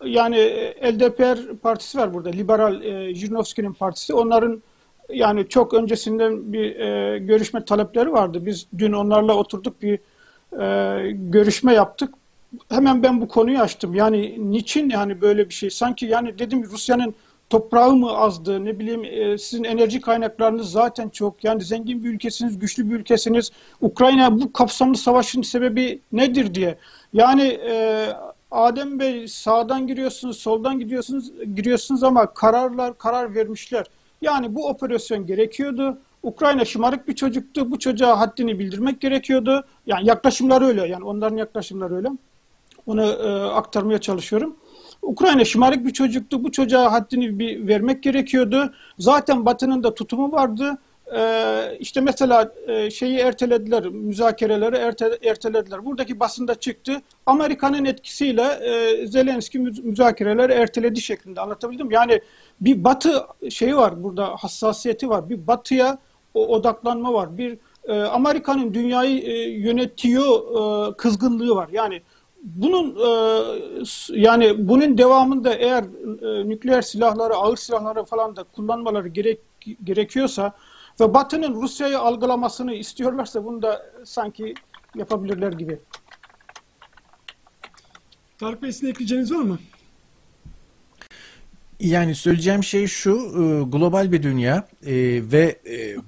yani 0.06 0.38
LDPR 0.84 1.56
partisi 1.56 1.98
var 1.98 2.14
burada. 2.14 2.30
Liberal 2.30 2.84
e, 2.84 3.16
Jirinovski'nin 3.16 3.74
partisi. 3.74 4.14
Onların 4.14 4.62
yani 5.10 5.50
çok 5.50 5.74
öncesinden 5.74 6.54
bir 6.54 6.76
e, 6.80 7.20
görüşme 7.20 7.66
talepleri 7.66 8.12
vardı. 8.12 8.46
Biz 8.46 8.68
dün 8.78 8.94
onlarla 8.94 9.34
oturduk 9.34 9.82
bir 9.82 10.00
e, 10.62 11.12
görüşme 11.12 11.74
yaptık. 11.74 12.14
Hemen 12.70 13.04
ben 13.04 13.22
bu 13.22 13.28
konuyu 13.28 13.60
açtım. 13.60 13.96
Yani 13.96 14.52
niçin 14.52 14.90
yani 14.90 15.22
böyle 15.22 15.50
bir 15.50 15.54
şey? 15.54 15.70
Sanki 15.70 16.06
yani 16.06 16.40
dedim 16.40 16.64
Rusya'nın 16.64 17.16
toprağı 17.52 17.96
mı 17.96 18.12
azdı? 18.12 18.66
Ne 18.66 18.80
bileyim 18.80 19.04
e, 19.06 19.38
sizin 19.38 19.64
enerji 19.64 20.02
kaynaklarınız 20.02 20.72
zaten 20.72 21.10
çok. 21.10 21.44
Yani 21.44 21.62
zengin 21.64 22.04
bir 22.04 22.10
ülkesiniz, 22.10 22.60
güçlü 22.60 22.90
bir 22.90 22.96
ülkesiniz. 22.96 23.52
Ukrayna 23.82 24.42
bu 24.42 24.54
kapsamlı 24.54 24.98
savaşın 24.98 25.42
sebebi 25.42 26.00
nedir 26.12 26.54
diye. 26.54 26.78
Yani 27.14 27.44
e, 27.44 28.08
Adem 28.52 29.00
Bey 29.00 29.28
sağdan 29.28 29.88
giriyorsunuz, 29.88 30.38
soldan 30.38 30.80
gidiyorsunuz, 30.80 31.32
giriyorsunuz 31.56 32.04
ama 32.04 32.34
kararlar 32.34 32.98
karar 32.98 33.36
vermişler. 33.36 33.86
Yani 34.22 34.56
bu 34.56 34.68
operasyon 34.68 35.26
gerekiyordu. 35.26 35.98
Ukrayna 36.24 36.66
şımarık 36.66 37.08
bir 37.08 37.16
çocuktu. 37.16 37.72
Bu 37.72 37.80
çocuğa 37.80 38.20
haddini 38.20 38.60
bildirmek 38.60 39.02
gerekiyordu. 39.02 39.66
Yani 39.86 40.08
yaklaşımlar 40.08 40.62
öyle. 40.62 40.88
Yani 40.88 41.04
onların 41.04 41.38
yaklaşımları 41.38 41.96
öyle. 41.96 42.08
Onu 42.86 43.04
e, 43.04 43.44
aktarmaya 43.44 43.98
çalışıyorum. 43.98 44.56
Ukrayna 45.02 45.46
şımarık 45.46 45.86
bir 45.86 45.94
çocuktu. 45.94 46.44
Bu 46.44 46.52
çocuğa 46.52 46.92
haddini 46.92 47.40
bir 47.40 47.68
vermek 47.68 48.04
gerekiyordu. 48.04 48.74
Zaten 49.00 49.46
Batı'nın 49.46 49.84
da 49.84 49.94
tutumu 49.94 50.32
vardı. 50.32 50.78
Ee, 51.16 51.78
işte 51.80 52.02
mesela 52.02 52.54
e, 52.68 52.92
şeyi 52.92 53.18
ertelediler, 53.18 53.86
müzakereleri 53.88 54.76
erte, 54.76 55.18
ertelediler. 55.24 55.86
Buradaki 55.86 56.20
basında 56.20 56.56
çıktı. 56.56 57.02
Amerika'nın 57.26 57.86
etkisiyle 57.86 58.42
e, 58.42 59.08
Zelenski 59.08 59.60
müzakereleri 59.60 60.52
erteledi 60.52 61.02
şeklinde 61.02 61.42
anlatabildim. 61.42 61.92
Yani 61.92 62.22
bir 62.62 62.84
Batı 62.84 63.26
şeyi 63.50 63.78
var 63.78 64.04
burada 64.04 64.28
hassasiyeti 64.28 65.10
var. 65.10 65.30
Bir 65.30 65.48
Batı'ya 65.48 65.98
odaklanma 66.34 67.14
var. 67.14 67.38
Bir 67.38 67.58
e, 67.88 68.02
Amerika'nın 68.02 68.74
dünyayı 68.74 69.22
e, 69.22 69.50
yönetiyor 69.50 70.42
e, 70.90 70.94
kızgınlığı 70.98 71.56
var. 71.56 71.70
Yani 71.72 72.02
bunun 72.44 72.96
e, 72.96 73.84
yani 74.10 74.68
bunun 74.68 74.98
devamında 74.98 75.54
eğer 75.54 75.84
e, 75.84 76.50
nükleer 76.50 76.82
silahları, 76.82 77.34
ağır 77.34 77.58
silahları 77.58 78.04
falan 78.04 78.36
da 78.36 78.44
kullanmaları 78.44 79.08
gerek 79.08 79.40
gerekiyorsa 79.84 80.54
ve 81.00 81.14
Batı'nın 81.14 81.62
Rusya'yı 81.62 82.00
algılamasını 82.00 82.74
istiyorlarsa 82.74 83.46
bunu 83.46 83.62
da 83.62 83.86
sanki 84.06 84.54
yapabilirler 84.96 85.52
gibi. 85.52 85.80
Tarık 88.40 88.62
Bey 88.62 88.72
sizin 88.72 88.88
ekleyeceğiniz 88.88 89.32
var 89.32 89.42
mı? 89.42 89.60
Yani 91.80 92.16
söyleyeceğim 92.16 92.64
şey 92.64 92.88
şu, 92.88 93.12
e, 93.12 93.70
global 93.70 94.12
bir 94.12 94.24
dünya 94.24 94.68
ve 95.32 95.60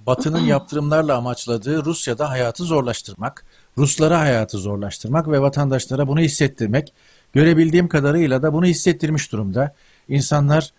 Batı'nın 0.05 0.39
yaptırımlarla 0.45 1.17
amaçladığı 1.17 1.85
Rusya'da 1.85 2.29
hayatı 2.29 2.63
zorlaştırmak, 2.63 3.45
Ruslara 3.77 4.19
hayatı 4.19 4.57
zorlaştırmak 4.57 5.27
ve 5.27 5.41
vatandaşlara 5.41 6.07
bunu 6.07 6.19
hissettirmek. 6.19 6.93
Görebildiğim 7.33 7.87
kadarıyla 7.87 8.41
da 8.43 8.53
bunu 8.53 8.65
hissettirmiş 8.65 9.31
durumda. 9.31 9.75
İnsanlar 10.09 10.73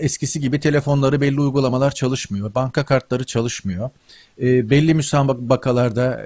eskisi 0.00 0.40
gibi 0.40 0.60
telefonları 0.60 1.20
belli 1.20 1.40
uygulamalar 1.40 1.90
çalışmıyor, 1.90 2.54
banka 2.54 2.84
kartları 2.84 3.24
çalışmıyor. 3.24 3.90
Belli 4.38 4.94
müsabakalarda 4.94 6.22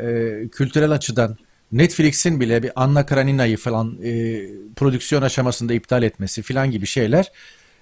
kültürel 0.53 0.91
açıdan 0.91 1.37
Netflix'in 1.73 2.41
bile 2.41 2.63
bir 2.63 2.73
Anna 2.77 3.07
Karenina'yı 3.07 3.57
falan 3.57 3.99
e, 4.03 4.43
prodüksiyon 4.77 5.23
aşamasında 5.23 5.75
iptal 5.75 6.03
etmesi 6.03 6.43
falan 6.43 6.71
gibi 6.71 6.87
şeyler 6.87 7.33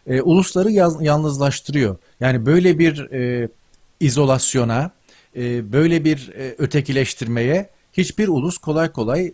e, 0.07 0.22
ulusları 0.22 0.70
yaz, 0.70 1.03
yalnızlaştırıyor. 1.03 1.97
Yani 2.20 2.47
böyle 2.47 2.79
bir 2.79 3.11
e, 3.12 3.49
izolasyona, 4.01 4.91
e, 5.37 5.72
böyle 5.72 6.05
bir 6.05 6.32
e, 6.35 6.55
ötekileştirmeye 6.59 7.68
hiçbir 7.93 8.28
ulus 8.28 8.59
kolay 8.59 8.93
kolay 8.93 9.26
e, 9.26 9.32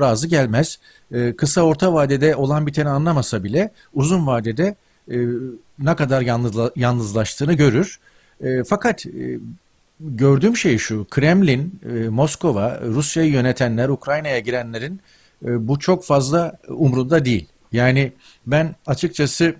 razı 0.00 0.26
gelmez. 0.26 0.78
Kısa 1.36 1.62
orta 1.62 1.92
vadede 1.92 2.36
olan 2.36 2.66
biteni 2.66 2.88
anlamasa 2.88 3.44
bile 3.44 3.70
uzun 3.94 4.26
vadede 4.26 4.74
ne 5.78 5.96
kadar 5.96 6.22
yalnızla, 6.22 6.72
yalnızlaştığını 6.76 7.52
görür. 7.52 8.00
Fakat 8.66 9.04
gördüğüm 10.00 10.56
şey 10.56 10.78
şu, 10.78 11.06
Kremlin, 11.10 11.80
Moskova, 12.10 12.80
Rusya'yı 12.80 13.32
yönetenler, 13.32 13.88
Ukrayna'ya 13.88 14.38
girenlerin 14.38 15.00
bu 15.42 15.78
çok 15.78 16.04
fazla 16.04 16.58
umrunda 16.68 17.24
değil. 17.24 17.48
Yani 17.72 18.12
ben 18.46 18.74
açıkçası 18.86 19.54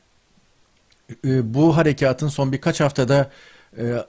bu 1.24 1.76
harekatın 1.76 2.28
son 2.28 2.52
birkaç 2.52 2.80
haftada 2.80 3.30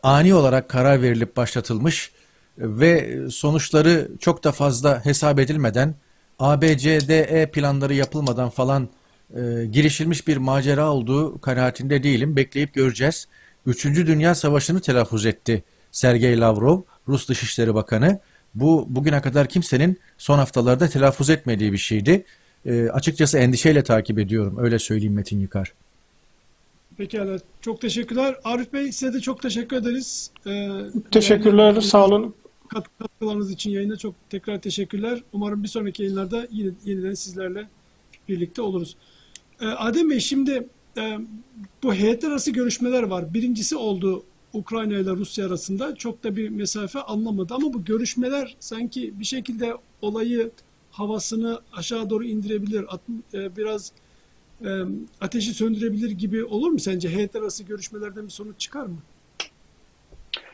ani 0.03 0.33
olarak 0.33 0.69
karar 0.69 1.01
verilip 1.01 1.37
başlatılmış 1.37 2.11
ve 2.57 3.19
sonuçları 3.29 4.11
çok 4.19 4.43
da 4.43 4.51
fazla 4.51 5.05
hesap 5.05 5.39
edilmeden 5.39 5.95
ABCDE 6.39 7.51
planları 7.53 7.93
yapılmadan 7.93 8.49
falan 8.49 8.89
e, 9.35 9.65
girişilmiş 9.71 10.27
bir 10.27 10.37
macera 10.37 10.91
olduğu 10.91 11.41
kanaatinde 11.41 12.03
değilim. 12.03 12.35
Bekleyip 12.35 12.73
göreceğiz. 12.73 13.27
Üçüncü 13.65 14.07
Dünya 14.07 14.35
Savaşı'nı 14.35 14.81
telaffuz 14.81 15.25
etti 15.25 15.63
Sergey 15.91 16.39
Lavrov, 16.39 16.81
Rus 17.07 17.29
Dışişleri 17.29 17.75
Bakanı. 17.75 18.19
Bu 18.55 18.85
bugüne 18.89 19.21
kadar 19.21 19.49
kimsenin 19.49 19.99
son 20.17 20.37
haftalarda 20.37 20.87
telaffuz 20.89 21.29
etmediği 21.29 21.73
bir 21.73 21.77
şeydi. 21.77 22.25
E, 22.65 22.89
açıkçası 22.89 23.37
endişeyle 23.37 23.83
takip 23.83 24.19
ediyorum. 24.19 24.57
Öyle 24.59 24.79
söyleyeyim 24.79 25.13
Metin 25.13 25.39
Yıkar. 25.39 25.73
Pekala. 26.97 27.39
Çok 27.61 27.81
teşekkürler. 27.81 28.35
Arif 28.43 28.73
Bey 28.73 28.91
size 28.91 29.13
de 29.13 29.19
çok 29.19 29.41
teşekkür 29.41 29.77
ederiz. 29.77 30.31
Ee, 30.47 30.69
teşekkürler. 31.11 31.67
Yani, 31.67 31.81
sağ 31.81 32.05
olun. 32.05 32.35
Katkılarınız 32.67 33.51
için 33.51 33.71
yayına 33.71 33.97
çok 33.97 34.15
tekrar 34.29 34.61
teşekkürler. 34.61 35.23
Umarım 35.33 35.63
bir 35.63 35.67
sonraki 35.67 36.03
yayınlarda 36.03 36.47
yine, 36.51 36.71
yeniden 36.85 37.13
sizlerle 37.13 37.67
birlikte 38.29 38.61
oluruz. 38.61 38.95
Ee, 39.61 39.65
Adem 39.65 40.09
Bey 40.09 40.19
şimdi 40.19 40.67
e, 40.97 41.19
bu 41.83 41.93
heyetler 41.93 42.29
arası 42.29 42.51
görüşmeler 42.51 43.03
var. 43.03 43.33
Birincisi 43.33 43.75
oldu 43.75 44.23
Ukrayna 44.53 44.97
ile 44.97 45.11
Rusya 45.11 45.47
arasında 45.47 45.95
çok 45.95 46.23
da 46.23 46.35
bir 46.35 46.49
mesafe 46.49 46.99
anlamadı 46.99 47.53
ama 47.53 47.73
bu 47.73 47.85
görüşmeler 47.85 48.55
sanki 48.59 49.19
bir 49.19 49.25
şekilde 49.25 49.73
olayı 50.01 50.51
havasını 50.91 51.61
aşağı 51.73 52.09
doğru 52.09 52.23
indirebilir, 52.23 52.85
e, 53.33 53.57
biraz 53.57 53.91
e, 54.65 54.69
ateşi 55.21 55.53
söndürebilir 55.53 56.11
gibi 56.11 56.43
olur 56.43 56.71
mu 56.71 56.79
sence? 56.79 57.09
Heyetler 57.09 57.41
arası 57.41 57.63
görüşmelerden 57.63 58.25
bir 58.25 58.31
sonuç 58.31 58.59
çıkar 58.59 58.85
mı? 58.85 58.97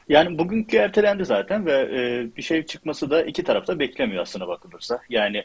Yani 0.09 0.37
bugünkü 0.37 0.77
ertelendi 0.77 1.25
zaten 1.25 1.65
ve 1.65 1.71
e, 1.71 2.27
bir 2.37 2.41
şey 2.41 2.65
çıkması 2.65 3.09
da 3.09 3.23
iki 3.23 3.43
tarafta 3.43 3.79
beklemiyor 3.79 4.21
aslına 4.21 4.47
bakılırsa. 4.47 4.99
Yani 5.09 5.43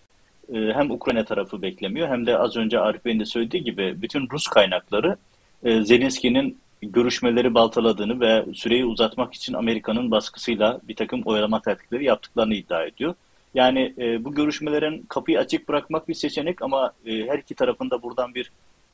hem 0.52 0.90
Ukrayna 0.90 1.24
tarafı 1.24 1.62
beklemiyor 1.62 2.08
hem 2.08 2.26
de 2.26 2.38
az 2.38 2.56
önce 2.56 2.78
Arif 2.78 3.04
Bey'in 3.04 3.20
de 3.20 3.24
söylediği 3.24 3.64
gibi 3.64 4.02
bütün 4.02 4.28
Rus 4.30 4.46
kaynakları 4.46 5.16
Zelenski'nin 5.62 6.58
görüşmeleri 6.82 7.54
baltaladığını 7.54 8.20
ve 8.20 8.44
süreyi 8.54 8.84
uzatmak 8.84 9.34
için 9.34 9.54
Amerika'nın 9.54 10.10
baskısıyla 10.10 10.80
bir 10.88 10.96
takım 10.96 11.22
oyalama 11.22 11.62
taktikleri 11.62 12.04
yaptıklarını 12.04 12.54
iddia 12.54 12.84
ediyor. 12.84 13.14
Yani 13.54 13.94
e, 13.98 14.24
bu 14.24 14.34
görüşmelerin 14.34 15.02
kapıyı 15.08 15.38
açık 15.38 15.68
bırakmak 15.68 16.08
bir 16.08 16.14
seçenek 16.14 16.62
ama 16.62 16.92
e, 17.06 17.12
her 17.12 17.38
iki 17.38 17.54
tarafında 17.54 18.02
buradan 18.02 18.34
bir 18.34 18.50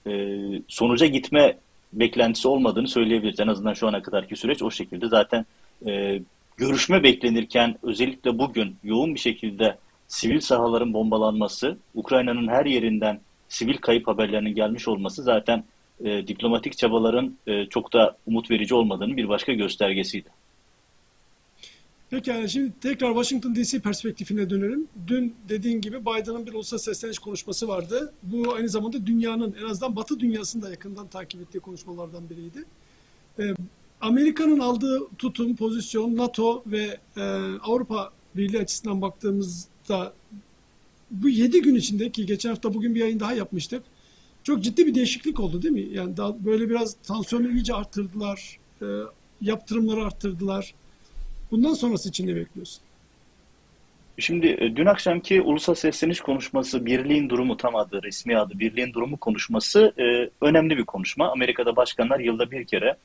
e, 0.07 0.12
sonuca 0.68 1.07
gitme 1.07 1.57
beklentisi 1.92 2.48
olmadığını 2.48 2.88
söyleyebiliriz. 2.88 3.40
En 3.40 3.48
azından 3.48 3.74
şu 3.74 3.88
ana 3.88 4.02
kadarki 4.02 4.36
süreç 4.36 4.62
o 4.62 4.70
şekilde. 4.70 5.09
Zaten 5.09 5.46
e, 5.86 6.20
görüşme 6.57 7.02
beklenirken 7.02 7.76
özellikle 7.82 8.38
bugün 8.38 8.76
yoğun 8.84 9.14
bir 9.14 9.20
şekilde 9.20 9.76
sivil 10.09 10.40
sahaların 10.40 10.94
bombalanması, 10.94 11.78
Ukrayna'nın 11.94 12.48
her 12.48 12.66
yerinden 12.66 13.20
sivil 13.48 13.76
kayıp 13.76 14.09
haberlerinin 14.09 14.55
gelmiş 14.55 14.88
olması 14.88 15.22
zaten 15.22 15.64
e, 16.05 16.26
diplomatik 16.26 16.78
çabaların 16.78 17.36
e, 17.46 17.66
çok 17.66 17.92
da 17.92 18.16
umut 18.26 18.50
verici 18.50 18.74
olmadığının 18.74 19.16
bir 19.16 19.28
başka 19.28 19.52
göstergesiydi. 19.52 20.28
Peki 22.14 22.30
yani 22.30 22.50
şimdi 22.50 22.72
tekrar 22.80 23.08
Washington 23.08 23.54
DC 23.54 23.78
perspektifine 23.78 24.50
dönelim. 24.50 24.88
Dün 25.06 25.34
dediğin 25.48 25.80
gibi 25.80 26.00
Biden'ın 26.00 26.46
bir 26.46 26.52
uluslararası 26.52 26.84
sesleniş 26.84 27.18
konuşması 27.18 27.68
vardı. 27.68 28.12
Bu 28.22 28.54
aynı 28.54 28.68
zamanda 28.68 29.06
dünyanın 29.06 29.54
en 29.62 29.64
azından 29.64 29.96
Batı 29.96 30.20
dünyasında 30.20 30.70
yakından 30.70 31.08
takip 31.08 31.40
ettiği 31.40 31.60
konuşmalardan 31.60 32.30
biriydi. 32.30 32.64
Ee, 33.38 33.54
Amerika'nın 34.00 34.58
aldığı 34.58 35.00
tutum, 35.18 35.56
pozisyon, 35.56 36.16
NATO 36.16 36.62
ve 36.66 36.98
e, 37.16 37.22
Avrupa 37.62 38.10
Birliği 38.36 38.58
açısından 38.58 39.02
baktığımızda 39.02 40.12
bu 41.10 41.28
7 41.28 41.62
gün 41.62 41.74
içinde 41.74 42.10
ki 42.10 42.26
geçen 42.26 42.48
hafta 42.48 42.74
bugün 42.74 42.94
bir 42.94 43.00
yayın 43.00 43.20
daha 43.20 43.34
yapmıştık 43.34 43.82
çok 44.44 44.62
ciddi 44.62 44.86
bir 44.86 44.94
değişiklik 44.94 45.40
oldu 45.40 45.62
değil 45.62 45.74
mi? 45.74 45.88
Yani 45.92 46.16
daha 46.16 46.44
böyle 46.44 46.70
biraz 46.70 46.94
tansiyonu 46.94 47.50
iyice 47.50 47.74
arttırdılar, 47.74 48.58
e, 48.82 48.86
yaptırımları 49.40 50.04
arttırdılar. 50.04 50.74
Bundan 51.55 51.74
sonrası 51.74 52.09
için 52.09 52.26
ne 52.26 52.36
bekliyorsun? 52.36 52.82
Şimdi 54.18 54.46
e, 54.46 54.76
dün 54.76 54.86
akşamki 54.86 55.42
ulusal 55.42 55.74
sesleniş 55.74 56.20
konuşması, 56.20 56.86
birliğin 56.86 57.28
durumu 57.28 57.57
tam 57.57 57.76
adı, 57.76 58.02
resmi 58.02 58.38
adı 58.38 58.59
birliğin 58.59 58.92
durumu 58.92 59.16
konuşması 59.16 59.92
e, 59.98 60.30
önemli 60.46 60.78
bir 60.78 60.84
konuşma. 60.84 61.32
Amerika'da 61.32 61.76
başkanlar 61.76 62.20
yılda 62.20 62.50
bir 62.50 62.64
kere 62.64 62.96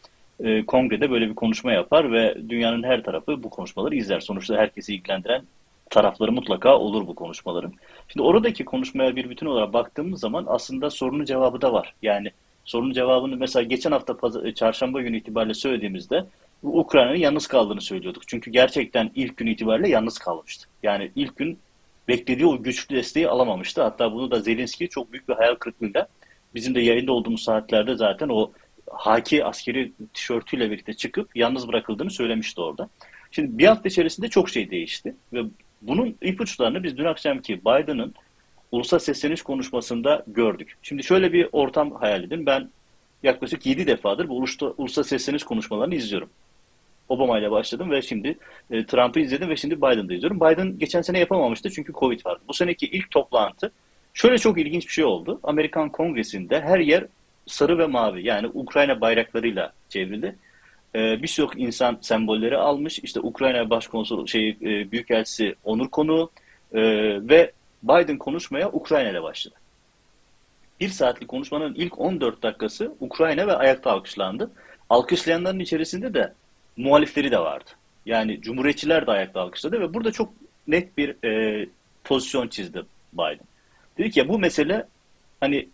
e, 0.43 0.65
kongrede 0.65 1.11
böyle 1.11 1.29
bir 1.29 1.35
konuşma 1.35 1.71
yapar 1.71 2.11
ve 2.11 2.37
dünyanın 2.49 2.83
her 2.83 3.03
tarafı 3.03 3.43
bu 3.43 3.49
konuşmaları 3.49 3.95
izler. 3.95 4.19
Sonuçta 4.19 4.57
herkesi 4.57 4.95
ilgilendiren 4.95 5.43
tarafları 5.89 6.31
mutlaka 6.31 6.77
olur 6.77 7.07
bu 7.07 7.15
konuşmaların. 7.15 7.73
Şimdi 8.07 8.23
oradaki 8.23 8.65
konuşmaya 8.65 9.15
bir 9.15 9.29
bütün 9.29 9.45
olarak 9.45 9.73
baktığımız 9.73 10.19
zaman 10.19 10.45
aslında 10.47 10.89
sorunun 10.89 11.25
cevabı 11.25 11.61
da 11.61 11.73
var. 11.73 11.93
Yani 12.01 12.31
sorunun 12.65 12.93
cevabını 12.93 13.35
mesela 13.37 13.63
geçen 13.63 13.91
hafta 13.91 14.17
e, 14.43 14.53
çarşamba 14.53 15.01
günü 15.01 15.17
itibariyle 15.17 15.53
söylediğimizde 15.53 16.25
Ukrayna'nın 16.63 17.17
yalnız 17.17 17.47
kaldığını 17.47 17.81
söylüyorduk. 17.81 18.27
Çünkü 18.27 18.51
gerçekten 18.51 19.11
ilk 19.15 19.37
gün 19.37 19.47
itibariyle 19.47 19.89
yalnız 19.89 20.17
kalmıştı. 20.17 20.67
Yani 20.83 21.11
ilk 21.15 21.37
gün 21.37 21.59
beklediği 22.07 22.45
o 22.45 22.63
güçlü 22.63 22.95
desteği 22.95 23.29
alamamıştı. 23.29 23.83
Hatta 23.83 24.13
bunu 24.13 24.31
da 24.31 24.39
Zelenski 24.39 24.89
çok 24.89 25.11
büyük 25.11 25.29
bir 25.29 25.33
hayal 25.33 25.55
kırıklığıyla 25.55 26.07
bizim 26.55 26.75
de 26.75 26.81
yayında 26.81 27.11
olduğumuz 27.11 27.43
saatlerde 27.43 27.95
zaten 27.95 28.29
o 28.29 28.51
haki 28.91 29.45
askeri 29.45 29.91
tişörtüyle 30.13 30.71
birlikte 30.71 30.93
çıkıp 30.93 31.35
yalnız 31.35 31.67
bırakıldığını 31.67 32.11
söylemişti 32.11 32.61
orada. 32.61 32.89
Şimdi 33.31 33.57
bir 33.57 33.65
hafta 33.65 33.89
içerisinde 33.89 34.27
çok 34.27 34.49
şey 34.49 34.71
değişti 34.71 35.15
ve 35.33 35.43
bunun 35.81 36.15
ipuçlarını 36.21 36.83
biz 36.83 36.97
dün 36.97 37.05
akşamki 37.05 37.61
Biden'ın 37.61 38.13
ulusal 38.71 38.99
sesleniş 38.99 39.41
konuşmasında 39.41 40.23
gördük. 40.27 40.77
Şimdi 40.81 41.03
şöyle 41.03 41.33
bir 41.33 41.49
ortam 41.51 41.91
hayal 41.91 42.23
edin. 42.23 42.45
Ben 42.45 42.69
yaklaşık 43.23 43.65
7 43.65 43.87
defadır 43.87 44.29
bu 44.29 44.45
ulusal, 44.77 45.03
sesleniş 45.03 45.43
konuşmalarını 45.43 45.95
izliyorum. 45.95 46.29
Obama 47.09 47.39
ile 47.39 47.51
başladım 47.51 47.91
ve 47.91 48.01
şimdi 48.01 48.37
e, 48.71 48.85
Trump'ı 48.85 49.19
izledim 49.19 49.49
ve 49.49 49.55
şimdi 49.55 49.77
Biden'da 49.77 50.13
izliyorum. 50.13 50.39
Biden 50.39 50.79
geçen 50.79 51.01
sene 51.01 51.19
yapamamıştı 51.19 51.69
çünkü 51.69 51.93
Covid 51.93 52.25
vardı. 52.25 52.41
Bu 52.47 52.53
seneki 52.53 52.85
ilk 52.85 53.11
toplantı 53.11 53.71
şöyle 54.13 54.37
çok 54.37 54.59
ilginç 54.59 54.87
bir 54.87 54.93
şey 54.93 55.05
oldu. 55.05 55.39
Amerikan 55.43 55.89
Kongresi'nde 55.89 56.61
her 56.61 56.79
yer 56.79 57.05
sarı 57.45 57.77
ve 57.77 57.85
mavi 57.85 58.27
yani 58.27 58.47
Ukrayna 58.53 59.01
bayraklarıyla 59.01 59.73
çevrildi. 59.89 60.35
E, 60.95 61.21
Birçok 61.21 61.59
insan 61.59 61.97
sembolleri 62.01 62.57
almış. 62.57 62.99
İşte 62.99 63.19
Ukrayna 63.19 63.69
Başkonsol 63.69 64.25
şey 64.25 64.49
e, 64.49 64.91
Büyükelçisi 64.91 65.55
onur 65.63 65.89
konuğu 65.89 66.31
e, 66.73 66.81
ve 67.29 67.51
Biden 67.83 68.17
konuşmaya 68.17 68.69
Ukrayna 68.69 69.09
ile 69.09 69.23
başladı. 69.23 69.55
Bir 70.79 70.89
saatlik 70.89 71.29
konuşmanın 71.29 71.75
ilk 71.75 71.99
14 71.99 72.43
dakikası 72.43 72.93
Ukrayna 72.99 73.47
ve 73.47 73.53
ayakta 73.53 73.91
alkışlandı. 73.91 74.51
Alkışlayanların 74.89 75.59
içerisinde 75.59 76.13
de 76.13 76.33
muhalifleri 76.79 77.31
de 77.31 77.39
vardı. 77.39 77.69
Yani 78.05 78.41
cumhuriyetçiler 78.41 79.07
de 79.07 79.11
ayakta 79.11 79.41
alkışladı 79.41 79.79
ve 79.79 79.93
burada 79.93 80.11
çok 80.11 80.33
net 80.67 80.97
bir 80.97 81.25
e, 81.25 81.65
pozisyon 82.03 82.47
çizdi 82.47 82.85
Biden. 83.13 83.47
Dedi 83.97 84.11
ki 84.11 84.19
ya 84.19 84.29
bu 84.29 84.39
mesele 84.39 84.87
hani 85.39 85.69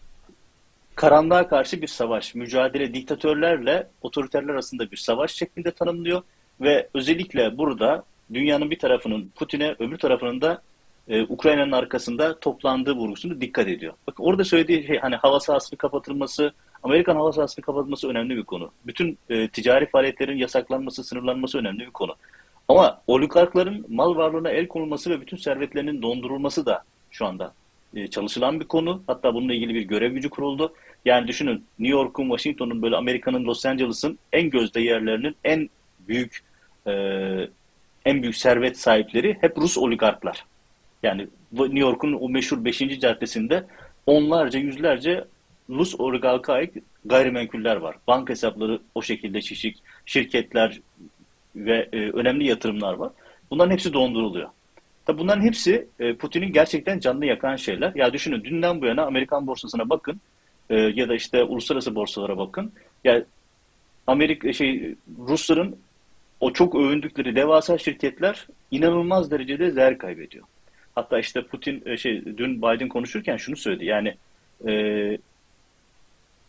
karanlığa 0.96 1.48
karşı 1.48 1.82
bir 1.82 1.88
savaş, 1.88 2.36
mücadele 2.36 2.94
diktatörlerle 2.94 3.88
otoriterler 4.02 4.54
arasında 4.54 4.92
bir 4.92 4.98
savaş 4.98 5.32
şeklinde 5.32 5.72
tanımlıyor 5.72 6.22
ve 6.62 6.90
özellikle 6.94 7.58
burada 7.58 8.04
dünyanın 8.34 8.72
bir 8.72 8.80
tarafının 8.80 9.32
Putin'e, 9.36 9.76
öbür 9.80 9.98
tarafının 9.98 10.42
da 10.42 10.62
e, 11.08 11.22
Ukrayna'nın 11.22 11.72
arkasında 11.72 12.40
toplandığı 12.40 12.94
vurgusunu 12.96 13.42
dikkat 13.42 13.68
ediyor. 13.68 13.94
Bakın 14.08 14.24
orada 14.24 14.44
söylediği 14.44 14.88
şey 14.88 14.98
hani 14.98 15.16
hava 15.16 15.40
sahasının 15.40 15.78
kapatılması, 15.78 16.54
Amerikan 16.86 17.16
hava 17.16 17.32
sahasının 17.32 17.66
kapatılması 17.66 18.10
önemli 18.10 18.38
bir 18.38 18.44
konu. 18.44 18.72
Bütün 18.88 19.18
e, 19.30 19.48
ticari 19.48 19.86
faaliyetlerin 19.86 20.38
yasaklanması, 20.38 21.04
sınırlanması 21.04 21.58
önemli 21.58 21.80
bir 21.80 21.92
konu. 21.92 22.16
Ama 22.68 23.02
oligarkların 23.08 23.86
mal 23.90 24.16
varlığına 24.16 24.50
el 24.50 24.68
konulması 24.68 25.10
ve 25.10 25.22
bütün 25.22 25.38
servetlerinin 25.38 26.02
dondurulması 26.02 26.66
da 26.66 26.84
şu 27.12 27.26
anda 27.26 27.54
e, 27.96 28.08
çalışılan 28.08 28.60
bir 28.60 28.66
konu. 28.66 29.02
Hatta 29.08 29.34
bununla 29.34 29.54
ilgili 29.54 29.74
bir 29.76 29.82
görev 29.82 30.14
gücü 30.14 30.30
kuruldu. 30.30 30.74
Yani 31.06 31.28
düşünün 31.28 31.66
New 31.80 31.98
York'un, 31.98 32.24
Washington'un 32.24 32.82
böyle 32.82 32.96
Amerika'nın 32.96 33.46
Los 33.46 33.66
Angeles'ın 33.66 34.20
en 34.34 34.50
gözde 34.50 34.82
yerlerinin 34.82 35.36
en 35.44 35.70
büyük 36.08 36.44
e, 36.88 36.94
en 38.06 38.22
büyük 38.22 38.36
servet 38.36 38.80
sahipleri 38.80 39.38
hep 39.42 39.58
Rus 39.58 39.78
oligarklar. 39.78 40.46
Yani 41.04 41.28
New 41.52 41.80
York'un 41.80 42.14
o 42.14 42.30
meşhur 42.30 42.66
5. 42.66 43.00
caddesinde 43.00 43.66
onlarca, 44.06 44.60
yüzlerce 44.60 45.26
Rus 45.70 46.00
oligarka 46.00 46.54
ait 46.54 46.74
gayrimenkuller 47.06 47.76
var. 47.76 47.96
Banka 48.08 48.32
hesapları 48.32 48.80
o 48.96 49.02
şekilde 49.02 49.42
şişik, 49.42 49.78
şirketler 50.06 50.82
ve 51.56 51.90
e, 51.94 51.98
önemli 51.98 52.48
yatırımlar 52.48 52.94
var. 52.94 53.12
Bunların 53.52 53.72
hepsi 53.72 53.94
donduruluyor. 53.94 54.50
Tabi 55.06 55.18
bunların 55.18 55.42
hepsi 55.42 55.88
e, 56.00 56.14
Putin'in 56.14 56.54
gerçekten 56.54 57.00
canını 57.00 57.26
yakan 57.26 57.56
şeyler. 57.56 57.96
Ya 57.96 58.14
düşünün 58.14 58.44
dünden 58.44 58.82
bu 58.82 58.86
yana 58.86 59.06
Amerikan 59.06 59.48
borsasına 59.48 59.90
bakın 59.90 60.22
e, 60.70 60.76
ya 60.76 61.10
da 61.10 61.16
işte 61.16 61.44
uluslararası 61.44 61.96
borsalara 61.96 62.38
bakın. 62.38 62.72
Ya 63.04 63.24
Amerika 64.08 64.54
şey 64.54 64.96
Rusların 65.28 65.78
o 66.40 66.54
çok 66.54 66.76
övündükleri 66.76 67.36
devasa 67.36 67.78
şirketler 67.78 68.48
inanılmaz 68.72 69.32
derecede 69.32 69.76
değer 69.76 69.98
kaybediyor. 69.98 70.46
Hatta 70.96 71.20
işte 71.20 71.44
Putin 71.44 71.84
e, 71.86 71.98
şey 71.98 72.26
dün 72.26 72.58
Biden 72.58 72.88
konuşurken 72.88 73.38
şunu 73.38 73.56
söyledi. 73.56 73.86
Yani 73.86 74.16
e, 74.68 74.72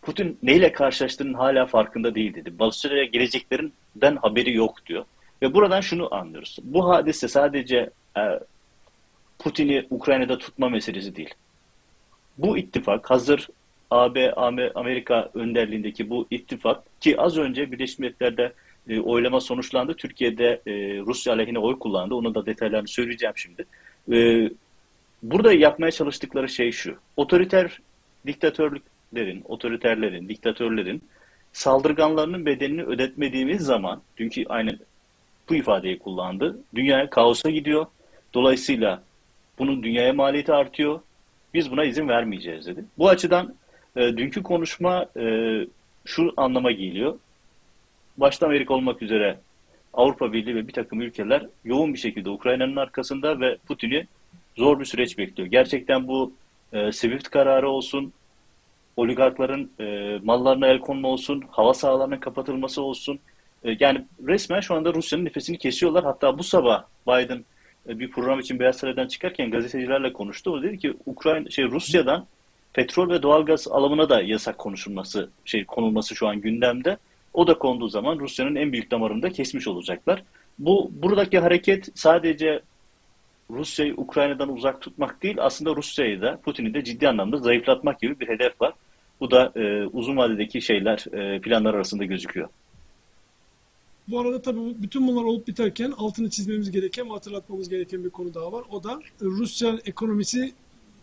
Putin 0.06 0.38
neyle 0.42 0.72
karşılaştığının 0.72 1.34
hala 1.34 1.66
farkında 1.66 2.14
değil 2.14 2.34
dedi. 2.34 2.58
Balıkçılara 2.58 3.04
geleceklerinden 3.04 4.16
haberi 4.16 4.52
yok 4.52 4.86
diyor. 4.86 5.04
Ve 5.42 5.54
buradan 5.54 5.80
şunu 5.80 6.14
anlıyoruz. 6.14 6.58
Bu 6.62 6.88
hadise 6.88 7.28
sadece 7.28 7.90
e, 8.16 8.20
Putin'i 9.38 9.86
Ukrayna'da 9.90 10.38
tutma 10.38 10.68
meselesi 10.68 11.16
değil. 11.16 11.34
Bu 12.38 12.58
ittifak 12.58 13.10
hazır 13.10 13.48
AB, 13.90 14.32
Amerika 14.74 15.30
önderliğindeki 15.34 16.10
bu 16.10 16.26
ittifak 16.30 17.00
ki 17.00 17.20
az 17.20 17.38
önce 17.38 17.72
Birleşmiş 17.72 17.98
Milletler'de 17.98 18.52
e, 18.88 19.00
oylama 19.00 19.40
sonuçlandı. 19.40 19.94
Türkiye'de 19.94 20.60
e, 20.66 20.72
Rusya 20.98 21.32
aleyhine 21.32 21.58
oy 21.58 21.78
kullandı. 21.78 22.14
Onun 22.14 22.34
da 22.34 22.46
detaylarını 22.46 22.88
söyleyeceğim 22.88 23.34
şimdi. 23.36 23.66
E, 24.12 24.50
burada 25.22 25.52
yapmaya 25.52 25.90
çalıştıkları 25.90 26.48
şey 26.48 26.72
şu. 26.72 26.96
Otoriter 27.16 27.80
diktatörlüklerin, 29.14 29.44
otoriterlerin, 29.48 30.28
diktatörlerin 30.28 31.02
saldırganlarının 31.52 32.46
bedenini 32.46 32.82
ödetmediğimiz 32.82 33.60
zaman, 33.60 34.02
dünkü 34.16 34.44
aynı 34.48 34.78
bu 35.48 35.54
ifadeyi 35.54 35.98
kullandı. 35.98 36.58
Dünya 36.74 37.10
kaosa 37.10 37.50
gidiyor. 37.50 37.86
Dolayısıyla 38.34 39.02
bunun 39.58 39.82
dünyaya 39.82 40.12
maliyeti 40.12 40.52
artıyor. 40.52 41.00
Biz 41.54 41.70
buna 41.70 41.84
izin 41.84 42.08
vermeyeceğiz 42.08 42.66
dedi. 42.66 42.84
Bu 42.98 43.08
açıdan 43.08 43.54
e, 43.96 44.00
dünkü 44.00 44.42
konuşma 44.42 45.06
e, 45.16 45.24
şu 46.04 46.32
anlama 46.36 46.72
geliyor. 46.72 47.18
Başta 48.16 48.46
Amerika 48.46 48.74
olmak 48.74 49.02
üzere 49.02 49.38
Avrupa 49.94 50.32
Birliği 50.32 50.54
ve 50.54 50.68
bir 50.68 50.72
takım 50.72 51.00
ülkeler 51.00 51.46
yoğun 51.64 51.94
bir 51.94 51.98
şekilde 51.98 52.30
Ukrayna'nın 52.30 52.76
arkasında 52.76 53.40
ve 53.40 53.56
Putin'i 53.68 54.06
zor 54.56 54.80
bir 54.80 54.84
süreç 54.84 55.18
bekliyor. 55.18 55.48
Gerçekten 55.48 56.08
bu 56.08 56.32
e, 56.72 56.92
Swift 56.92 57.28
kararı 57.28 57.68
olsun, 57.68 58.12
oligarkların 58.96 59.70
e, 59.80 60.18
mallarına 60.24 60.66
el 60.66 60.78
konma 60.78 61.08
olsun, 61.08 61.44
hava 61.50 61.74
sahalarının 61.74 62.16
kapatılması 62.16 62.82
olsun. 62.82 63.18
E, 63.64 63.76
yani 63.80 64.04
resmen 64.26 64.60
şu 64.60 64.74
anda 64.74 64.94
Rusya'nın 64.94 65.24
nefesini 65.24 65.58
kesiyorlar. 65.58 66.04
Hatta 66.04 66.38
bu 66.38 66.42
sabah 66.42 66.84
Biden 67.08 67.44
e, 67.88 67.98
bir 67.98 68.10
program 68.10 68.40
için 68.40 68.58
Beyaz 68.58 68.76
Saray'dan 68.76 69.08
çıkarken 69.08 69.50
gazetecilerle 69.50 70.12
konuştu. 70.12 70.50
O 70.50 70.62
dedi 70.62 70.78
ki 70.78 70.94
Ukrayna 71.06 71.50
şey 71.50 71.64
Rusya'dan 71.64 72.26
petrol 72.72 73.10
ve 73.10 73.22
doğalgaz 73.22 73.68
alımına 73.68 74.08
da 74.08 74.22
yasak 74.22 74.58
konuşulması, 74.58 75.30
şey 75.44 75.64
konulması 75.64 76.14
şu 76.16 76.28
an 76.28 76.40
gündemde. 76.40 76.96
O 77.34 77.46
da 77.46 77.58
konduğu 77.58 77.88
zaman 77.88 78.18
Rusya'nın 78.18 78.56
en 78.56 78.72
büyük 78.72 78.90
damarını 78.90 79.22
da 79.22 79.30
kesmiş 79.30 79.68
olacaklar. 79.68 80.22
Bu 80.58 80.90
buradaki 80.94 81.38
hareket 81.38 81.88
sadece 81.94 82.60
Rusya'yı 83.50 83.94
Ukrayna'dan 83.96 84.52
uzak 84.52 84.80
tutmak 84.80 85.22
değil, 85.22 85.36
aslında 85.40 85.76
Rusya'yı 85.76 86.22
da 86.22 86.40
Putin'i 86.40 86.74
de 86.74 86.84
ciddi 86.84 87.08
anlamda 87.08 87.36
zayıflatmak 87.36 88.00
gibi 88.00 88.20
bir 88.20 88.28
hedef 88.28 88.60
var. 88.60 88.72
Bu 89.20 89.30
da 89.30 89.52
e, 89.56 89.86
uzun 89.86 90.16
vadedeki 90.16 90.62
şeyler, 90.62 91.06
e, 91.12 91.40
planlar 91.40 91.74
arasında 91.74 92.04
gözüküyor. 92.04 92.48
Bu 94.08 94.20
arada 94.20 94.42
tabii 94.42 94.58
bütün 94.82 95.08
bunlar 95.08 95.24
olup 95.24 95.48
biterken 95.48 95.90
altını 95.96 96.30
çizmemiz 96.30 96.70
gereken 96.70 97.08
hatırlatmamız 97.08 97.68
gereken 97.68 98.04
bir 98.04 98.10
konu 98.10 98.34
daha 98.34 98.52
var. 98.52 98.64
O 98.70 98.84
da 98.84 99.00
Rusya 99.20 99.78
ekonomisi 99.84 100.52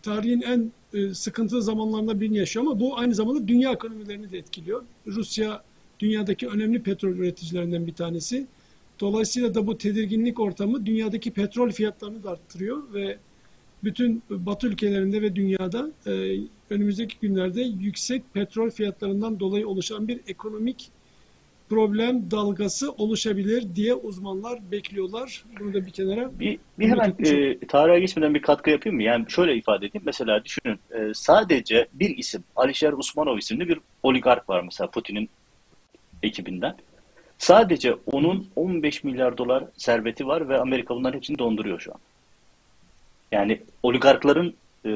tarihin 0.02 0.42
en 0.42 0.72
e, 0.94 1.14
sıkıntılı 1.14 1.62
zamanlarında 1.62 2.22
birini 2.22 2.38
yaşıyor 2.38 2.66
ama 2.66 2.80
bu 2.80 2.98
aynı 2.98 3.16
zamanda 3.16 3.48
dünya 3.48 3.72
ekonomilerini 3.72 4.32
de 4.32 4.38
etkiliyor. 4.38 4.84
Rusya 5.08 5.64
dünyadaki 6.00 6.48
önemli 6.48 6.84
petrol 6.84 7.10
üreticilerinden 7.10 7.88
bir 7.88 7.94
tanesi. 7.94 8.48
Dolayısıyla 9.00 9.56
da 9.56 9.68
bu 9.68 9.78
tedirginlik 9.78 10.40
ortamı 10.40 10.86
dünyadaki 10.86 11.32
petrol 11.32 11.70
fiyatlarını 11.72 12.24
da 12.24 12.30
arttırıyor 12.30 12.94
ve 12.94 13.18
bütün 13.84 14.24
Batı 14.30 14.68
ülkelerinde 14.68 15.22
ve 15.22 15.36
dünyada 15.36 15.90
e, 16.08 16.38
önümüzdeki 16.70 17.16
günlerde 17.22 17.62
yüksek 17.62 18.34
petrol 18.34 18.70
fiyatlarından 18.70 19.40
dolayı 19.40 19.68
oluşan 19.68 20.08
bir 20.08 20.20
ekonomik 20.28 20.92
problem 21.70 22.32
dalgası 22.32 22.92
oluşabilir 22.92 23.76
diye 23.76 23.94
uzmanlar 23.94 24.72
bekliyorlar. 24.72 25.44
Bunu 25.60 25.74
da 25.74 25.86
bir 25.86 25.92
kenara 25.92 26.40
Bir, 26.40 26.60
bir 26.80 26.90
hemen 26.90 27.16
e, 27.20 27.60
tarihe 27.60 28.00
geçmeden 28.00 28.34
bir 28.34 28.42
katkı 28.42 28.70
yapayım 28.70 28.96
mı? 28.96 29.04
Yani 29.04 29.26
şöyle 29.28 29.56
ifade 29.56 29.86
edeyim. 29.86 30.04
Mesela 30.06 30.46
düşünün 30.46 30.80
e, 30.92 31.14
sadece 31.14 31.88
bir 31.94 32.18
isim 32.18 32.44
Alişer 32.56 32.94
Usmanov 32.94 33.38
isimli 33.38 33.70
bir 33.70 33.80
oligark 34.04 34.50
var 34.50 34.62
mesela 34.64 34.90
Putin'in 34.90 35.30
ekibinden. 36.24 36.76
Sadece 37.38 37.96
onun 38.06 38.48
15 38.56 39.04
milyar 39.04 39.38
dolar 39.38 39.64
serveti 39.78 40.28
var 40.28 40.50
ve 40.50 40.58
Amerika 40.60 40.96
bunların 40.96 41.18
hepsini 41.18 41.40
donduruyor 41.40 41.80
şu 41.80 41.92
an. 41.92 42.00
Yani 43.34 43.62
oligarkların 43.84 44.54
e, 44.86 44.92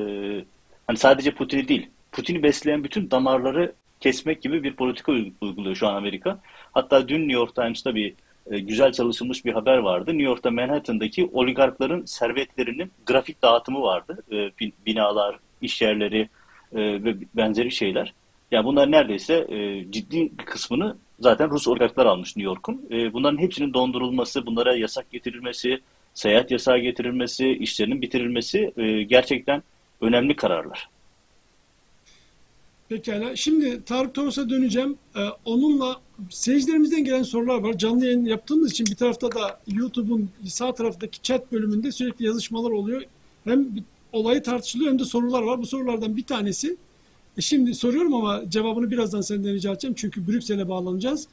hani 0.88 0.98
sadece 0.98 1.32
Putin'i 1.32 1.68
değil, 1.68 1.90
Putin'i 2.12 2.44
besleyen 2.44 2.84
bütün 2.84 3.12
damarları 3.12 3.74
kesmek 4.00 4.42
gibi 4.42 4.64
bir 4.64 4.74
politika 4.76 5.12
uyguluyor 5.42 5.76
şu 5.76 5.88
an 5.88 5.96
Amerika. 5.96 6.40
Hatta 6.72 7.08
dün 7.08 7.20
New 7.20 7.34
York 7.34 7.56
Times'ta 7.56 7.96
bir 7.96 8.14
e, 8.52 8.60
güzel 8.60 8.92
çalışılmış 8.92 9.46
bir 9.46 9.54
haber 9.54 9.78
vardı. 9.78 10.12
New 10.12 10.24
York'ta 10.24 10.52
Manhattan'daki 10.52 11.30
oligarkların 11.34 12.06
servetlerinin 12.06 12.92
grafik 13.06 13.42
dağıtımı 13.42 13.82
vardı. 13.82 14.24
E, 14.32 14.52
binalar, 14.86 15.40
iş 15.62 15.82
yerleri 15.82 16.30
e, 16.76 17.04
ve 17.04 17.16
benzeri 17.36 17.72
şeyler. 17.72 18.14
Yani 18.52 18.66
bunlar 18.66 18.92
neredeyse 18.92 19.34
e, 19.50 19.92
ciddi 19.92 20.36
kısmını 20.38 20.98
zaten 21.20 21.50
Rus 21.50 21.68
oligarklar 21.68 22.06
almış 22.06 22.36
New 22.36 22.50
York'un. 22.50 22.86
E, 22.92 23.14
bunların 23.14 23.38
hepsinin 23.38 23.74
dondurulması, 23.74 24.46
bunlara 24.46 24.76
yasak 24.76 25.12
getirilmesi, 25.12 25.80
seyahat 26.18 26.52
yasağı 26.52 26.80
getirilmesi, 26.80 27.50
işlerinin 27.50 28.02
bitirilmesi 28.02 28.72
e, 28.78 29.04
gerçekten 29.04 29.64
önemli 30.02 30.36
kararlar. 30.36 30.90
Pekala. 32.90 33.36
Şimdi 33.36 33.84
Tarık 33.86 34.14
Toros'a 34.14 34.50
döneceğim. 34.50 34.98
Ee, 35.16 35.20
onunla 35.46 36.02
seyircilerimizden 36.30 37.04
gelen 37.04 37.24
sorular 37.24 37.60
var. 37.60 37.78
Canlı 37.78 38.06
yayın 38.06 38.26
yaptığımız 38.26 38.72
için 38.72 38.86
bir 38.86 38.96
tarafta 38.96 39.32
da 39.32 39.60
YouTube'un 39.68 40.30
sağ 40.48 40.74
taraftaki 40.74 41.22
chat 41.22 41.52
bölümünde 41.52 41.92
sürekli 41.92 42.26
yazışmalar 42.26 42.72
oluyor. 42.72 43.02
Hem 43.44 43.68
olayı 44.12 44.44
tartışılıyor 44.44 44.92
hem 44.92 45.00
de 45.00 45.06
sorular 45.06 45.42
var. 45.42 45.60
Bu 45.62 45.66
sorulardan 45.66 46.18
bir 46.18 46.24
tanesi. 46.24 46.78
E 47.38 47.42
şimdi 47.42 47.76
soruyorum 47.76 48.14
ama 48.14 48.50
cevabını 48.50 48.92
birazdan 48.92 49.22
senden 49.22 49.54
rica 49.54 49.72
edeceğim. 49.72 49.96
Çünkü 49.98 50.28
Brüksel'e 50.28 50.70
bağlanacağız. 50.70 51.28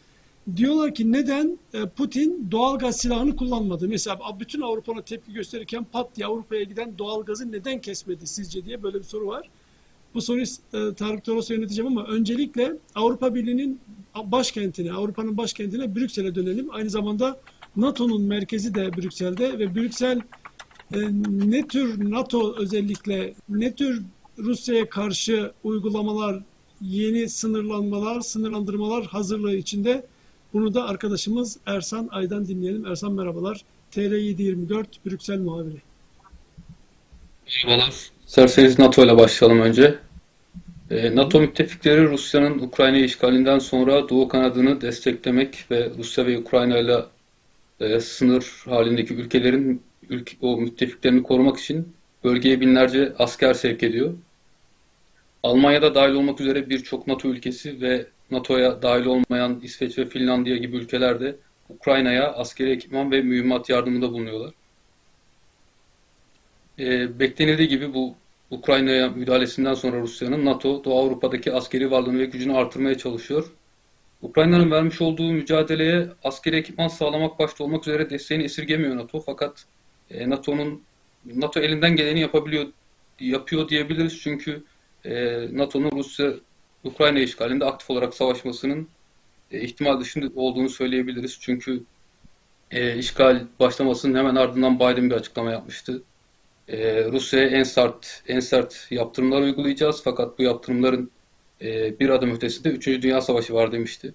Diyorlar 0.56 0.94
ki 0.94 1.12
neden 1.12 1.58
e, 1.74 1.86
Putin 1.86 2.48
doğal 2.50 2.78
gaz 2.78 2.96
silahını 2.96 3.36
kullanmadı? 3.36 3.88
Mesela 3.88 4.18
bütün 4.40 4.60
Avrupa'na 4.60 5.02
tepki 5.02 5.32
gösterirken 5.32 5.86
pat 5.92 6.16
diye 6.16 6.26
Avrupa'ya 6.26 6.62
giden 6.62 6.98
doğal 6.98 7.24
gazı 7.24 7.52
neden 7.52 7.80
kesmedi 7.80 8.26
sizce 8.26 8.64
diye 8.64 8.82
böyle 8.82 8.98
bir 8.98 9.04
soru 9.04 9.26
var. 9.26 9.50
Bu 10.14 10.22
soruyu 10.22 10.44
e, 10.72 10.94
Tarık 10.94 11.24
Toros'a 11.24 11.54
yöneteceğim 11.54 11.98
ama 11.98 12.06
öncelikle 12.06 12.72
Avrupa 12.94 13.34
Birliği'nin 13.34 13.80
başkentine, 14.24 14.92
Avrupa'nın 14.92 15.36
başkentine 15.36 15.94
Brüksel'e 15.94 16.34
dönelim. 16.34 16.68
Aynı 16.70 16.90
zamanda 16.90 17.40
NATO'nun 17.76 18.22
merkezi 18.22 18.74
de 18.74 18.92
Brüksel'de 18.96 19.58
ve 19.58 19.74
Brüksel 19.74 20.20
e, 20.94 20.98
ne 21.28 21.68
tür 21.68 22.10
NATO 22.10 22.54
özellikle 22.56 23.34
ne 23.48 23.74
tür 23.74 24.02
Rusya'ya 24.38 24.88
karşı 24.88 25.52
uygulamalar, 25.64 26.42
yeni 26.80 27.28
sınırlanmalar, 27.28 28.20
sınırlandırmalar 28.20 29.04
hazırlığı 29.04 29.56
içinde 29.56 30.06
bunu 30.54 30.74
da 30.74 30.84
arkadaşımız 30.84 31.58
Ersan 31.66 32.08
Ay'dan 32.10 32.48
dinleyelim. 32.48 32.86
Ersan 32.86 33.12
merhabalar. 33.12 33.60
TR724 33.92 34.84
Brüksel 35.06 35.38
muhabiri. 35.38 35.76
Merhabalar. 37.46 37.94
İsterseniz 38.26 38.78
NATO 38.78 39.04
ile 39.04 39.16
başlayalım 39.16 39.60
önce. 39.60 39.98
E, 40.90 41.16
NATO 41.16 41.40
müttefikleri 41.40 42.08
Rusya'nın 42.08 42.58
Ukrayna 42.58 42.98
işgalinden 42.98 43.58
sonra 43.58 44.08
Doğu 44.08 44.28
kanadını 44.28 44.80
desteklemek 44.80 45.64
ve 45.70 45.90
Rusya 45.98 46.26
ve 46.26 46.38
Ukrayna 46.38 46.78
ile 46.78 46.96
e, 47.80 48.00
sınır 48.00 48.62
halindeki 48.64 49.14
ülkelerin 49.14 49.82
ülke, 50.10 50.36
o 50.40 50.56
müttefiklerini 50.56 51.22
korumak 51.22 51.58
için 51.58 51.88
bölgeye 52.24 52.60
binlerce 52.60 53.12
asker 53.18 53.54
sevk 53.54 53.82
ediyor. 53.82 54.14
Almanya'da 55.42 55.94
dahil 55.94 56.14
olmak 56.14 56.40
üzere 56.40 56.70
birçok 56.70 57.06
NATO 57.06 57.28
ülkesi 57.28 57.80
ve 57.80 58.06
NATO'ya 58.30 58.82
dahil 58.82 59.04
olmayan 59.04 59.60
İsveç 59.62 59.98
ve 59.98 60.06
Finlandiya 60.06 60.56
gibi 60.56 60.76
ülkeler 60.76 61.20
de 61.20 61.36
Ukrayna'ya 61.68 62.32
askeri 62.32 62.70
ekipman 62.70 63.10
ve 63.10 63.22
mühimmat 63.22 63.68
yardımında 63.68 64.12
bulunuyorlar. 64.12 64.54
E, 66.78 67.18
beklenildiği 67.18 67.68
gibi 67.68 67.94
bu 67.94 68.14
Ukrayna'ya 68.50 69.08
müdahalesinden 69.08 69.74
sonra 69.74 70.00
Rusya'nın 70.00 70.44
NATO, 70.44 70.84
Doğu 70.84 70.98
Avrupa'daki 70.98 71.52
askeri 71.52 71.90
varlığını 71.90 72.18
ve 72.18 72.24
gücünü 72.24 72.56
artırmaya 72.56 72.98
çalışıyor. 72.98 73.52
Ukrayna'nın 74.22 74.70
vermiş 74.70 75.00
olduğu 75.00 75.32
mücadeleye 75.32 76.08
askeri 76.24 76.56
ekipman 76.56 76.88
sağlamak 76.88 77.38
başta 77.38 77.64
olmak 77.64 77.88
üzere 77.88 78.10
desteğini 78.10 78.44
esirgemiyor 78.44 78.96
NATO. 78.96 79.20
Fakat 79.20 79.64
e, 80.10 80.30
NATO'nun 80.30 80.82
NATO 81.24 81.60
elinden 81.60 81.96
geleni 81.96 82.20
yapabiliyor 82.20 82.66
yapıyor 83.20 83.68
diyebiliriz 83.68 84.20
çünkü 84.20 84.64
e, 85.04 85.46
NATO'nun 85.52 85.90
Rusya 85.90 86.32
Ukrayna 86.84 87.18
işgalinde 87.18 87.64
aktif 87.64 87.90
olarak 87.90 88.14
savaşmasının 88.14 88.88
e, 89.50 89.60
ihtimal 89.60 90.00
dışında 90.00 90.40
olduğunu 90.40 90.68
söyleyebiliriz. 90.68 91.38
Çünkü 91.40 91.82
e, 92.70 92.98
işgal 92.98 93.46
başlamasının 93.60 94.18
hemen 94.18 94.34
ardından 94.34 94.76
Biden 94.76 95.10
bir 95.10 95.14
açıklama 95.14 95.50
yapmıştı 95.50 96.02
e, 96.68 97.04
Rusya'ya 97.04 97.48
en 97.48 97.62
sert 97.62 98.22
en 98.28 98.40
sert 98.40 98.86
yaptırımlar 98.90 99.42
uygulayacağız 99.42 100.02
fakat 100.04 100.38
bu 100.38 100.42
yaptırımların 100.42 101.10
e, 101.62 101.98
bir 102.00 102.08
adım 102.08 102.30
ötesinde 102.30 102.68
3. 102.68 102.86
Dünya 102.86 103.20
Savaşı 103.20 103.54
var 103.54 103.72
demişti. 103.72 104.14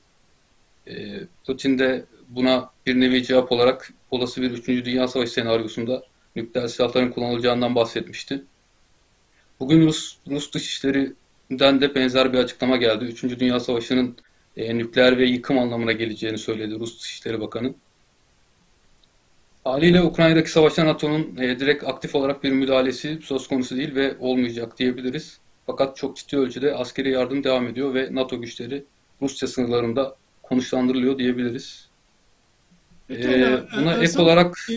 E, 0.88 1.20
Putin 1.46 1.80
de 1.80 2.06
buna 2.30 2.72
bir 2.86 3.00
nevi 3.00 3.24
cevap 3.24 3.52
olarak 3.52 3.94
olası 4.12 4.42
bir 4.42 4.52
3. 4.52 4.68
Dünya 4.68 5.08
Savaşı 5.08 5.32
senaryosunda 5.32 6.04
nükleer 6.36 6.68
silahların 6.68 7.12
kullanılacağından 7.12 7.76
bahsetmişti. 7.76 8.44
Bugün 9.60 9.88
Rus, 9.88 10.18
Rus 10.30 10.52
Dışişleri'nden 11.50 11.82
de 11.82 11.96
benzer 11.96 12.34
bir 12.34 12.38
açıklama 12.38 12.78
geldi. 12.78 13.06
3. 13.06 13.24
Dünya 13.24 13.60
Savaşı'nın 13.60 14.18
e, 14.58 14.78
nükleer 14.78 15.18
ve 15.18 15.26
yıkım 15.26 15.58
anlamına 15.60 15.92
geleceğini 15.92 16.38
söyledi 16.38 16.80
Rus 16.80 17.02
Dışişleri 17.02 17.42
Bakanı. 17.42 17.74
Haliyle 19.64 20.02
Ukrayna'daki 20.02 20.52
savaşta 20.52 20.86
NATO'nun 20.86 21.38
e, 21.38 21.60
direkt 21.60 21.84
aktif 21.84 22.16
olarak 22.16 22.44
bir 22.44 22.52
müdahalesi 22.52 23.20
söz 23.24 23.48
konusu 23.48 23.78
değil 23.78 23.96
ve 23.96 24.18
olmayacak 24.20 24.80
diyebiliriz. 24.80 25.40
Fakat 25.66 25.98
çok 25.98 26.18
ciddi 26.18 26.38
ölçüde 26.38 26.76
askeri 26.76 27.12
yardım 27.12 27.44
devam 27.44 27.68
ediyor 27.68 27.94
ve 27.94 28.10
NATO 28.12 28.42
güçleri 28.42 28.84
Rusya 29.22 29.48
sınırlarında 29.48 30.16
konuşlandırılıyor 30.44 31.18
diyebiliriz. 31.18 31.90
Ee, 33.10 33.60
buna 33.78 33.94
ek 33.94 34.04
Ersan, 34.04 34.24
olarak 34.24 34.58
e, 34.70 34.74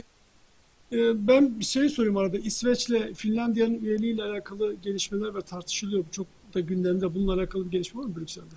e, 0.98 1.28
ben 1.28 1.60
bir 1.60 1.64
şey 1.64 1.88
sorayım 1.88 2.16
arada. 2.16 2.38
İsveç'le 2.38 3.14
Finlandiya'nın 3.14 3.84
üyeliğiyle 3.84 4.22
alakalı 4.22 4.74
gelişmeler 4.82 5.34
ve 5.34 5.40
tartışılıyor. 5.40 6.04
Çok 6.10 6.26
da 6.54 6.60
gündemde 6.60 7.14
bununla 7.14 7.34
alakalı 7.34 7.66
bir 7.66 7.70
gelişme 7.70 8.00
var 8.00 8.06
mı 8.06 8.16
Brüksel'de? 8.16 8.54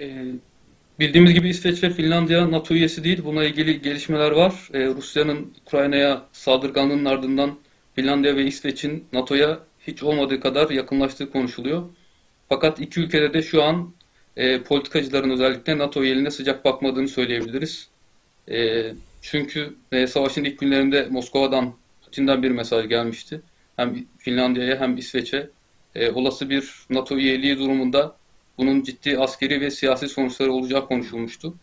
Ee, 0.00 0.32
Bildiğimiz 0.98 1.34
gibi 1.34 1.48
İsveç 1.48 1.82
ve 1.82 1.90
Finlandiya 1.90 2.50
NATO 2.50 2.74
üyesi 2.74 3.04
değil. 3.04 3.24
Buna 3.24 3.44
ilgili 3.44 3.82
gelişmeler 3.82 4.30
var. 4.30 4.68
Ee, 4.72 4.86
Rusya'nın 4.86 5.54
Ukrayna'ya 5.66 6.26
saldırganlığının 6.32 7.04
ardından 7.04 7.58
Finlandiya 7.94 8.36
ve 8.36 8.44
İsveç'in 8.46 9.04
NATO'ya 9.12 9.60
hiç 9.86 10.02
olmadığı 10.02 10.40
kadar 10.40 10.70
yakınlaştığı 10.70 11.30
konuşuluyor. 11.30 11.82
Fakat 12.48 12.80
iki 12.80 13.00
ülkede 13.00 13.34
de 13.34 13.42
şu 13.42 13.62
an 13.62 13.92
e, 14.36 14.62
politikacıların 14.62 15.30
özellikle 15.30 15.78
NATO 15.78 16.02
üyeliğine 16.02 16.30
sıcak 16.30 16.64
bakmadığını 16.64 17.08
söyleyebiliriz. 17.08 17.88
E, 18.50 18.90
çünkü 19.22 19.74
e, 19.92 20.06
savaşın 20.06 20.44
ilk 20.44 20.58
günlerinde 20.58 21.08
Moskova'dan, 21.10 21.74
Putin'den 22.02 22.42
bir 22.42 22.50
mesaj 22.50 22.88
gelmişti. 22.88 23.40
Hem 23.76 24.06
Finlandiya'ya 24.18 24.80
hem 24.80 24.96
İsveç'e 24.96 25.50
e, 25.94 26.10
olası 26.10 26.50
bir 26.50 26.74
NATO 26.90 27.16
üyeliği 27.16 27.58
durumunda 27.58 28.16
bunun 28.58 28.82
ciddi 28.82 29.18
askeri 29.18 29.60
ve 29.60 29.70
siyasi 29.70 30.08
sonuçları 30.08 30.52
olacağı 30.52 30.86
konuşulmuştu. 30.86 31.54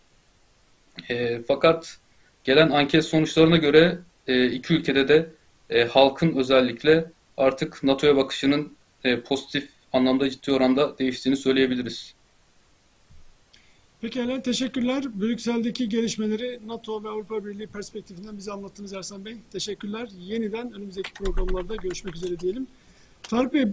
E, 1.09 1.41
fakat 1.47 1.97
gelen 2.43 2.69
anket 2.69 3.05
sonuçlarına 3.05 3.57
göre 3.57 3.99
e, 4.27 4.45
iki 4.45 4.73
ülkede 4.73 5.07
de 5.07 5.29
e, 5.69 5.83
halkın 5.83 6.35
özellikle 6.35 7.05
artık 7.37 7.83
NATO'ya 7.83 8.15
bakışının 8.15 8.73
e, 9.03 9.19
pozitif 9.19 9.69
anlamda 9.93 10.29
ciddi 10.29 10.51
oranda 10.51 10.97
değiştiğini 10.97 11.37
söyleyebiliriz. 11.37 12.15
Pekala 14.01 14.41
teşekkürler. 14.41 15.03
Brüksel'deki 15.21 15.89
gelişmeleri 15.89 16.59
NATO 16.67 17.03
ve 17.03 17.09
Avrupa 17.09 17.45
Birliği 17.45 17.67
perspektifinden 17.67 18.37
bize 18.37 18.51
anlattınız 18.51 18.93
Ersan 18.93 19.25
Bey. 19.25 19.37
Teşekkürler. 19.51 20.09
Yeniden 20.19 20.73
önümüzdeki 20.73 21.13
programlarda 21.13 21.75
görüşmek 21.75 22.15
üzere 22.15 22.39
diyelim. 22.39 22.67
Tarık 23.23 23.53
Bey 23.53 23.65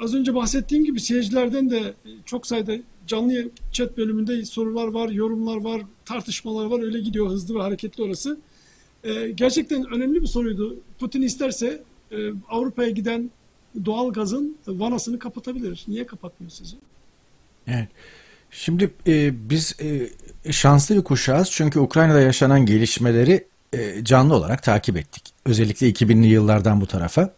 az 0.00 0.14
önce 0.14 0.34
bahsettiğim 0.34 0.84
gibi 0.84 1.00
seyircilerden 1.00 1.70
de 1.70 1.94
çok 2.24 2.46
sayıda 2.46 2.72
canlı 3.06 3.50
chat 3.72 3.96
bölümünde 3.96 4.44
sorular 4.44 4.88
var, 4.88 5.08
yorumlar 5.08 5.56
var, 5.56 5.82
tartışmalar 6.04 6.66
var. 6.66 6.82
Öyle 6.82 7.00
gidiyor 7.00 7.28
hızlı 7.28 7.54
ve 7.54 7.62
hareketli 7.62 8.02
orası. 8.02 8.38
Ee, 9.04 9.30
gerçekten 9.30 9.84
önemli 9.94 10.22
bir 10.22 10.26
soruydu. 10.26 10.76
Putin 10.98 11.22
isterse 11.22 11.82
e, 12.12 12.16
Avrupa'ya 12.48 12.90
giden 12.90 13.30
doğal 13.84 14.12
gazın 14.12 14.56
vanasını 14.66 15.18
kapatabilir. 15.18 15.84
Niye 15.88 16.06
kapatmıyor 16.06 16.50
sizce? 16.50 16.76
Evet. 17.66 17.88
Şimdi 18.50 18.90
e, 19.06 19.50
biz 19.50 19.76
e, 19.80 20.08
şanslı 20.52 20.96
bir 20.96 21.04
kuşağız 21.04 21.50
çünkü 21.50 21.78
Ukrayna'da 21.78 22.20
yaşanan 22.20 22.66
gelişmeleri 22.66 23.46
e, 23.72 24.04
canlı 24.04 24.34
olarak 24.34 24.62
takip 24.62 24.96
ettik. 24.96 25.22
Özellikle 25.46 25.90
2000'li 25.90 26.26
yıllardan 26.26 26.80
bu 26.80 26.86
tarafa. 26.86 27.34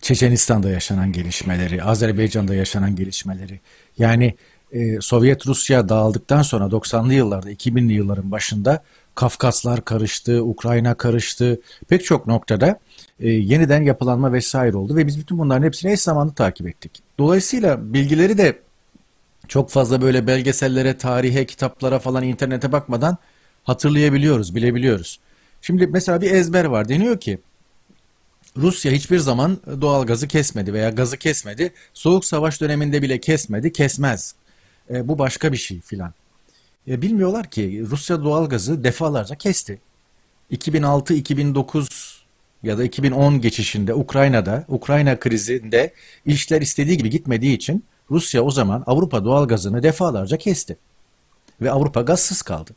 Çeçenistan'da 0.00 0.70
yaşanan 0.70 1.12
gelişmeleri, 1.12 1.82
Azerbaycan'da 1.82 2.54
yaşanan 2.54 2.96
gelişmeleri. 2.96 3.60
Yani 3.98 4.34
e, 4.72 5.00
Sovyet 5.00 5.46
Rusya 5.46 5.88
dağıldıktan 5.88 6.42
sonra 6.42 6.64
90'lı 6.64 7.14
yıllarda, 7.14 7.50
2000'li 7.52 7.92
yılların 7.92 8.30
başında 8.30 8.82
Kafkaslar 9.14 9.84
karıştı, 9.84 10.44
Ukrayna 10.44 10.94
karıştı. 10.94 11.60
Pek 11.88 12.04
çok 12.04 12.26
noktada 12.26 12.78
e, 13.20 13.28
yeniden 13.30 13.82
yapılanma 13.82 14.32
vesaire 14.32 14.76
oldu 14.76 14.96
ve 14.96 15.06
biz 15.06 15.18
bütün 15.18 15.38
bunların 15.38 15.66
hepsini 15.66 15.92
eş 15.92 16.00
zamanlı 16.00 16.34
takip 16.34 16.68
ettik. 16.68 17.02
Dolayısıyla 17.18 17.94
bilgileri 17.94 18.38
de 18.38 18.58
çok 19.48 19.70
fazla 19.70 20.02
böyle 20.02 20.26
belgesellere, 20.26 20.98
tarihe, 20.98 21.46
kitaplara 21.46 21.98
falan 21.98 22.22
internete 22.22 22.72
bakmadan 22.72 23.16
hatırlayabiliyoruz, 23.64 24.54
bilebiliyoruz. 24.54 25.20
Şimdi 25.62 25.86
mesela 25.86 26.20
bir 26.20 26.30
ezber 26.30 26.64
var. 26.64 26.88
Deniyor 26.88 27.20
ki 27.20 27.38
Rusya 28.56 28.92
hiçbir 28.92 29.18
zaman 29.18 29.58
doğal 29.80 30.06
gazı 30.06 30.28
kesmedi 30.28 30.72
veya 30.72 30.90
gazı 30.90 31.16
kesmedi. 31.16 31.72
Soğuk 31.94 32.24
savaş 32.24 32.60
döneminde 32.60 33.02
bile 33.02 33.20
kesmedi, 33.20 33.72
kesmez. 33.72 34.34
E, 34.90 35.08
bu 35.08 35.18
başka 35.18 35.52
bir 35.52 35.56
şey 35.56 35.80
filan. 35.80 36.12
E, 36.88 37.02
bilmiyorlar 37.02 37.50
ki 37.50 37.84
Rusya 37.90 38.24
doğal 38.24 38.48
gazı 38.48 38.84
defalarca 38.84 39.36
kesti. 39.36 39.78
2006-2009 40.52 42.14
ya 42.62 42.78
da 42.78 42.84
2010 42.84 43.40
geçişinde 43.40 43.94
Ukrayna'da, 43.94 44.64
Ukrayna 44.68 45.18
krizinde 45.18 45.92
işler 46.26 46.62
istediği 46.62 46.96
gibi 46.96 47.10
gitmediği 47.10 47.56
için 47.56 47.84
Rusya 48.10 48.42
o 48.42 48.50
zaman 48.50 48.84
Avrupa 48.86 49.24
doğal 49.24 49.48
gazını 49.48 49.82
defalarca 49.82 50.36
kesti. 50.36 50.76
Ve 51.60 51.70
Avrupa 51.70 52.00
gazsız 52.00 52.42
kaldı. 52.42 52.70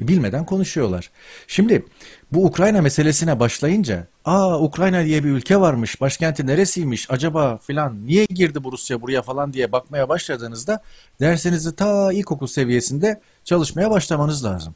Bilmeden 0.00 0.46
konuşuyorlar. 0.46 1.10
Şimdi 1.46 1.86
bu 2.32 2.44
Ukrayna 2.44 2.82
meselesine 2.82 3.40
başlayınca 3.40 4.06
aa 4.24 4.60
Ukrayna 4.60 5.04
diye 5.04 5.24
bir 5.24 5.28
ülke 5.28 5.60
varmış 5.60 6.00
başkenti 6.00 6.46
neresiymiş 6.46 7.10
acaba 7.10 7.58
filan 7.58 8.06
niye 8.06 8.24
girdi 8.24 8.64
bu 8.64 8.72
Rusya 8.72 9.02
buraya 9.02 9.22
falan 9.22 9.52
diye 9.52 9.72
bakmaya 9.72 10.08
başladığınızda 10.08 10.82
dersenizi 11.20 11.76
ta 11.76 12.12
ilkokul 12.12 12.46
seviyesinde 12.46 13.20
çalışmaya 13.44 13.90
başlamanız 13.90 14.44
lazım. 14.44 14.74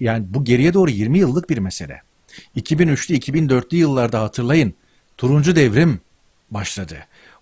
Yani 0.00 0.24
bu 0.28 0.44
geriye 0.44 0.74
doğru 0.74 0.90
20 0.90 1.18
yıllık 1.18 1.50
bir 1.50 1.58
mesele. 1.58 2.02
2003'lü 2.56 3.18
2004'lü 3.18 3.76
yıllarda 3.76 4.22
hatırlayın 4.22 4.74
turuncu 5.16 5.56
devrim 5.56 6.00
başladı. 6.50 6.96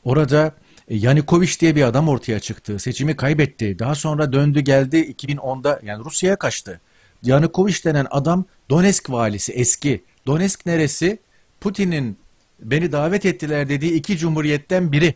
Orada 0.04 0.52
e, 0.88 0.96
Yanukovych 0.96 1.60
diye 1.60 1.76
bir 1.76 1.82
adam 1.82 2.08
ortaya 2.08 2.40
çıktı. 2.40 2.78
Seçimi 2.78 3.16
kaybetti. 3.16 3.78
Daha 3.78 3.94
sonra 3.94 4.32
döndü 4.32 4.60
geldi 4.60 4.96
2010'da 4.96 5.80
yani 5.82 6.04
Rusya'ya 6.04 6.36
kaçtı. 6.36 6.80
Yanukovych 7.22 7.84
denen 7.84 8.06
adam 8.10 8.44
Donetsk 8.70 9.10
valisi 9.10 9.52
eski. 9.52 10.04
Donetsk 10.26 10.66
neresi? 10.66 11.18
Putin'in 11.60 12.18
beni 12.60 12.92
davet 12.92 13.26
ettiler 13.26 13.68
dediği 13.68 13.92
iki 13.92 14.18
cumhuriyetten 14.18 14.92
biri. 14.92 15.14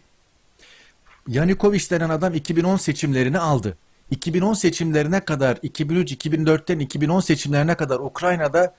Yanukovych 1.28 1.90
denen 1.90 2.08
adam 2.08 2.34
2010 2.34 2.76
seçimlerini 2.76 3.38
aldı. 3.38 3.76
2010 4.10 4.54
seçimlerine 4.54 5.20
kadar 5.20 5.56
2003-2004'ten 5.56 6.78
2010 6.78 7.20
seçimlerine 7.20 7.74
kadar 7.74 7.98
Ukrayna'da 7.98 8.74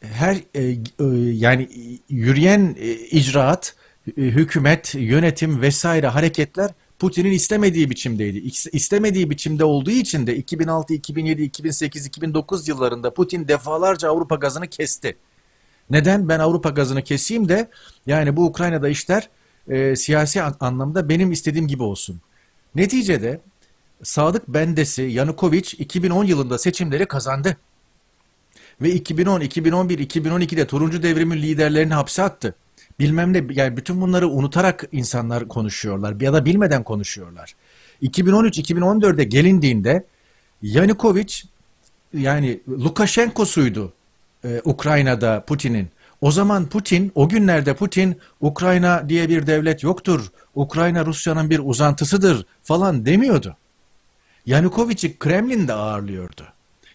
her 0.00 0.36
e, 0.54 0.62
e, 0.62 1.04
yani 1.32 1.68
yürüyen 2.08 2.76
e, 2.78 2.92
icraat, 2.92 3.74
hükümet, 4.06 4.94
yönetim 4.94 5.62
vesaire 5.62 6.06
hareketler 6.06 6.70
Putin'in 6.98 7.32
istemediği 7.32 7.90
biçimdeydi. 7.90 8.38
İstemediği 8.72 9.30
biçimde 9.30 9.64
olduğu 9.64 9.90
için 9.90 10.26
de 10.26 10.36
2006, 10.36 10.94
2007, 10.94 11.42
2008, 11.42 12.06
2009 12.06 12.68
yıllarında 12.68 13.14
Putin 13.14 13.48
defalarca 13.48 14.08
Avrupa 14.08 14.34
gazını 14.34 14.68
kesti. 14.68 15.16
Neden? 15.90 16.28
Ben 16.28 16.38
Avrupa 16.38 16.70
gazını 16.70 17.02
keseyim 17.02 17.48
de 17.48 17.70
yani 18.06 18.36
bu 18.36 18.44
Ukrayna'da 18.44 18.88
işler 18.88 19.28
e, 19.68 19.96
siyasi 19.96 20.42
anlamda 20.42 21.08
benim 21.08 21.32
istediğim 21.32 21.68
gibi 21.68 21.82
olsun. 21.82 22.20
Neticede 22.74 23.40
Sadık 24.02 24.48
Bendesi 24.48 25.02
Yanukovic 25.02 25.70
2010 25.78 26.24
yılında 26.24 26.58
seçimleri 26.58 27.06
kazandı. 27.06 27.56
Ve 28.82 28.90
2010, 28.90 29.40
2011, 29.40 29.98
2012'de 29.98 30.66
turuncu 30.66 31.02
devrimin 31.02 31.42
liderlerini 31.42 31.94
hapse 31.94 32.22
attı 32.22 32.54
bilmem 32.98 33.32
ne 33.32 33.44
yani 33.50 33.76
bütün 33.76 34.00
bunları 34.00 34.28
unutarak 34.28 34.84
insanlar 34.92 35.48
konuşuyorlar 35.48 36.20
ya 36.20 36.32
da 36.32 36.44
bilmeden 36.44 36.82
konuşuyorlar. 36.82 37.54
2013-2014'de 38.02 39.24
gelindiğinde 39.24 40.04
Yanukovych 40.62 41.44
yani 42.14 42.60
Lukashenko'suydu 42.68 43.92
e, 44.44 44.60
Ukrayna'da 44.64 45.44
Putin'in. 45.46 45.88
O 46.20 46.30
zaman 46.30 46.66
Putin, 46.66 47.12
o 47.14 47.28
günlerde 47.28 47.74
Putin 47.76 48.16
Ukrayna 48.40 49.08
diye 49.08 49.28
bir 49.28 49.46
devlet 49.46 49.82
yoktur, 49.82 50.32
Ukrayna 50.54 51.06
Rusya'nın 51.06 51.50
bir 51.50 51.60
uzantısıdır 51.64 52.46
falan 52.62 53.06
demiyordu. 53.06 53.56
Yanukovych'i 54.46 55.18
Kremlin'de 55.18 55.72
ağırlıyordu. 55.72 56.42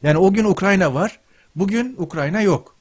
Yani 0.03 0.17
o 0.17 0.33
gün 0.33 0.45
Ukrayna 0.45 0.93
var, 0.93 1.19
bugün 1.55 1.95
Ukrayna 1.97 2.41
yok. 2.41 2.75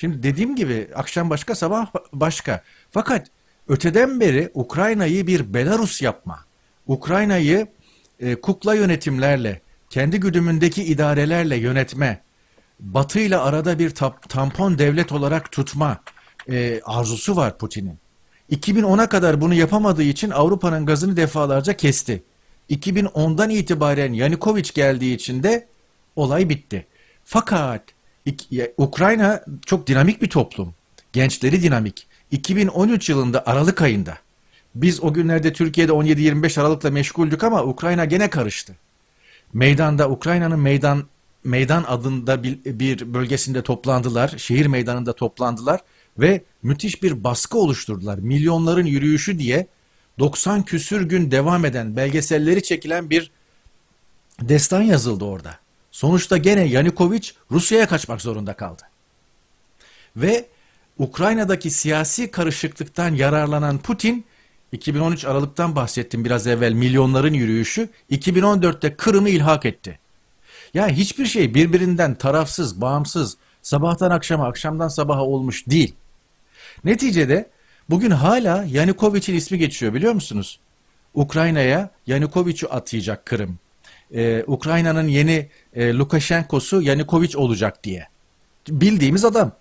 Şimdi 0.00 0.22
dediğim 0.22 0.56
gibi 0.56 0.88
akşam 0.94 1.30
başka 1.30 1.54
sabah 1.54 1.86
başka. 2.12 2.62
Fakat 2.90 3.26
öteden 3.68 4.20
beri 4.20 4.50
Ukrayna'yı 4.54 5.26
bir 5.26 5.54
Belarus 5.54 6.02
yapma, 6.02 6.44
Ukrayna'yı 6.86 7.66
e, 8.20 8.34
kukla 8.34 8.74
yönetimlerle, 8.74 9.60
kendi 9.90 10.20
güdümündeki 10.20 10.84
idarelerle 10.84 11.56
yönetme, 11.56 12.22
Batı 12.80 13.18
ile 13.20 13.36
arada 13.36 13.78
bir 13.78 13.90
tampon 14.28 14.78
devlet 14.78 15.12
olarak 15.12 15.52
tutma 15.52 16.00
e, 16.48 16.80
arzusu 16.84 17.36
var 17.36 17.58
Putin'in. 17.58 17.98
2010'a 18.50 19.08
kadar 19.08 19.40
bunu 19.40 19.54
yapamadığı 19.54 20.02
için 20.02 20.30
Avrupa'nın 20.30 20.86
gazını 20.86 21.16
defalarca 21.16 21.76
kesti. 21.76 22.22
2010'dan 22.70 23.50
itibaren 23.50 24.12
Yanukovych 24.12 24.74
geldiği 24.74 25.14
için 25.14 25.42
de 25.42 25.68
olay 26.16 26.48
bitti. 26.48 26.86
Fakat 27.24 27.82
Ukrayna 28.76 29.44
çok 29.66 29.86
dinamik 29.86 30.22
bir 30.22 30.30
toplum. 30.30 30.74
Gençleri 31.12 31.62
dinamik. 31.62 32.06
2013 32.30 33.08
yılında 33.08 33.46
Aralık 33.46 33.82
ayında 33.82 34.18
biz 34.74 35.02
o 35.02 35.12
günlerde 35.12 35.52
Türkiye'de 35.52 35.92
17-25 35.92 36.60
Aralık'la 36.60 36.90
meşguldük 36.90 37.44
ama 37.44 37.64
Ukrayna 37.64 38.04
gene 38.04 38.30
karıştı. 38.30 38.76
Meydanda 39.52 40.10
Ukrayna'nın 40.10 40.60
meydan 40.60 41.04
meydan 41.44 41.84
adında 41.88 42.42
bir, 42.42 42.58
bir 42.64 43.14
bölgesinde 43.14 43.62
toplandılar. 43.62 44.34
Şehir 44.36 44.66
meydanında 44.66 45.12
toplandılar 45.12 45.80
ve 46.18 46.42
müthiş 46.62 47.02
bir 47.02 47.24
baskı 47.24 47.58
oluşturdular. 47.58 48.18
Milyonların 48.18 48.86
yürüyüşü 48.86 49.38
diye 49.38 49.66
90 50.18 50.62
küsür 50.62 51.02
gün 51.02 51.30
devam 51.30 51.64
eden 51.64 51.96
belgeselleri 51.96 52.62
çekilen 52.62 53.10
bir 53.10 53.30
destan 54.40 54.82
yazıldı 54.82 55.24
orada. 55.24 55.58
Sonuçta 55.90 56.36
gene 56.36 56.64
Yanukovych 56.64 57.32
Rusya'ya 57.50 57.88
kaçmak 57.88 58.20
zorunda 58.20 58.54
kaldı. 58.54 58.82
Ve 60.16 60.46
Ukrayna'daki 60.98 61.70
siyasi 61.70 62.30
karışıklıktan 62.30 63.14
yararlanan 63.14 63.78
Putin 63.78 64.24
2013 64.72 65.24
Aralık'tan 65.24 65.76
bahsettim 65.76 66.24
biraz 66.24 66.46
evvel 66.46 66.72
milyonların 66.72 67.34
yürüyüşü 67.34 67.88
2014'te 68.10 68.96
Kırım'ı 68.96 69.28
ilhak 69.28 69.66
etti. 69.66 69.98
Yani 70.74 70.92
hiçbir 70.92 71.26
şey 71.26 71.54
birbirinden 71.54 72.14
tarafsız, 72.14 72.80
bağımsız, 72.80 73.36
sabahtan 73.62 74.10
akşama, 74.10 74.46
akşamdan 74.46 74.88
sabaha 74.88 75.22
olmuş 75.22 75.66
değil. 75.66 75.94
Neticede 76.84 77.50
bugün 77.90 78.10
hala 78.10 78.64
Yanukovych'in 78.64 79.34
ismi 79.34 79.58
geçiyor 79.58 79.94
biliyor 79.94 80.12
musunuz? 80.12 80.60
Ukrayna'ya 81.14 81.90
Yanukovych'u 82.06 82.68
atayacak 82.70 83.26
Kırım 83.26 83.58
e, 84.14 84.44
Ukrayna'nın 84.46 85.08
yeni 85.08 85.48
e, 85.74 85.94
Lukashenko'su 85.94 86.82
Yanukovych 86.82 87.36
olacak 87.36 87.84
diye. 87.84 88.06
Bildiğimiz 88.68 89.24
adam. 89.24 89.52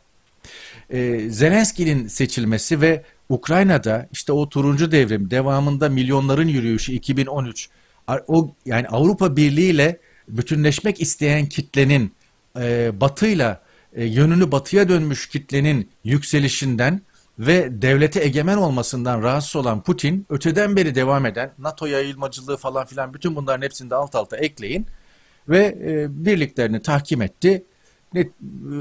E, 0.90 1.30
Zelenski'nin 1.30 2.08
seçilmesi 2.08 2.82
ve 2.82 3.04
Ukrayna'da 3.30 4.08
işte 4.12 4.32
o 4.32 4.50
turuncu 4.50 4.92
devrim 4.92 5.32
devamında 5.32 5.90
milyonların 5.90 6.48
yürüyüşü 6.48 6.94
2013 6.94 7.70
o 8.28 8.56
yani 8.66 8.88
Avrupa 8.88 9.36
Birliği 9.36 9.70
ile 9.70 10.00
bütünleşmek 10.28 11.02
isteyen 11.02 11.46
kitlenin 11.46 12.14
e, 12.60 12.92
batıyla 13.02 13.62
e, 13.94 14.06
yönünü 14.06 14.52
batıya 14.52 14.90
dönmüş 14.90 15.30
kitlenin 15.30 15.90
yükselişinden 16.04 17.02
ve 17.40 17.82
devlete 17.82 18.24
egemen 18.24 18.58
olmasından 18.58 19.24
rahatsız 19.24 19.56
olan 19.56 19.84
Putin 19.84 20.26
öteden 20.30 20.76
beri 20.76 20.96
devam 20.96 21.26
eden 21.26 21.52
NATO 21.60 21.86
yayılmacılığı 21.86 22.58
falan 22.58 22.86
filan 22.86 23.14
bütün 23.14 23.36
bunların 23.36 23.62
hepsini 23.62 23.90
de 23.90 23.96
alt 23.96 24.16
alta 24.16 24.38
ekleyin 24.38 24.86
ve 25.50 25.78
e, 25.88 26.26
birliklerini 26.26 26.82
tahkim 26.82 27.22
etti. 27.22 27.64
E, 28.16 28.26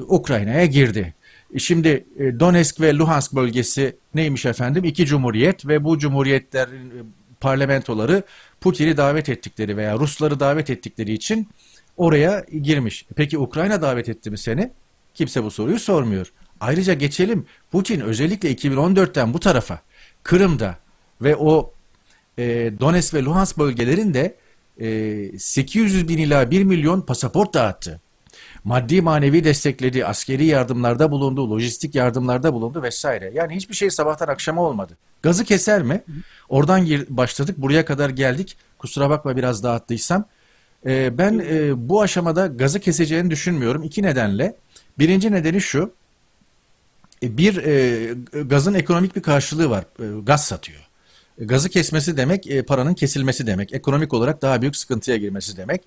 Ukrayna'ya 0.09 0.67
girdi. 0.67 1.15
Şimdi 1.59 2.05
e, 2.19 2.41
Donetsk 2.41 2.81
ve 2.81 2.95
Luhansk 2.95 3.35
bölgesi 3.35 3.97
neymiş 4.15 4.47
efendim? 4.47 4.85
İki 4.85 5.07
cumhuriyet 5.07 5.67
ve 5.67 5.85
bu 5.85 5.99
cumhuriyetlerin 5.99 6.91
e, 6.91 7.03
parlamentoları 7.41 8.23
Putin'i 8.61 8.97
davet 8.97 9.29
ettikleri 9.29 9.77
veya 9.77 9.99
Rusları 9.99 10.41
davet 10.41 10.71
ettikleri 10.71 11.13
için 11.13 11.49
oraya 11.97 12.45
girmiş. 12.63 13.07
Peki 13.17 13.39
Ukrayna 13.39 13.83
davet 13.83 14.09
etti 14.09 14.31
mi 14.31 14.39
seni? 14.39 14.71
Kimse 15.15 15.45
bu 15.45 15.51
soruyu 15.51 15.79
sormuyor. 15.79 16.33
Ayrıca 16.61 16.95
geçelim 16.95 17.47
Putin 17.71 18.01
özellikle 18.01 18.53
2014'ten 18.53 19.35
bu 19.35 19.41
tarafa 19.41 19.81
Kırım'da 20.23 20.77
ve 21.23 21.37
o 21.37 21.73
e, 22.39 22.73
Donetsk 22.81 23.15
ve 23.15 23.23
Luhansk 23.23 23.59
bölgelerinde 23.59 24.37
e, 24.81 25.39
800 25.39 26.09
bin 26.09 26.19
ila 26.19 26.51
1 26.51 26.65
milyon 26.65 27.01
pasaport 27.01 27.55
dağıttı. 27.55 28.01
Maddi 28.65 29.03
manevi 29.03 29.45
destekledi, 29.45 30.07
askeri 30.07 30.45
yardımlarda 30.45 31.11
bulundu, 31.11 31.51
lojistik 31.51 31.95
yardımlarda 31.95 32.55
bulundu 32.55 32.83
vesaire. 32.83 33.31
Yani 33.35 33.57
hiçbir 33.57 33.75
şey 33.75 33.91
sabahtan 33.91 34.29
akşama 34.29 34.63
olmadı. 34.63 34.97
Gazı 35.23 35.45
keser 35.45 35.83
mi? 35.83 36.03
Oradan 36.49 36.89
başladık, 37.09 37.59
buraya 37.59 37.85
kadar 37.85 38.11
geldik. 38.11 38.57
Kusura 38.79 39.11
bakma 39.11 39.37
biraz 39.37 39.63
dağıttıysam. 39.63 40.25
E, 40.87 41.19
ben 41.19 41.39
e, 41.39 41.89
bu 41.89 42.03
aşamada 42.03 42.47
gazı 42.47 42.81
keseceğini 42.81 43.31
düşünmüyorum. 43.31 43.83
İki 43.83 44.03
nedenle. 44.03 44.57
Birinci 44.99 45.33
nedeni 45.33 45.61
şu. 45.61 45.93
E, 47.23 47.39
bir 47.39 47.57
e, 47.57 48.15
gazın 48.43 48.75
ekonomik 48.75 49.17
bir 49.17 49.23
karşılığı 49.23 49.71
var. 49.71 49.85
E, 50.01 50.21
gaz 50.23 50.45
satıyor. 50.45 50.89
E, 51.39 51.45
gazı 51.45 51.69
kesmesi 51.69 52.17
demek 52.17 52.51
e, 52.51 52.63
paranın 52.63 52.95
kesilmesi 52.95 53.47
demek. 53.47 53.73
Ekonomik 53.73 54.15
olarak 54.15 54.43
daha 54.43 54.63
büyük 54.63 54.77
sıkıntıya 54.77 55.17
girmesi 55.17 55.57
demek. 55.57 55.83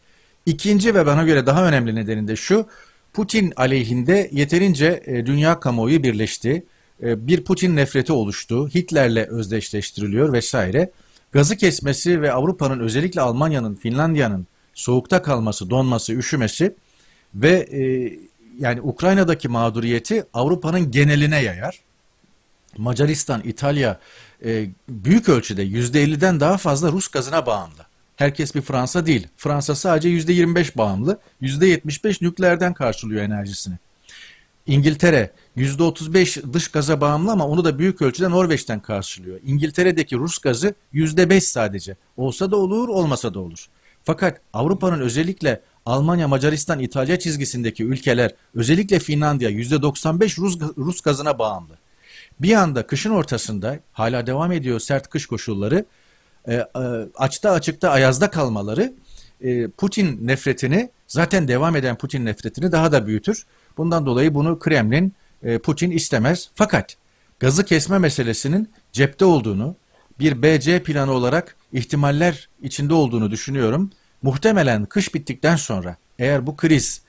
İkinci 0.46 0.96
ve 0.96 1.06
bana 1.06 1.24
göre 1.24 1.46
daha 1.46 1.68
önemli 1.68 1.96
nedeni 1.96 2.28
de 2.28 2.36
şu. 2.36 2.66
Putin 3.14 3.54
aleyhinde 3.56 4.30
yeterince 4.32 5.04
e, 5.06 5.26
dünya 5.26 5.60
kamuoyu 5.60 6.04
birleşti. 6.04 6.66
E, 7.04 7.28
bir 7.28 7.44
Putin 7.44 7.76
nefreti 7.76 8.14
oluştu. 8.14 8.70
Hitler'le 8.70 9.28
özdeşleştiriliyor 9.30 10.34
vesaire. 10.34 10.92
Gazı 11.32 11.58
kesmesi 11.58 12.22
ve 12.22 12.32
Avrupa'nın 12.32 12.80
özellikle 12.80 13.22
Almanya'nın, 13.22 13.76
Finlandiya'nın 13.76 14.48
soğukta 14.74 15.22
kalması, 15.22 15.70
donması, 15.70 16.14
üşümesi 16.14 16.76
ve 17.36 17.50
e, 17.50 17.82
yani 18.60 18.82
Ukrayna'daki 18.82 19.48
mağduriyeti 19.48 20.26
Avrupa'nın 20.34 20.92
geneline 20.92 21.42
yayar. 21.42 21.80
Macaristan, 22.78 23.42
İtalya 23.44 24.00
e, 24.46 24.70
büyük 24.90 25.30
ölçüde 25.30 25.66
%50'den 25.66 26.40
daha 26.40 26.58
fazla 26.58 26.92
Rus 26.92 27.08
gazına 27.08 27.46
bağımlı. 27.46 27.86
Herkes 28.16 28.56
bir 28.56 28.62
Fransa 28.62 29.06
değil. 29.06 29.28
Fransa 29.38 29.76
sadece 29.76 30.10
%25 30.10 30.78
bağımlı. 30.78 31.20
%75 31.42 32.26
nükleerden 32.26 32.74
karşılıyor 32.74 33.24
enerjisini. 33.24 33.76
İngiltere 34.68 35.32
%35 35.58 36.54
dış 36.54 36.68
gaza 36.68 37.02
bağımlı 37.02 37.32
ama 37.32 37.48
onu 37.48 37.66
da 37.66 37.80
büyük 37.80 38.02
ölçüde 38.02 38.30
Norveç'ten 38.30 38.80
karşılıyor. 38.80 39.40
İngiltere'deki 39.46 40.16
Rus 40.16 40.38
gazı 40.38 40.74
%5 40.94 41.42
sadece. 41.42 41.96
Olsa 42.18 42.52
da 42.52 42.56
olur, 42.56 42.90
olmasa 42.90 43.34
da 43.34 43.40
olur. 43.40 43.68
Fakat 44.04 44.42
Avrupa'nın 44.54 45.00
özellikle 45.00 45.62
Almanya, 45.86 46.28
Macaristan, 46.28 46.80
İtalya 46.80 47.20
çizgisindeki 47.20 47.84
ülkeler 47.84 48.32
özellikle 48.56 49.00
Finlandiya 49.00 49.52
%95 49.52 50.42
Rus, 50.42 50.60
Rus 50.78 51.02
gazına 51.02 51.40
bağımlı. 51.40 51.74
Bir 52.40 52.54
anda 52.54 52.88
kışın 52.88 53.12
ortasında 53.12 53.80
hala 53.94 54.28
devam 54.28 54.52
ediyor 54.52 54.80
sert 54.80 55.10
kış 55.10 55.26
koşulları 55.26 55.86
e, 56.48 56.54
e, 56.54 56.66
açta 57.16 57.52
açıkta 57.52 57.90
ayazda 57.90 58.30
kalmaları 58.30 58.94
e, 59.42 59.68
Putin 59.68 60.28
nefretini 60.28 60.90
zaten 61.08 61.48
devam 61.48 61.76
eden 61.76 61.98
Putin 61.98 62.26
nefretini 62.26 62.72
daha 62.72 62.92
da 62.92 63.08
büyütür. 63.08 63.46
Bundan 63.78 64.06
dolayı 64.06 64.34
bunu 64.34 64.60
Kremlin 64.60 65.14
e, 65.44 65.60
Putin 65.60 65.92
istemez. 65.92 66.50
Fakat 66.56 66.98
gazı 67.40 67.66
kesme 67.66 67.98
meselesinin 67.98 68.70
cepte 68.92 69.26
olduğunu 69.26 69.76
bir 70.20 70.42
BC 70.42 70.84
planı 70.84 71.12
olarak 71.12 71.56
ihtimaller 71.74 72.50
içinde 72.62 72.94
olduğunu 72.94 73.32
düşünüyorum. 73.32 73.92
Muhtemelen 74.22 74.86
kış 74.86 75.16
bittikten 75.16 75.56
sonra 75.56 75.98
eğer 76.20 76.48
bu 76.48 76.56
kriz 76.56 77.02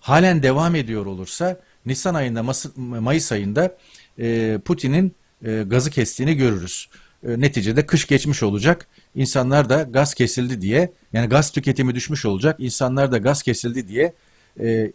halen 0.00 0.42
devam 0.42 0.74
ediyor 0.74 1.06
olursa 1.06 1.60
Nisan 1.86 2.14
ayında 2.14 2.54
Mayıs 2.76 3.32
ayında 3.32 3.76
e, 4.18 4.58
Putin'in 4.64 5.14
e, 5.44 5.62
gazı 5.62 5.90
kestiğini 5.90 6.34
görürüz. 6.34 6.88
E, 7.28 7.40
neticede 7.40 7.86
kış 7.86 8.06
geçmiş 8.06 8.42
olacak. 8.42 8.86
İnsanlar 9.14 9.68
da 9.68 9.82
gaz 9.82 10.14
kesildi 10.14 10.60
diye 10.60 10.92
yani 11.12 11.28
gaz 11.28 11.50
tüketimi 11.50 11.94
düşmüş 11.94 12.26
olacak. 12.26 12.56
İnsanlar 12.58 13.12
da 13.12 13.18
gaz 13.18 13.42
kesildi 13.42 13.88
diye 13.88 14.14
e, 14.60 14.68
e, 14.68 14.92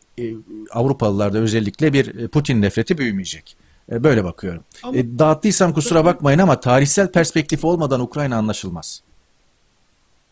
Avrupalılarda 0.72 1.38
özellikle 1.38 1.93
bir 1.93 2.28
Putin 2.28 2.61
nefreti 2.61 2.97
büyümeyecek. 2.97 3.57
E, 3.91 4.03
böyle 4.03 4.24
bakıyorum. 4.24 4.63
Ama, 4.84 4.97
e, 4.97 5.20
dağıttıysam 5.20 5.74
kusura 5.74 6.05
bakmayın 6.05 6.39
ama 6.39 6.59
tarihsel 6.59 7.11
perspektif 7.11 7.65
olmadan 7.65 8.01
Ukrayna 8.01 8.38
anlaşılmaz. 8.38 9.01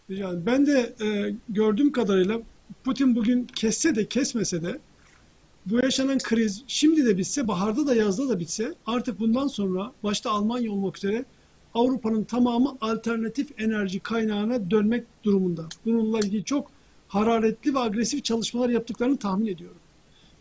Yani 0.10 0.46
ben 0.46 0.66
de 0.66 0.94
e, 1.02 1.36
gördüğüm 1.50 1.92
kadarıyla 1.92 2.42
Putin 2.84 3.16
bugün 3.16 3.48
kesse 3.56 3.96
de 3.96 4.06
kesmese 4.06 4.64
de 4.64 4.80
bu 5.66 5.80
yaşanan 5.80 6.18
kriz 6.18 6.64
şimdi 6.68 7.06
de 7.06 7.18
bitse, 7.18 7.48
baharda 7.48 7.88
da 7.88 7.96
yazda 7.96 8.30
da 8.30 8.40
bitse 8.40 8.74
artık 8.86 9.20
bundan 9.20 9.48
sonra 9.48 9.92
başta 10.04 10.32
Almanya 10.32 10.72
olmak 10.72 10.98
üzere 10.98 11.26
Avrupa'nın 11.74 12.24
tamamı 12.24 12.78
alternatif 12.82 13.62
enerji 13.62 14.00
kaynağına 14.00 14.72
dönmek 14.72 15.04
durumunda. 15.24 15.66
Bununla 15.86 16.20
ilgili 16.20 16.44
çok 16.44 16.72
hararetli 17.08 17.76
ve 17.76 17.80
agresif 17.80 18.24
çalışmalar 18.24 18.70
yaptıklarını 18.70 19.18
tahmin 19.18 19.48
ediyorum. 19.48 19.78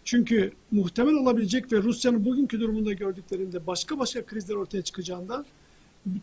Çünkü 0.05 0.53
muhtemel 0.71 1.15
olabilecek 1.15 1.73
ve 1.73 1.83
Rusya'nın 1.83 2.25
bugünkü 2.25 2.61
durumunda 2.61 2.93
gördüklerinde 2.93 3.67
başka 3.67 3.99
başka 3.99 4.27
krizler 4.27 4.55
ortaya 4.55 4.83
çıkacağında 4.83 5.45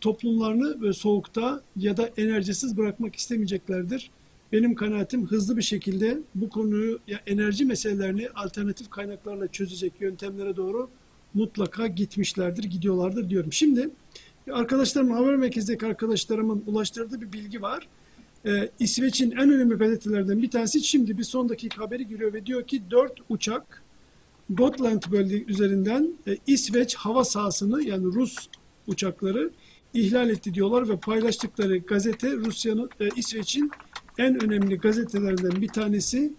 toplumlarını 0.01 0.81
ve 0.81 0.93
soğukta 0.93 1.61
ya 1.75 1.97
da 1.97 2.09
enerjisiz 2.17 2.77
bırakmak 2.77 3.15
istemeyeceklerdir. 3.15 4.11
Benim 4.51 4.75
kanaatim 4.75 5.27
hızlı 5.27 5.57
bir 5.57 5.61
şekilde 5.61 6.19
bu 6.35 6.49
konuyu 6.49 6.99
ya 7.07 7.19
enerji 7.25 7.65
meselelerini 7.65 8.29
alternatif 8.29 8.89
kaynaklarla 8.89 9.47
çözecek 9.47 9.93
yöntemlere 9.99 10.55
doğru 10.55 10.89
mutlaka 11.33 11.87
gitmişlerdir, 11.87 12.63
gidiyorlardır 12.63 13.29
diyorum. 13.29 13.53
Şimdi 13.53 13.89
arkadaşlarım, 14.51 15.11
haber 15.11 15.35
merkezindeki 15.35 15.85
arkadaşlarımın 15.85 16.63
ulaştırdığı 16.67 17.21
bir 17.21 17.33
bilgi 17.33 17.61
var. 17.61 17.87
Ee, 18.45 18.69
İsveç'in 18.79 19.31
en 19.31 19.51
önemli 19.51 19.75
gazetelerden 19.75 20.41
bir 20.41 20.51
tanesi 20.51 20.83
şimdi 20.83 21.17
bir 21.17 21.23
son 21.23 21.49
dakika 21.49 21.83
haberi 21.83 22.07
giriyor 22.07 22.33
ve 22.33 22.45
diyor 22.45 22.67
ki 22.67 22.81
dört 22.91 23.13
uçak 23.29 23.83
Gotland 24.49 25.01
bölge 25.11 25.43
üzerinden 25.43 26.13
e, 26.27 26.37
İsveç 26.47 26.95
hava 26.95 27.23
sahasını 27.23 27.83
yani 27.83 28.05
Rus 28.05 28.35
uçakları 28.87 29.51
ihlal 29.93 30.29
etti 30.29 30.53
diyorlar 30.53 30.89
ve 30.89 30.97
paylaştıkları 30.97 31.77
gazete 31.77 32.31
Rusya'nın 32.31 32.89
e, 32.99 33.09
İsveç'in 33.15 33.71
en 34.17 34.43
önemli 34.43 34.77
gazetelerinden 34.77 35.61
bir 35.61 35.67
tanesi. 35.67 36.33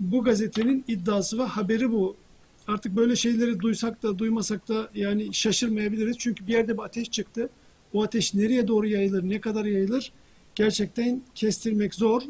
Bu 0.00 0.24
gazetenin 0.24 0.84
iddiası 0.88 1.38
ve 1.38 1.42
haberi 1.42 1.92
bu. 1.92 2.16
Artık 2.66 2.96
böyle 2.96 3.16
şeyleri 3.16 3.60
duysak 3.60 4.02
da 4.02 4.18
duymasak 4.18 4.68
da 4.68 4.90
yani 4.94 5.34
şaşırmayabiliriz. 5.34 6.16
Çünkü 6.18 6.46
bir 6.46 6.52
yerde 6.52 6.78
bir 6.78 6.82
ateş 6.82 7.10
çıktı. 7.10 7.48
O 7.92 8.02
ateş 8.02 8.34
nereye 8.34 8.68
doğru 8.68 8.86
yayılır, 8.86 9.28
ne 9.28 9.40
kadar 9.40 9.64
yayılır 9.64 10.12
gerçekten 10.54 11.22
kestirmek 11.34 11.94
zor. 11.94 12.22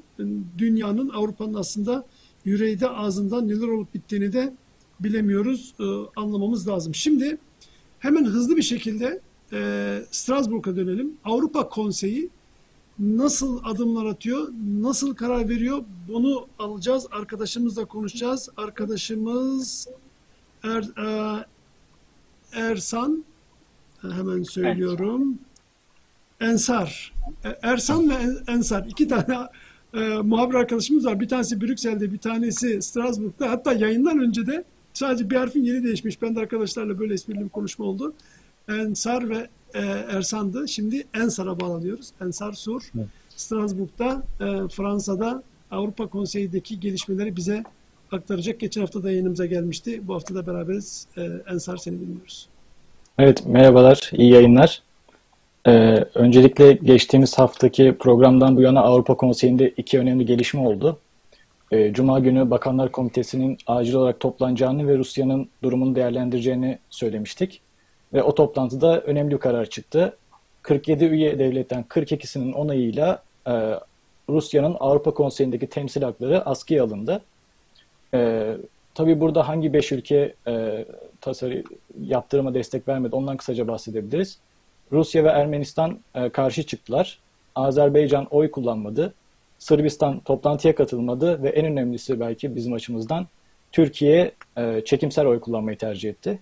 Dünyanın, 0.58 1.08
Avrupa'nın 1.08 1.54
aslında 1.54 2.06
yüreği 2.44 2.80
de 2.80 2.88
ağzından 2.88 3.48
neler 3.48 3.68
olup 3.68 3.94
bittiğini 3.94 4.32
de 4.32 4.54
bilemiyoruz, 5.00 5.74
e, 5.80 5.84
anlamamız 6.20 6.68
lazım. 6.68 6.94
Şimdi 6.94 7.38
hemen 7.98 8.24
hızlı 8.24 8.56
bir 8.56 8.62
şekilde 8.62 9.20
e, 9.52 10.02
Strasbourg'a 10.10 10.76
dönelim. 10.76 11.12
Avrupa 11.24 11.68
Konseyi 11.68 12.30
nasıl 12.98 13.60
adımlar 13.64 14.06
atıyor, 14.06 14.48
nasıl 14.80 15.14
karar 15.14 15.48
veriyor 15.48 15.84
bunu 16.08 16.46
alacağız. 16.58 17.06
Arkadaşımızla 17.10 17.84
konuşacağız. 17.84 18.48
Arkadaşımız 18.56 19.88
er, 20.64 20.82
e, 20.82 21.44
Ersan 22.52 23.24
hemen 24.02 24.42
söylüyorum. 24.42 25.38
Ensar. 26.40 27.14
E, 27.44 27.48
Ersan 27.62 28.10
ve 28.10 28.14
Ensar 28.48 28.86
iki 28.88 29.08
tane 29.08 29.38
e, 29.94 29.98
muhabir 30.08 30.54
arkadaşımız 30.54 31.06
var. 31.06 31.20
Bir 31.20 31.28
tanesi 31.28 31.60
Brüksel'de, 31.60 32.12
bir 32.12 32.18
tanesi 32.18 32.82
Strasbourg'da. 32.82 33.50
Hatta 33.50 33.72
yayından 33.72 34.18
önce 34.18 34.46
de 34.46 34.64
sadece 34.94 35.30
bir 35.30 35.36
harfin 35.36 35.64
yeri 35.64 35.84
değişmiş. 35.84 36.22
Ben 36.22 36.36
de 36.36 36.40
arkadaşlarla 36.40 36.98
böyle 36.98 37.14
esprili 37.14 37.44
bir 37.44 37.48
konuşma 37.48 37.84
oldu. 37.84 38.14
Ensar 38.68 39.30
ve 39.30 39.48
e, 39.74 39.80
Ersan'dı. 40.16 40.68
Şimdi 40.68 41.04
Ensar'a 41.14 41.60
bağlanıyoruz. 41.60 42.10
Ensar 42.20 42.52
Sur. 42.52 42.82
Evet. 42.96 43.06
Strasbourg'da, 43.36 44.22
e, 44.40 44.68
Fransa'da 44.68 45.42
Avrupa 45.70 46.06
Konseyi'deki 46.06 46.80
gelişmeleri 46.80 47.36
bize 47.36 47.64
aktaracak. 48.12 48.60
Geçen 48.60 48.80
hafta 48.80 49.02
da 49.02 49.10
yayınımıza 49.10 49.46
gelmişti. 49.46 50.08
Bu 50.08 50.14
hafta 50.14 50.34
da 50.34 50.46
beraberiz. 50.46 51.06
E, 51.16 51.28
Ensar 51.52 51.76
seni 51.76 52.00
dinliyoruz. 52.00 52.48
Evet, 53.18 53.46
merhabalar, 53.46 54.10
iyi 54.12 54.32
yayınlar. 54.32 54.82
Ee, 55.66 56.04
öncelikle 56.14 56.72
geçtiğimiz 56.72 57.38
haftaki 57.38 57.96
programdan 57.98 58.56
bu 58.56 58.62
yana 58.62 58.80
Avrupa 58.80 59.16
Konseyi'nde 59.16 59.70
iki 59.76 59.98
önemli 59.98 60.26
gelişme 60.26 60.60
oldu. 60.60 60.98
Ee, 61.70 61.92
Cuma 61.92 62.18
günü 62.18 62.50
Bakanlar 62.50 62.92
Komitesi'nin 62.92 63.58
acil 63.66 63.94
olarak 63.94 64.20
toplanacağını 64.20 64.88
ve 64.88 64.98
Rusya'nın 64.98 65.48
durumunu 65.62 65.94
değerlendireceğini 65.94 66.78
söylemiştik. 66.90 67.60
Ve 68.16 68.22
o 68.22 68.34
toplantıda 68.34 69.00
önemli 69.00 69.34
bir 69.34 69.38
karar 69.38 69.66
çıktı. 69.66 70.16
47 70.62 71.04
üye 71.04 71.38
devletten 71.38 71.84
42'sinin 71.88 72.52
onayıyla 72.52 73.22
e, 73.46 73.74
Rusya'nın 74.28 74.76
Avrupa 74.80 75.14
Konseyi'ndeki 75.14 75.66
temsil 75.66 76.02
hakları 76.02 76.46
askıya 76.46 76.84
alındı. 76.84 77.20
E, 78.14 78.52
tabii 78.94 79.20
burada 79.20 79.48
hangi 79.48 79.72
beş 79.72 79.92
ülke 79.92 80.34
e, 80.46 80.84
tasarı 81.20 81.64
yaptırıma 82.00 82.54
destek 82.54 82.88
vermedi 82.88 83.16
ondan 83.16 83.36
kısaca 83.36 83.68
bahsedebiliriz. 83.68 84.38
Rusya 84.92 85.24
ve 85.24 85.28
Ermenistan 85.28 85.98
e, 86.14 86.28
karşı 86.28 86.62
çıktılar. 86.62 87.18
Azerbaycan 87.54 88.26
oy 88.30 88.50
kullanmadı. 88.50 89.14
Sırbistan 89.58 90.20
toplantıya 90.20 90.74
katılmadı 90.74 91.42
ve 91.42 91.48
en 91.48 91.66
önemlisi 91.66 92.20
belki 92.20 92.56
bizim 92.56 92.72
açımızdan 92.72 93.26
Türkiye 93.72 94.32
e, 94.56 94.82
çekimsel 94.84 95.26
oy 95.26 95.40
kullanmayı 95.40 95.78
tercih 95.78 96.10
etti. 96.10 96.38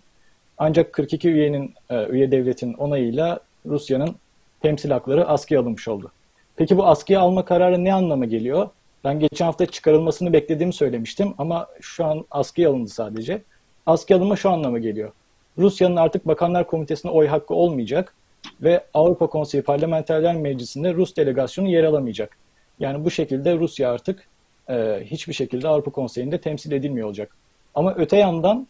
Ancak 0.59 0.93
42 0.93 1.29
üyenin 1.29 1.75
e, 1.91 2.07
üye 2.07 2.31
devletin 2.31 2.75
onayıyla 2.75 3.41
Rusya'nın 3.67 4.17
temsil 4.63 4.91
hakları 4.91 5.29
askıya 5.29 5.61
alınmış 5.61 5.89
oldu. 5.89 6.13
Peki 6.57 6.77
bu 6.77 6.87
askıya 6.87 7.21
alma 7.21 7.45
kararı 7.45 7.85
ne 7.85 7.95
anlama 7.95 8.25
geliyor? 8.25 8.69
Ben 9.05 9.21
geçen 9.21 9.45
hafta 9.45 9.67
çıkarılmasını 9.67 10.33
beklediğimi 10.33 10.73
söylemiştim 10.73 11.35
ama 11.39 11.69
şu 11.81 12.05
an 12.05 12.25
askıya 12.31 12.71
alındı 12.71 12.89
sadece. 12.89 13.43
Askıya 13.87 14.19
alınma 14.19 14.37
şu 14.37 14.51
anlama 14.51 14.79
geliyor. 14.79 15.13
Rusya'nın 15.59 15.97
artık 15.97 16.27
Bakanlar 16.27 16.67
Komitesi'ne 16.67 17.11
oy 17.11 17.27
hakkı 17.27 17.55
olmayacak 17.55 18.15
ve 18.63 18.85
Avrupa 18.95 19.27
Konseyi 19.27 19.63
Parlamenterler 19.63 20.37
Meclisi'nde 20.37 20.95
Rus 20.95 21.17
delegasyonu 21.17 21.69
yer 21.69 21.85
alamayacak. 21.85 22.37
Yani 22.81 23.05
bu 23.05 23.11
şekilde 23.11 23.59
Rusya 23.59 23.93
artık 23.93 24.29
e, 24.71 25.01
hiçbir 25.05 25.33
şekilde 25.33 25.69
Avrupa 25.69 25.91
Konseyi'nde 25.91 26.41
temsil 26.41 26.73
edilmiyor 26.73 27.07
olacak. 27.07 27.37
Ama 27.75 27.95
öte 27.95 28.17
yandan 28.17 28.67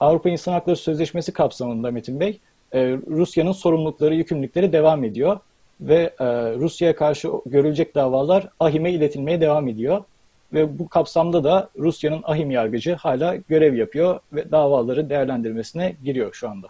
Avrupa 0.00 0.28
İnsan 0.28 0.52
Hakları 0.52 0.76
Sözleşmesi 0.76 1.32
kapsamında 1.32 1.90
Metin 1.90 2.20
Bey, 2.20 2.40
e, 2.72 2.80
Rusya'nın 2.92 3.52
sorumlulukları, 3.52 4.14
yükümlülükleri 4.14 4.72
devam 4.72 5.04
ediyor 5.04 5.40
ve 5.80 6.14
e, 6.20 6.26
Rusya'ya 6.54 6.96
karşı 6.96 7.28
görülecek 7.46 7.94
davalar 7.94 8.48
AHİM'e 8.60 8.92
iletilmeye 8.92 9.40
devam 9.40 9.68
ediyor. 9.68 10.04
Ve 10.52 10.78
bu 10.78 10.88
kapsamda 10.88 11.44
da 11.44 11.70
Rusya'nın 11.78 12.20
AHİM 12.24 12.50
yargıcı 12.50 12.94
hala 12.94 13.36
görev 13.36 13.74
yapıyor 13.74 14.20
ve 14.32 14.50
davaları 14.50 15.10
değerlendirmesine 15.10 15.96
giriyor 16.04 16.34
şu 16.34 16.48
anda. 16.48 16.66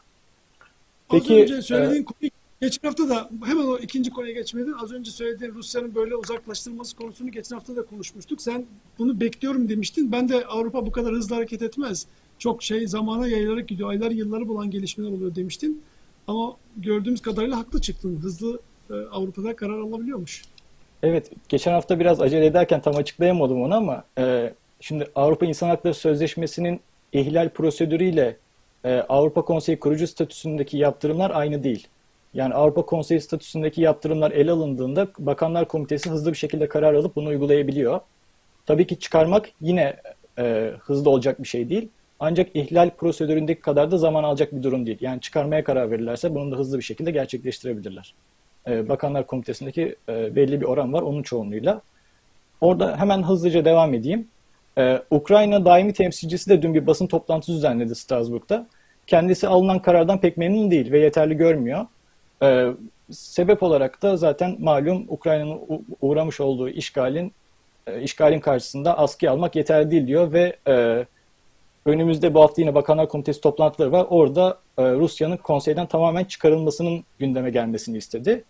Peki, 1.10 1.34
Az 1.34 1.40
önce 1.40 1.62
söylediğin 1.62 2.02
e, 2.02 2.04
konuyu 2.04 2.30
geçen 2.60 2.88
hafta 2.88 3.08
da 3.08 3.30
hemen 3.44 3.66
o 3.66 3.78
ikinci 3.78 4.10
konuya 4.10 4.32
geçmedin. 4.32 4.74
Az 4.82 4.92
önce 4.92 5.10
söylediğin 5.10 5.54
Rusya'nın 5.54 5.94
böyle 5.94 6.16
uzaklaştırılması 6.16 6.96
konusunu 6.96 7.30
geçen 7.30 7.56
hafta 7.56 7.76
da 7.76 7.86
konuşmuştuk. 7.86 8.42
Sen 8.42 8.64
bunu 8.98 9.20
bekliyorum 9.20 9.68
demiştin. 9.68 10.12
Ben 10.12 10.28
de 10.28 10.46
Avrupa 10.46 10.86
bu 10.86 10.92
kadar 10.92 11.12
hızlı 11.12 11.34
hareket 11.34 11.62
etmez. 11.62 12.06
Çok 12.40 12.62
şey 12.62 12.86
zamana 12.86 13.28
yayılarak 13.28 13.68
gidiyor. 13.68 13.90
Aylar 13.90 14.10
yılları 14.10 14.48
bulan 14.48 14.70
gelişmeler 14.70 15.10
oluyor 15.10 15.34
demiştin. 15.34 15.82
Ama 16.26 16.56
gördüğümüz 16.76 17.22
kadarıyla 17.22 17.58
haklı 17.58 17.80
çıktın. 17.80 18.16
Hızlı 18.22 18.60
e, 18.90 18.94
Avrupa'da 18.94 19.56
karar 19.56 19.78
alabiliyormuş. 19.78 20.42
Evet, 21.02 21.30
geçen 21.48 21.72
hafta 21.72 22.00
biraz 22.00 22.20
acele 22.20 22.46
ederken 22.46 22.82
tam 22.82 22.96
açıklayamadım 22.96 23.62
onu 23.62 23.74
ama 23.74 24.04
e, 24.18 24.54
şimdi 24.80 25.06
Avrupa 25.14 25.46
İnsan 25.46 25.68
Hakları 25.68 25.94
Sözleşmesi'nin 25.94 26.80
ihlal 27.12 27.48
prosedürüyle 27.48 28.36
e, 28.84 28.94
Avrupa 28.94 29.42
Konseyi 29.42 29.80
kurucu 29.80 30.06
statüsündeki 30.06 30.78
yaptırımlar 30.78 31.30
aynı 31.30 31.62
değil. 31.62 31.88
Yani 32.34 32.54
Avrupa 32.54 32.82
Konseyi 32.86 33.20
statüsündeki 33.20 33.82
yaptırımlar 33.82 34.30
ele 34.30 34.50
alındığında 34.50 35.08
Bakanlar 35.18 35.68
Komitesi 35.68 36.10
hızlı 36.10 36.32
bir 36.32 36.38
şekilde 36.38 36.68
karar 36.68 36.94
alıp 36.94 37.16
bunu 37.16 37.28
uygulayabiliyor. 37.28 38.00
Tabii 38.66 38.86
ki 38.86 38.98
çıkarmak 38.98 39.48
yine 39.60 39.96
e, 40.38 40.72
hızlı 40.80 41.10
olacak 41.10 41.42
bir 41.42 41.48
şey 41.48 41.68
değil. 41.68 41.88
Ancak 42.20 42.56
ihlal 42.56 42.90
prosedüründeki 42.90 43.60
kadar 43.60 43.90
da 43.90 43.98
zaman 43.98 44.24
alacak 44.24 44.52
bir 44.52 44.62
durum 44.62 44.86
değil. 44.86 44.98
Yani 45.00 45.20
çıkarmaya 45.20 45.64
karar 45.64 45.90
verirlerse 45.90 46.34
bunu 46.34 46.52
da 46.52 46.56
hızlı 46.56 46.78
bir 46.78 46.82
şekilde 46.82 47.10
gerçekleştirebilirler. 47.10 48.14
E, 48.68 48.88
Bakanlar 48.88 49.26
Komitesi'ndeki 49.26 49.96
e, 50.08 50.36
belli 50.36 50.60
bir 50.60 50.66
oran 50.66 50.92
var 50.92 51.02
onun 51.02 51.22
çoğunluğuyla. 51.22 51.80
Orada 52.60 52.96
hemen 52.98 53.22
hızlıca 53.22 53.64
devam 53.64 53.94
edeyim. 53.94 54.28
E, 54.78 55.02
Ukrayna 55.10 55.64
daimi 55.64 55.92
temsilcisi 55.92 56.50
de 56.50 56.62
dün 56.62 56.74
bir 56.74 56.86
basın 56.86 57.06
toplantısı 57.06 57.52
düzenledi 57.52 57.94
Strasbourg'da. 57.94 58.66
Kendisi 59.06 59.48
alınan 59.48 59.82
karardan 59.82 60.20
pek 60.20 60.36
memnun 60.36 60.70
değil 60.70 60.92
ve 60.92 60.98
yeterli 61.00 61.36
görmüyor. 61.36 61.86
sebep 63.10 63.62
olarak 63.62 64.02
da 64.02 64.16
zaten 64.16 64.56
malum 64.58 65.06
Ukrayna'nın 65.08 65.60
uğramış 66.00 66.40
olduğu 66.40 66.68
işgalin 66.68 67.32
işgalin 68.02 68.40
karşısında 68.40 68.98
askıya 68.98 69.32
almak 69.32 69.56
yeterli 69.56 69.90
değil 69.90 70.06
diyor 70.06 70.32
ve 70.32 70.56
önümüzde 71.86 72.34
bu 72.34 72.40
hafta 72.40 72.62
yine 72.62 72.74
Bakanlar 72.74 73.08
Komitesi 73.08 73.40
toplantıları 73.40 73.92
var. 73.92 74.06
Orada 74.10 74.58
Rusya'nın 74.78 75.36
konseyden 75.36 75.86
tamamen 75.86 76.24
çıkarılmasının 76.24 77.04
gündeme 77.18 77.50
gelmesini 77.50 77.96
istedi. 77.96 78.44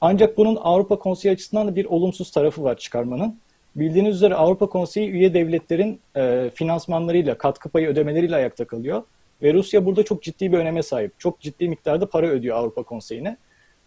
Ancak 0.00 0.38
bunun 0.38 0.56
Avrupa 0.56 0.98
Konseyi 0.98 1.32
açısından 1.32 1.68
da 1.68 1.76
bir 1.76 1.84
olumsuz 1.84 2.30
tarafı 2.30 2.64
var 2.64 2.76
çıkarmanın. 2.76 3.38
Bildiğiniz 3.76 4.16
üzere 4.16 4.34
Avrupa 4.34 4.66
Konseyi 4.66 5.10
üye 5.10 5.34
devletlerin 5.34 6.00
e, 6.16 6.50
finansmanlarıyla, 6.54 7.38
katkı 7.38 7.68
payı 7.68 7.88
ödemeleriyle 7.88 8.36
ayakta 8.36 8.64
kalıyor. 8.64 9.02
Ve 9.42 9.54
Rusya 9.54 9.86
burada 9.86 10.02
çok 10.02 10.22
ciddi 10.22 10.52
bir 10.52 10.58
öneme 10.58 10.82
sahip. 10.82 11.12
Çok 11.18 11.40
ciddi 11.40 11.68
miktarda 11.68 12.06
para 12.06 12.26
ödüyor 12.26 12.56
Avrupa 12.56 12.82
Konseyi'ne. 12.82 13.36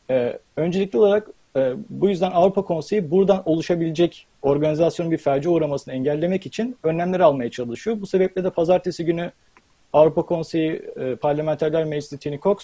E, 0.10 0.40
öncelikli 0.58 0.98
olarak 0.98 1.30
e, 1.56 1.74
bu 1.90 2.10
yüzden 2.10 2.32
Avrupa 2.32 2.62
Konseyi 2.62 3.12
buradan 3.12 3.44
oluşabilecek 3.46 4.28
organizasyonun 4.42 5.12
bir 5.12 5.18
felce 5.18 5.50
uğramasını 5.50 5.94
engellemek 5.94 6.46
için 6.46 6.78
önlemler 6.84 7.20
almaya 7.20 7.52
çalışıyor. 7.52 8.02
Bu 8.02 8.08
sebeple 8.08 8.44
de 8.44 8.50
pazartesi 8.50 9.06
günü 9.06 9.32
Avrupa 9.94 10.22
Konseyi 10.22 10.82
e, 10.96 11.16
Parlamenterler 11.16 11.86
Meclisi 11.86 12.20
Tini 12.20 12.40
Cox 12.40 12.58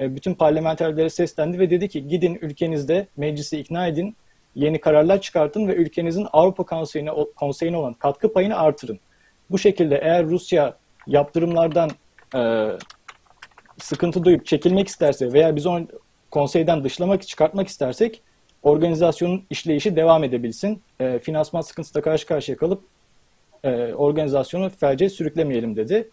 e, 0.00 0.16
bütün 0.16 0.34
parlamenterlere 0.34 1.10
seslendi 1.10 1.58
ve 1.58 1.70
dedi 1.70 1.88
ki 1.88 2.08
gidin 2.08 2.38
ülkenizde 2.42 3.06
meclisi 3.16 3.58
ikna 3.58 3.86
edin, 3.86 4.16
yeni 4.54 4.80
kararlar 4.80 5.20
çıkartın 5.20 5.68
ve 5.68 5.74
ülkenizin 5.74 6.26
Avrupa 6.32 6.64
Konseyi'ne, 6.64 7.10
konseyine 7.36 7.76
olan 7.76 7.94
katkı 7.94 8.32
payını 8.32 8.58
artırın. 8.58 9.00
Bu 9.50 9.58
şekilde 9.58 9.96
eğer 9.96 10.26
Rusya 10.26 10.76
yaptırımlardan 11.06 11.90
e, 12.36 12.70
sıkıntı 13.78 14.24
duyup 14.24 14.46
çekilmek 14.46 14.88
isterse 14.88 15.32
veya 15.32 15.56
biz 15.56 15.66
onu 15.66 15.86
konseyden 16.30 16.84
dışlamak, 16.84 17.28
çıkartmak 17.28 17.68
istersek 17.68 18.22
organizasyonun 18.64 19.42
işleyişi 19.50 19.96
devam 19.96 20.24
edebilsin. 20.24 20.82
E, 21.00 21.18
finansman 21.18 21.60
sıkıntısıyla 21.60 22.02
karşı 22.02 22.26
karşıya 22.26 22.56
kalıp 22.56 22.82
e, 23.64 23.94
organizasyonu 23.94 24.70
felce 24.70 25.08
sürüklemeyelim 25.08 25.76
dedi. 25.76 26.10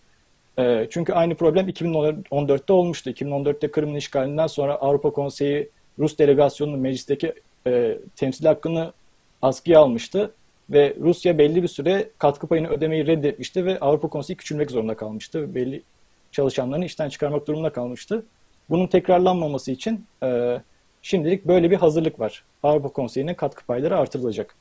Ee, 0.60 0.88
çünkü 0.90 1.14
aynı 1.14 1.36
problem 1.36 1.70
2014'te 1.70 2.74
olmuştu. 2.74 3.10
2014'te 3.10 3.72
Kırım'ın 3.72 3.96
işgalinden 3.96 4.48
sonra 4.48 4.76
Avrupa 4.76 5.12
Konseyi 5.12 5.70
Rus 6.00 6.18
delegasyonunun 6.18 6.80
meclisteki 6.80 7.34
e, 7.68 7.98
temsil 8.16 8.46
hakkını 8.46 8.94
askıya 9.42 9.80
almıştı 9.80 10.32
ve 10.70 10.96
Rusya 11.00 11.38
belli 11.38 11.64
bir 11.64 11.68
süre 11.68 12.10
katkı 12.18 12.48
payını 12.48 12.68
ödemeyi 12.68 13.08
reddetmişti 13.08 13.66
ve 13.66 13.80
Avrupa 13.80 14.08
Konseyi 14.08 14.38
küçülmek 14.38 14.72
zorunda 14.72 14.96
kalmıştı. 14.96 15.56
Belli 15.56 15.84
çalışanlarını 16.32 16.86
işten 16.86 17.10
çıkarmak 17.10 17.48
durumunda 17.48 17.72
kalmıştı. 17.72 18.26
Bunun 18.70 18.88
tekrarlanmaması 18.88 19.72
için 19.72 20.06
e, 20.24 20.62
şimdilik 21.02 21.46
böyle 21.46 21.72
bir 21.72 21.76
hazırlık 21.76 22.20
var. 22.20 22.44
Avrupa 22.64 22.90
Konseyi'nin 22.90 23.34
katkı 23.34 23.66
payları 23.66 23.98
artırılacak. 23.98 24.56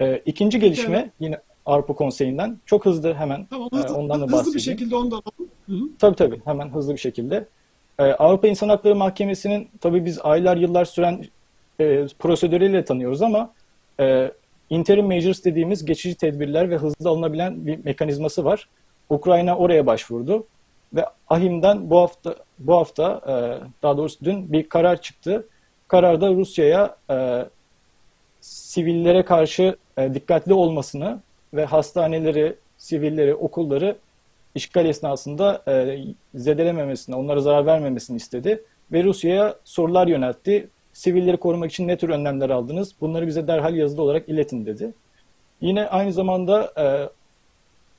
E, 0.00 0.22
ikinci 0.26 0.60
gelişme 0.60 0.98
evet. 0.98 1.10
yine 1.20 1.38
Avrupa 1.66 1.94
Konseyi'nden. 1.94 2.58
Çok 2.66 2.86
hızlı 2.86 3.14
hemen 3.14 3.46
tamam, 3.50 3.68
hızlı, 3.72 3.88
e, 3.88 3.92
ondan 3.92 4.20
da 4.20 4.24
hızlı 4.24 4.36
bahsedeyim. 4.36 4.56
bir 4.56 4.60
şekilde 4.60 4.96
ondan 4.96 5.16
alalım. 5.16 5.92
Tabii 5.98 6.16
tabii 6.16 6.40
hemen 6.44 6.68
hızlı 6.68 6.92
bir 6.92 6.98
şekilde. 6.98 7.44
E, 7.98 8.02
Avrupa 8.02 8.48
İnsan 8.48 8.68
Hakları 8.68 8.96
Mahkemesi'nin 8.96 9.68
tabii 9.80 10.04
biz 10.04 10.18
aylar 10.22 10.56
yıllar 10.56 10.84
süren 10.84 11.24
e, 11.80 12.06
prosedürüyle 12.18 12.84
tanıyoruz 12.84 13.22
ama 13.22 13.52
e, 14.00 14.32
interim 14.70 15.06
measures 15.06 15.44
dediğimiz 15.44 15.84
geçici 15.84 16.14
tedbirler 16.14 16.70
ve 16.70 16.76
hızlı 16.76 17.10
alınabilen 17.10 17.66
bir 17.66 17.84
mekanizması 17.84 18.44
var. 18.44 18.68
Ukrayna 19.10 19.56
oraya 19.56 19.86
başvurdu 19.86 20.46
ve 20.94 21.04
AHİM'den 21.28 21.90
bu 21.90 22.00
hafta 22.00 22.34
bu 22.58 22.76
hafta 22.76 23.20
e, 23.26 23.32
daha 23.82 23.96
doğrusu 23.96 24.24
dün 24.24 24.52
bir 24.52 24.68
karar 24.68 25.02
çıktı. 25.02 25.46
Kararda 25.88 26.30
Rusya'ya 26.34 26.96
e, 27.10 27.46
sivillere 28.40 29.24
karşı 29.24 29.76
e, 29.98 30.14
dikkatli 30.14 30.54
olmasını 30.54 31.20
ve 31.54 31.64
hastaneleri, 31.64 32.56
sivilleri, 32.78 33.34
okulları 33.34 33.96
işgal 34.54 34.86
esnasında 34.86 35.62
zedelememesini, 36.34 37.16
onlara 37.16 37.40
zarar 37.40 37.66
vermemesini 37.66 38.16
istedi. 38.16 38.62
Ve 38.92 39.04
Rusya'ya 39.04 39.54
sorular 39.64 40.06
yöneltti. 40.06 40.68
Sivilleri 40.92 41.36
korumak 41.36 41.70
için 41.70 41.88
ne 41.88 41.96
tür 41.96 42.08
önlemler 42.08 42.50
aldınız? 42.50 42.94
Bunları 43.00 43.26
bize 43.26 43.46
derhal 43.46 43.74
yazılı 43.74 44.02
olarak 44.02 44.28
iletin 44.28 44.66
dedi. 44.66 44.92
Yine 45.60 45.88
aynı 45.88 46.12
zamanda 46.12 46.72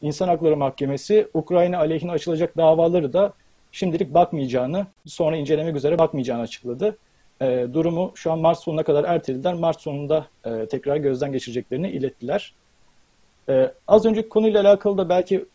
İnsan 0.01 0.27
Hakları 0.27 0.57
Mahkemesi 0.57 1.27
Ukrayna 1.33 1.77
aleyhine 1.77 2.11
açılacak 2.11 2.57
davaları 2.57 3.13
da 3.13 3.33
şimdilik 3.71 4.13
bakmayacağını, 4.13 4.87
sonra 5.05 5.37
incelemek 5.37 5.75
üzere 5.75 5.99
bakmayacağını 5.99 6.41
açıkladı. 6.41 6.97
E, 7.41 7.67
durumu 7.73 8.11
şu 8.15 8.31
an 8.31 8.39
Mart 8.39 8.59
sonuna 8.59 8.83
kadar 8.83 9.03
ertelediler. 9.03 9.53
Mart 9.53 9.81
sonunda 9.81 10.27
e, 10.45 10.65
tekrar 10.65 10.97
gözden 10.97 11.31
geçireceklerini 11.31 11.89
ilettiler. 11.89 12.53
Ee, 13.49 13.71
az 13.87 14.05
önceki 14.05 14.29
konuyla 14.29 14.61
alakalı 14.61 14.97
da 14.97 15.09
belki 15.09 15.45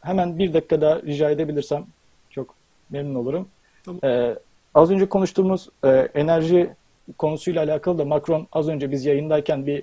hemen 0.00 0.38
bir 0.38 0.54
dakika 0.54 0.80
daha 0.80 1.02
rica 1.02 1.30
edebilirsem 1.30 1.86
çok 2.30 2.54
memnun 2.90 3.14
olurum. 3.14 3.48
Tamam. 3.84 4.00
Ee, 4.04 4.34
az 4.74 4.90
önce 4.90 5.08
konuştuğumuz 5.08 5.68
e, 5.84 5.88
enerji 6.14 6.70
konusuyla 7.18 7.62
alakalı 7.62 7.98
da 7.98 8.04
Macron 8.04 8.48
az 8.52 8.68
önce 8.68 8.90
biz 8.90 9.04
yayındayken 9.04 9.66
bir 9.66 9.82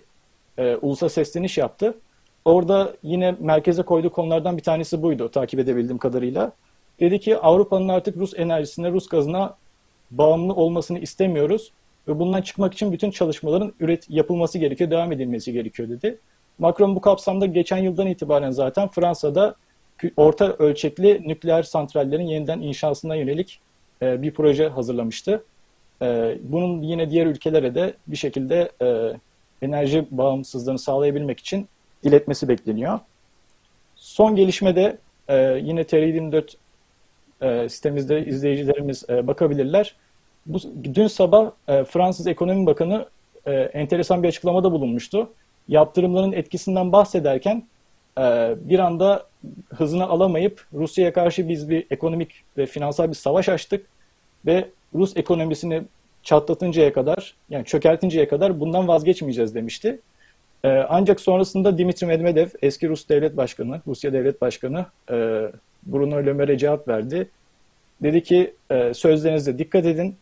e, 0.58 0.76
ulusa 0.76 1.10
sesleniş 1.10 1.58
yaptı. 1.58 1.98
Orada 2.46 2.94
yine 3.04 3.36
merkeze 3.40 3.84
koyduğu 3.84 4.10
konulardan 4.10 4.58
bir 4.58 4.64
tanesi 4.64 5.02
buydu 5.02 5.30
takip 5.32 5.60
edebildiğim 5.60 5.98
kadarıyla. 5.98 6.52
Dedi 7.00 7.20
ki 7.20 7.38
Avrupa'nın 7.38 7.88
artık 7.88 8.18
Rus 8.18 8.34
enerjisine, 8.38 8.92
Rus 8.92 9.08
gazına 9.08 9.56
bağımlı 10.12 10.54
olmasını 10.54 11.00
istemiyoruz 11.00 11.72
ve 12.08 12.20
bundan 12.20 12.42
çıkmak 12.42 12.74
için 12.74 12.92
bütün 12.92 13.12
çalışmaların 13.12 13.74
üret 13.80 14.10
yapılması 14.10 14.58
gerekiyor, 14.58 14.92
devam 14.92 15.12
edilmesi 15.12 15.54
gerekiyor 15.54 15.90
dedi. 15.90 16.20
Macron 16.60 16.96
bu 16.96 17.02
kapsamda 17.02 17.46
geçen 17.46 17.78
yıldan 17.78 18.08
itibaren 18.08 18.52
zaten 18.52 18.88
Fransa'da 18.88 19.56
orta 20.18 20.54
ölçekli 20.54 21.22
nükleer 21.28 21.64
santrallerin 21.64 22.28
yeniden 22.28 22.60
inşasına 22.60 23.16
yönelik 23.16 23.60
e, 24.02 24.22
bir 24.22 24.34
proje 24.34 24.68
hazırlamıştı. 24.68 25.44
E, 26.02 26.38
bunun 26.44 26.82
yine 26.82 27.10
diğer 27.10 27.26
ülkelere 27.26 27.76
de 27.76 27.94
bir 28.08 28.16
şekilde 28.16 28.72
e, 28.82 29.14
enerji 29.62 30.06
bağımsızlığını 30.12 30.80
sağlayabilmek 30.80 31.40
için 31.40 31.68
iletmesi 32.04 32.48
bekleniyor. 32.48 33.00
Son 33.96 34.36
gelişme 34.36 34.76
de 34.76 34.98
e, 35.28 35.38
yine 35.64 35.82
TR24 35.82 36.56
e, 37.42 37.70
sitemizde 37.70 38.26
izleyicilerimiz 38.26 39.04
e, 39.10 39.28
bakabilirler. 39.28 39.96
Bu, 40.46 40.60
dün 40.94 41.08
sabah 41.08 41.52
e, 41.68 41.84
Fransız 41.84 42.28
Ekonomi 42.28 42.66
Bakanı 42.66 43.06
e, 43.46 43.52
enteresan 43.52 44.24
bir 44.24 44.28
açıklamada 44.28 44.72
bulunmuştu. 44.72 45.30
Yaptırımların 45.68 46.32
etkisinden 46.32 46.92
bahsederken 46.92 47.64
e, 48.18 48.22
bir 48.60 48.80
anda 48.80 49.28
hızını 49.76 50.10
alamayıp 50.10 50.66
Rusya'ya 50.74 51.14
karşı 51.14 51.50
biz 51.50 51.70
bir 51.70 51.86
ekonomik 51.92 52.44
ve 52.58 52.66
finansal 52.66 53.10
bir 53.10 53.16
savaş 53.16 53.50
açtık 53.50 53.86
ve 54.46 54.70
Rus 54.96 55.18
ekonomisini 55.18 55.84
çatlatıncaya 56.24 56.94
kadar 56.94 57.36
yani 57.50 57.66
çökertinceye 57.66 58.28
kadar 58.28 58.60
bundan 58.60 58.88
vazgeçmeyeceğiz 58.88 59.56
demişti. 59.56 60.00
Ee, 60.64 60.70
ancak 60.90 61.22
sonrasında 61.22 61.78
Dimitri 61.78 62.08
Medvedev 62.08 62.48
eski 62.62 62.90
Rus 62.90 63.10
devlet 63.10 63.38
başkanı, 63.38 63.82
Rusya 63.88 64.14
devlet 64.14 64.42
başkanı 64.42 64.86
e, 65.12 65.16
Bruno 65.84 66.26
Le 66.26 66.34
Maire 66.34 66.58
cevap 66.58 66.88
verdi. 66.88 67.30
Dedi 68.04 68.24
ki 68.24 68.54
e, 68.72 68.94
sözlerinize 68.94 69.58
dikkat 69.58 69.86
edin. 69.86 70.16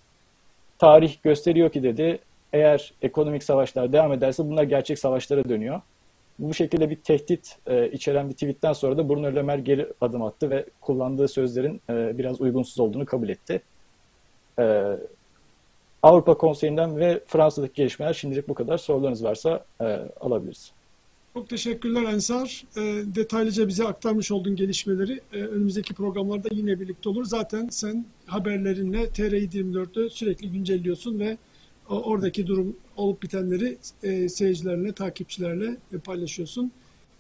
Tarih 0.78 1.24
gösteriyor 1.24 1.72
ki 1.72 1.84
dedi 1.84 2.20
eğer 2.54 2.94
ekonomik 3.02 3.44
savaşlar 3.44 3.94
devam 3.94 4.14
ederse 4.14 4.44
bunlar 4.46 4.64
gerçek 4.64 5.00
savaşlara 5.00 5.50
dönüyor. 5.50 5.82
Bu 6.40 6.54
şekilde 6.54 6.90
bir 6.90 6.96
tehdit 6.96 7.58
e, 7.68 7.92
içeren 7.92 8.30
bir 8.30 8.34
tweetten 8.34 8.74
sonra 8.74 8.98
da 8.98 9.10
Bruno 9.10 9.36
Le 9.36 9.42
Maire 9.42 9.62
geri 9.62 9.88
adım 10.02 10.22
attı 10.22 10.50
ve 10.50 10.66
kullandığı 10.82 11.28
sözlerin 11.28 11.82
e, 11.90 12.18
biraz 12.18 12.42
uygunsuz 12.42 12.80
olduğunu 12.80 13.06
kabul 13.06 13.30
etti. 13.30 13.62
E, 14.60 14.86
Avrupa 16.04 16.38
Konseyi'nden 16.38 16.98
ve 16.98 17.24
Fransa'daki 17.28 17.74
gelişmeler 17.74 18.14
şimdilik 18.14 18.48
bu 18.48 18.54
kadar. 18.54 18.78
Sorularınız 18.78 19.24
varsa 19.24 19.66
e, 19.82 19.86
alabiliriz. 20.22 20.72
Çok 21.34 21.50
teşekkürler 21.50 22.04
Ensar. 22.04 22.64
E, 22.78 22.82
detaylıca 23.16 23.68
bize 23.68 23.88
aktarmış 23.88 24.32
olduğun 24.32 24.56
gelişmeleri 24.56 25.22
e, 25.34 25.38
önümüzdeki 25.38 25.94
programlarda 25.94 26.50
yine 26.52 26.80
birlikte 26.80 27.10
olur. 27.10 27.26
Zaten 27.26 27.68
sen 27.70 28.06
haberlerinle 28.26 29.04
TR24'ü 29.04 30.10
sürekli 30.10 30.52
güncelliyorsun 30.52 31.20
ve 31.20 31.38
o, 31.90 32.02
oradaki 32.02 32.48
durum 32.48 32.76
olup 32.98 33.24
bitenleri 33.24 33.78
e, 34.04 34.30
seyircilerine, 34.30 34.92
takipçilerle 34.92 35.78
e, 35.94 35.98
paylaşıyorsun. 35.98 36.72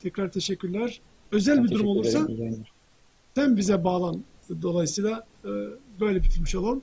Tekrar 0.01 0.31
teşekkürler. 0.31 1.01
Özel 1.31 1.57
Ben 1.57 1.63
bir 1.63 1.71
durum 1.71 1.87
olursa 1.87 2.19
ederim. 2.19 2.63
Sen 3.35 3.57
bize 3.57 3.83
bağlan. 3.83 4.23
Dolayısıyla 4.61 5.25
e, 5.45 5.49
böyle 5.99 6.23
bitirmiş 6.23 6.55
olalım. 6.55 6.81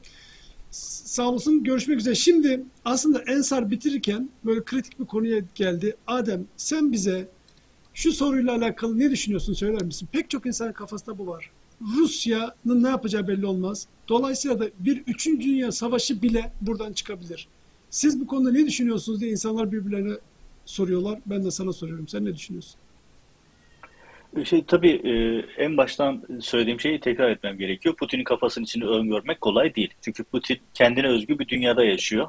Sağ 0.77 1.29
olasın. 1.29 1.65
Görüşmek 1.65 1.99
üzere. 1.99 2.15
Şimdi 2.15 2.63
aslında 2.85 3.23
Ensar 3.23 3.71
bitirirken 3.71 4.29
böyle 4.45 4.65
kritik 4.65 5.01
bir 5.01 5.05
konuya 5.05 5.43
geldi. 5.55 5.97
Adem 6.07 6.47
sen 6.57 6.93
bize 6.93 7.29
şu 7.95 8.13
soruyla 8.13 8.55
alakalı 8.55 8.99
ne 8.99 9.11
düşünüyorsun 9.11 9.53
söyler 9.53 9.83
misin? 9.83 10.09
Pek 10.13 10.31
çok 10.31 10.47
insanın 10.47 10.73
kafasında 10.73 11.19
bu 11.19 11.27
var. 11.27 11.51
Rusya'nın 11.97 12.83
ne 12.83 12.89
yapacağı 12.89 13.29
belli 13.29 13.47
olmaz. 13.47 13.87
Dolayısıyla 14.09 14.61
da 14.61 14.71
bir 14.79 15.03
üçüncü 15.07 15.47
dünya 15.47 15.73
savaşı 15.73 16.23
bile 16.23 16.53
buradan 16.61 16.93
çıkabilir. 16.93 17.49
Siz 17.91 18.21
bu 18.21 18.27
konuda 18.27 18.53
ne 18.53 18.67
düşünüyorsunuz 18.67 19.21
diye 19.21 19.31
insanlar 19.31 19.73
birbirlerine 19.73 20.15
soruyorlar. 20.65 21.21
Ben 21.27 21.45
de 21.45 21.51
sana 21.51 21.73
soruyorum. 21.73 22.09
Sen 22.09 22.25
ne 22.25 22.35
düşünüyorsun? 22.35 22.75
Şey 24.45 24.65
tabii 24.65 24.91
e, 24.91 25.13
en 25.63 25.77
baştan 25.77 26.23
söylediğim 26.41 26.81
şeyi 26.81 27.01
tekrar 27.01 27.31
etmem 27.31 27.59
gerekiyor. 27.59 27.97
Putin'in 27.97 28.25
kafasının 28.25 28.65
içini 28.65 28.85
öngörmek 28.85 29.41
kolay 29.41 29.75
değil. 29.75 29.95
Çünkü 30.03 30.25
Putin 30.25 30.59
kendine 30.75 31.07
özgü 31.07 31.39
bir 31.39 31.49
dünyada 31.49 31.85
yaşıyor. 31.85 32.29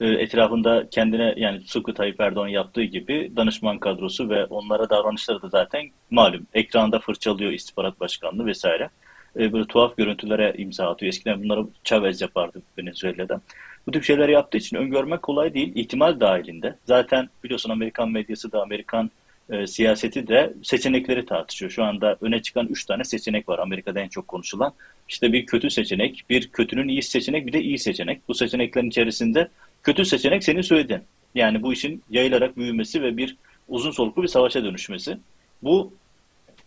E, 0.00 0.06
etrafında 0.06 0.88
kendine 0.90 1.34
yani 1.36 1.64
tıpkı 1.64 1.94
Tayyip 1.94 2.20
Erdoğan 2.20 2.48
yaptığı 2.48 2.82
gibi 2.82 3.32
danışman 3.36 3.78
kadrosu 3.78 4.30
ve 4.30 4.44
onlara 4.44 4.90
davranışları 4.90 5.42
da 5.42 5.48
zaten 5.48 5.90
malum. 6.10 6.46
Ekranda 6.54 6.98
fırçalıyor 6.98 7.52
istihbarat 7.52 8.00
başkanlığı 8.00 8.46
vesaire. 8.46 8.90
E, 9.38 9.52
böyle 9.52 9.66
tuhaf 9.66 9.96
görüntülere 9.96 10.54
imza 10.58 10.90
atıyor. 10.90 11.08
Eskiden 11.08 11.44
bunları 11.44 11.66
Chavez 11.84 12.20
yapardı 12.20 12.62
Venezuela'da. 12.78 13.40
Bu 13.86 13.90
tip 13.90 14.04
şeyler 14.04 14.28
yaptığı 14.28 14.58
için 14.58 14.76
öngörmek 14.76 15.22
kolay 15.22 15.54
değil. 15.54 15.72
İhtimal 15.74 16.20
dahilinde. 16.20 16.78
Zaten 16.84 17.28
biliyorsun 17.44 17.70
Amerikan 17.70 18.10
medyası 18.10 18.52
da 18.52 18.62
Amerikan 18.62 19.10
e, 19.50 19.66
siyaseti 19.66 20.28
de 20.28 20.54
seçenekleri 20.62 21.26
tartışıyor. 21.26 21.70
Şu 21.70 21.84
anda 21.84 22.16
öne 22.20 22.42
çıkan 22.42 22.66
üç 22.66 22.84
tane 22.84 23.04
seçenek 23.04 23.48
var 23.48 23.58
Amerika'da 23.58 24.00
en 24.00 24.08
çok 24.08 24.28
konuşulan. 24.28 24.72
İşte 25.08 25.32
bir 25.32 25.46
kötü 25.46 25.70
seçenek, 25.70 26.24
bir 26.30 26.48
kötünün 26.48 26.88
iyi 26.88 27.02
seçenek, 27.02 27.46
bir 27.46 27.52
de 27.52 27.62
iyi 27.62 27.78
seçenek. 27.78 28.28
Bu 28.28 28.34
seçeneklerin 28.34 28.88
içerisinde 28.88 29.48
kötü 29.82 30.04
seçenek 30.04 30.44
senin 30.44 30.60
söylediğin. 30.60 31.02
Yani 31.34 31.62
bu 31.62 31.72
işin 31.72 32.02
yayılarak 32.10 32.56
büyümesi 32.56 33.02
ve 33.02 33.16
bir 33.16 33.36
uzun 33.68 33.90
soluklu 33.90 34.22
bir 34.22 34.28
savaşa 34.28 34.64
dönüşmesi. 34.64 35.18
Bu 35.62 35.92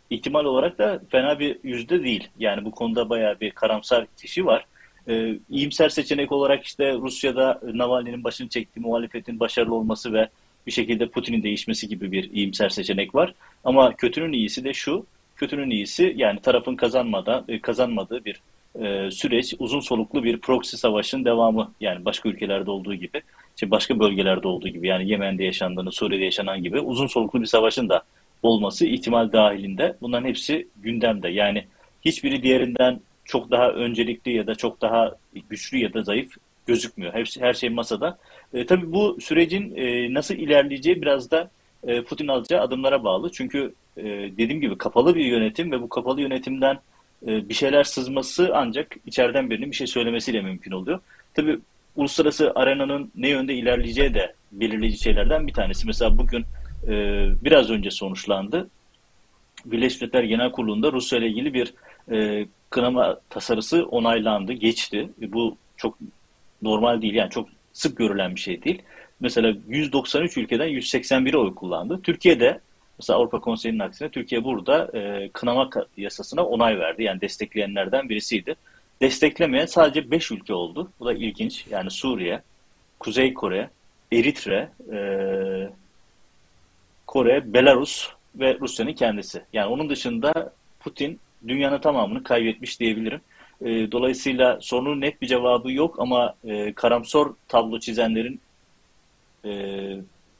ihtimal 0.09 0.45
olarak 0.45 0.77
da 0.77 1.01
fena 1.09 1.39
bir 1.39 1.57
yüzde 1.63 2.03
değil. 2.03 2.27
Yani 2.39 2.65
bu 2.65 2.71
konuda 2.71 3.09
bayağı 3.09 3.39
bir 3.39 3.51
karamsar 3.51 4.05
kişi 4.17 4.45
var. 4.45 4.65
Ee, 5.07 5.35
iyimser 5.49 5.89
seçenek 5.89 6.31
olarak 6.31 6.65
işte 6.65 6.93
Rusya'da 6.93 7.61
Navalny'nin 7.73 8.23
başını 8.23 8.49
çektiği 8.49 8.81
muhalefetin 8.81 9.39
başarılı 9.39 9.75
olması 9.75 10.13
ve 10.13 10.29
bir 10.69 10.73
şekilde 10.73 11.07
Putin'in 11.07 11.43
değişmesi 11.43 11.87
gibi 11.87 12.11
bir 12.11 12.31
iyimser 12.31 12.69
seçenek 12.69 13.15
var. 13.15 13.33
Ama 13.63 13.95
kötünün 13.95 14.33
iyisi 14.33 14.63
de 14.63 14.73
şu, 14.73 15.05
kötünün 15.35 15.69
iyisi 15.69 16.13
yani 16.17 16.39
tarafın 16.39 16.75
kazanmadan 16.75 17.45
e, 17.47 17.59
kazanmadığı 17.59 18.25
bir 18.25 18.41
e, 18.81 19.11
süreç, 19.11 19.53
uzun 19.59 19.79
soluklu 19.79 20.23
bir 20.23 20.37
proxy 20.37 20.75
savaşın 20.75 21.25
devamı. 21.25 21.71
Yani 21.81 22.05
başka 22.05 22.29
ülkelerde 22.29 22.71
olduğu 22.71 22.95
gibi, 22.95 23.21
işte 23.55 23.71
başka 23.71 23.99
bölgelerde 23.99 24.47
olduğu 24.47 24.67
gibi 24.67 24.87
yani 24.87 25.09
Yemen'de 25.09 25.43
yaşandığını, 25.43 25.91
Suriye'de 25.91 26.25
yaşanan 26.25 26.63
gibi 26.63 26.79
uzun 26.79 27.07
soluklu 27.07 27.41
bir 27.41 27.45
savaşın 27.45 27.89
da 27.89 28.03
olması 28.43 28.85
ihtimal 28.85 29.31
dahilinde. 29.31 29.95
Bunların 30.01 30.27
hepsi 30.27 30.67
gündemde. 30.77 31.29
Yani 31.29 31.65
hiçbiri 32.05 32.43
diğerinden 32.43 32.99
çok 33.25 33.51
daha 33.51 33.69
öncelikli 33.69 34.33
ya 34.33 34.47
da 34.47 34.55
çok 34.55 34.81
daha 34.81 35.15
güçlü 35.49 35.77
ya 35.77 35.93
da 35.93 36.03
zayıf 36.03 36.31
gözükmüyor. 36.67 37.13
Hepsi, 37.13 37.41
her 37.41 37.53
şey 37.53 37.69
masada. 37.69 38.17
E, 38.53 38.65
tabii 38.65 38.91
bu 38.91 39.17
sürecin 39.21 39.75
e, 39.75 40.13
nasıl 40.13 40.35
ilerleyeceği 40.35 41.01
biraz 41.01 41.31
da 41.31 41.51
e, 41.87 42.01
Putin 42.01 42.27
alacağı 42.27 42.61
adımlara 42.61 43.03
bağlı. 43.03 43.31
Çünkü 43.31 43.73
e, 43.97 44.03
dediğim 44.37 44.61
gibi 44.61 44.77
kapalı 44.77 45.15
bir 45.15 45.25
yönetim 45.25 45.71
ve 45.71 45.81
bu 45.81 45.89
kapalı 45.89 46.21
yönetimden 46.21 46.79
e, 47.27 47.49
bir 47.49 47.53
şeyler 47.53 47.83
sızması 47.83 48.51
ancak 48.53 48.95
içeriden 49.05 49.49
birinin 49.49 49.71
bir 49.71 49.75
şey 49.75 49.87
söylemesiyle 49.87 50.41
mümkün 50.41 50.71
oluyor. 50.71 50.99
Tabii 51.33 51.59
uluslararası 51.95 52.51
arenanın 52.55 53.11
ne 53.15 53.29
yönde 53.29 53.53
ilerleyeceği 53.53 54.13
de 54.13 54.33
belirleyici 54.51 54.97
şeylerden 55.03 55.47
bir 55.47 55.53
tanesi. 55.53 55.87
Mesela 55.87 56.17
bugün 56.17 56.45
e, 56.87 57.25
biraz 57.43 57.69
önce 57.69 57.91
sonuçlandı. 57.91 58.69
Birleşmiş 59.65 60.01
Milletler 60.01 60.23
Genel 60.23 60.51
Kurulu'nda 60.51 60.91
Rusya 60.91 61.19
ile 61.19 61.27
ilgili 61.27 61.53
bir 61.53 61.73
e, 62.11 62.47
kınama 62.69 63.19
tasarısı 63.29 63.85
onaylandı, 63.85 64.53
geçti. 64.53 65.09
E, 65.21 65.31
bu 65.33 65.57
çok 65.77 65.97
normal 66.61 67.01
değil 67.01 67.13
yani 67.13 67.29
çok 67.29 67.49
sık 67.73 67.97
görülen 67.97 68.35
bir 68.35 68.39
şey 68.39 68.63
değil. 68.63 68.81
Mesela 69.19 69.53
193 69.67 70.37
ülkeden 70.37 70.67
181'e 70.69 71.37
oy 71.37 71.55
kullandı. 71.55 71.99
Türkiye'de 72.03 72.59
mesela 72.99 73.19
Avrupa 73.19 73.39
Konseyi'nin 73.39 73.79
aksine 73.79 74.09
Türkiye 74.09 74.43
burada 74.43 74.97
e, 74.97 75.29
kınama 75.33 75.69
yasasına 75.97 76.45
onay 76.45 76.79
verdi. 76.79 77.03
Yani 77.03 77.21
destekleyenlerden 77.21 78.09
birisiydi. 78.09 78.55
Desteklemeyen 79.01 79.65
sadece 79.65 80.11
5 80.11 80.31
ülke 80.31 80.53
oldu. 80.53 80.91
Bu 80.99 81.05
da 81.05 81.13
ilginç. 81.13 81.65
Yani 81.69 81.91
Suriye, 81.91 82.41
Kuzey 82.99 83.33
Kore, 83.33 83.69
Eritre, 84.11 84.69
e, 84.93 84.99
Kore, 87.07 87.53
Belarus 87.53 88.09
ve 88.35 88.57
Rusya'nın 88.61 88.93
kendisi. 88.93 89.41
Yani 89.53 89.67
onun 89.67 89.89
dışında 89.89 90.53
Putin 90.79 91.19
dünyanın 91.47 91.79
tamamını 91.79 92.23
kaybetmiş 92.23 92.79
diyebilirim. 92.79 93.21
E, 93.61 93.91
dolayısıyla 93.91 94.59
sorunun 94.61 95.01
net 95.01 95.21
bir 95.21 95.27
cevabı 95.27 95.71
yok 95.71 95.95
ama 95.99 96.35
e, 96.43 96.73
karamsor 96.73 97.35
tablo 97.47 97.79
çizenlerin 97.79 98.39
e, 99.45 99.51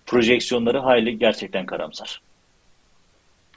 projeksiyonları 0.06 0.80
hayli 0.80 1.20
gerçekten 1.20 1.66
karamsar. 1.66 2.22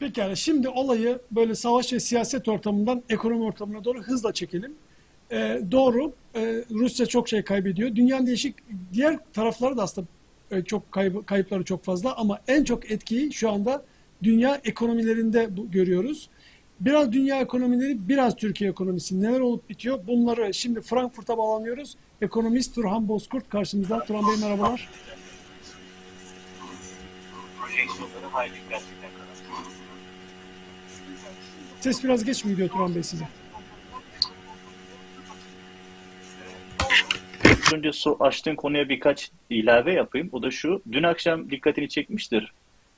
Pekala 0.01 0.37
şimdi 0.37 0.69
olayı 0.69 1.19
böyle 1.31 1.55
savaş 1.55 1.93
ve 1.93 2.01
siyaset 2.01 2.49
ortamından 2.49 3.03
ekonomi 3.09 3.45
ortamına 3.45 3.85
doğru 3.85 4.03
hızla 4.03 4.33
çekelim. 4.33 4.75
Ee, 5.33 5.61
doğru 5.71 6.13
e, 6.35 6.65
Rusya 6.71 7.07
çok 7.07 7.29
şey 7.29 7.43
kaybediyor. 7.43 7.97
Dünyanın 7.97 8.27
değişik 8.27 8.55
diğer 8.93 9.19
tarafları 9.33 9.77
da 9.77 9.83
aslında 9.83 10.07
e, 10.51 10.63
çok 10.63 10.93
kayıp, 10.93 11.27
kayıpları 11.27 11.65
çok 11.65 11.85
fazla 11.85 12.17
ama 12.17 12.41
en 12.49 12.65
çok 12.65 12.91
etkiyi 12.91 13.33
şu 13.33 13.51
anda 13.51 13.85
dünya 14.23 14.61
ekonomilerinde 14.65 15.57
bu, 15.57 15.71
görüyoruz. 15.71 16.29
Biraz 16.85 17.13
dünya 17.13 17.41
ekonomileri, 17.41 18.09
biraz 18.09 18.37
Türkiye 18.37 18.71
ekonomisi. 18.71 19.23
Neler 19.23 19.41
olup 19.41 19.69
bitiyor? 19.69 20.01
Bunları 20.07 20.55
şimdi 20.55 20.81
Frankfurt'a 20.81 21.39
bağlanıyoruz. 21.39 21.97
Ekonomist 22.23 22.75
Turhan 22.75 23.09
Bozkurt 23.09 23.49
karşımızda. 23.49 24.05
Turhan 24.05 24.29
Bey 24.29 24.37
merhabalar. 24.41 24.89
Ses 31.81 32.05
biraz 32.05 32.25
geç 32.25 32.45
mi 32.45 32.51
gidiyor 32.51 32.69
Turhan 32.69 32.95
Bey 32.95 33.03
size? 33.03 33.25
önce 37.73 37.91
açtığın 38.21 38.55
konuya 38.55 38.89
birkaç 38.89 39.31
ilave 39.51 39.93
yapayım. 39.93 40.29
O 40.33 40.43
da 40.43 40.51
şu. 40.51 40.83
Dün 40.93 41.03
akşam 41.03 41.51
dikkatini 41.51 41.89
çekmiştir. 41.89 42.53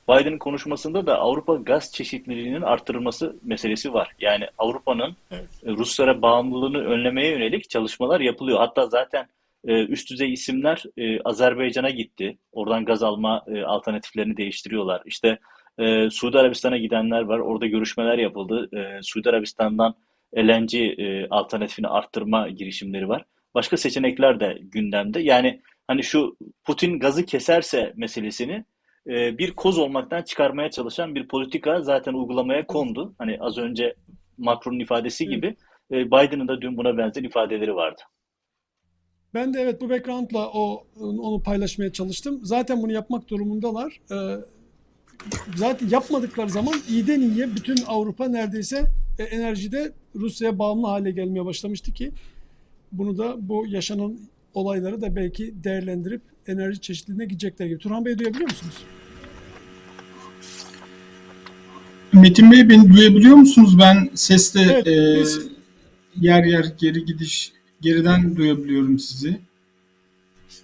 Biden'ın 0.09 0.37
konuşmasında 0.37 1.07
da 1.07 1.19
Avrupa 1.19 1.55
gaz 1.55 1.93
çeşitliliğinin 1.93 2.61
artırılması 2.61 3.35
meselesi 3.43 3.93
var. 3.93 4.11
Yani 4.19 4.47
Avrupa'nın 4.57 5.15
Evet. 5.31 5.47
e, 5.65 5.71
Ruslara 5.71 6.21
bağımlılığını 6.21 6.77
önlemeye 6.77 7.31
yönelik 7.31 7.69
çalışmalar 7.69 8.19
yapılıyor. 8.19 8.59
Hatta 8.59 8.85
zaten 8.87 9.27
e, 9.67 9.85
üst 9.85 10.11
düzey 10.11 10.33
isimler 10.33 10.83
e, 10.97 11.21
Azerbaycan'a 11.21 11.89
gitti. 11.89 12.37
Oradan 12.51 12.85
gaz 12.85 13.03
alma 13.03 13.45
alternatiflerini 13.65 14.37
değiştiriyorlar. 14.37 15.01
İşte 15.05 15.39
Suudi 16.11 16.39
Arabistan'a 16.39 16.77
gidenler 16.77 17.21
var. 17.21 17.39
Orada 17.39 17.65
görüşmeler 17.65 18.17
yapıldı. 18.17 18.69
Suudi 19.03 19.29
Arabistan'dan 19.29 19.95
LNG 20.37 20.73
alternatifini 21.29 21.87
arttırma 21.87 22.49
girişimleri 22.49 23.09
var. 23.09 23.25
Başka 23.55 23.77
seçenekler 23.77 24.39
de 24.39 24.57
gündemde. 24.61 25.19
Yani 25.19 25.61
hani 25.87 26.03
şu 26.03 26.37
Putin 26.63 26.99
gazı 26.99 27.25
keserse 27.25 27.93
meselesini 27.95 28.65
e, 29.07 29.37
bir 29.37 29.51
koz 29.51 29.77
olmaktan 29.77 30.21
çıkarmaya 30.21 30.71
çalışan 30.71 31.15
bir 31.15 31.27
politika 31.27 31.81
zaten 31.81 32.13
uygulamaya 32.13 32.67
kondu. 32.67 33.15
Hani 33.17 33.37
az 33.39 33.57
önce 33.57 33.95
Macron'un 34.37 34.79
ifadesi 34.79 35.27
gibi 35.27 35.55
e, 35.91 36.05
Biden'ın 36.05 36.47
da 36.47 36.61
dün 36.61 36.77
buna 36.77 36.97
benzer 36.97 37.23
ifadeleri 37.23 37.75
vardı. 37.75 38.01
Ben 39.35 39.53
de 39.53 39.61
evet 39.61 39.81
bu 39.81 39.89
background'la 39.89 40.51
o 40.53 40.87
onu 40.99 41.43
paylaşmaya 41.43 41.93
çalıştım. 41.93 42.39
Zaten 42.43 42.81
bunu 42.81 42.91
yapmak 42.91 43.27
durumundalar. 43.27 43.99
Ee, 44.11 44.15
zaten 45.55 45.89
yapmadıkları 45.89 46.49
zaman 46.49 46.73
iyiden 46.89 47.21
iyiye 47.21 47.55
bütün 47.55 47.77
Avrupa 47.87 48.27
neredeyse 48.27 48.83
e, 49.19 49.23
enerjide 49.23 49.91
Rusya'ya 50.15 50.59
bağımlı 50.59 50.87
hale 50.87 51.11
gelmeye 51.11 51.45
başlamıştı 51.45 51.93
ki 51.93 52.11
bunu 52.91 53.17
da 53.17 53.49
bu 53.49 53.65
yaşanan 53.67 54.17
olayları 54.55 55.01
da 55.01 55.15
belki 55.15 55.53
değerlendirip 55.63 56.21
enerji 56.47 56.81
çeşitliliğine 56.81 57.25
gidecekler 57.25 57.65
gibi. 57.65 57.77
Turhan 57.77 58.05
Bey 58.05 58.19
duyabiliyor 58.19 58.49
musunuz? 58.49 58.75
Metin 62.13 62.51
Bey 62.51 62.69
beni 62.69 62.93
duyabiliyor 62.93 63.35
musunuz? 63.35 63.79
Ben 63.79 64.09
seste 64.15 64.61
Evet, 64.61 64.87
e, 64.87 65.21
biz- 65.21 65.47
yer 66.21 66.43
yer 66.43 66.65
geri 66.77 67.05
gidiş 67.05 67.51
geriden 67.81 68.35
duyabiliyorum 68.35 68.99
sizi. 68.99 69.39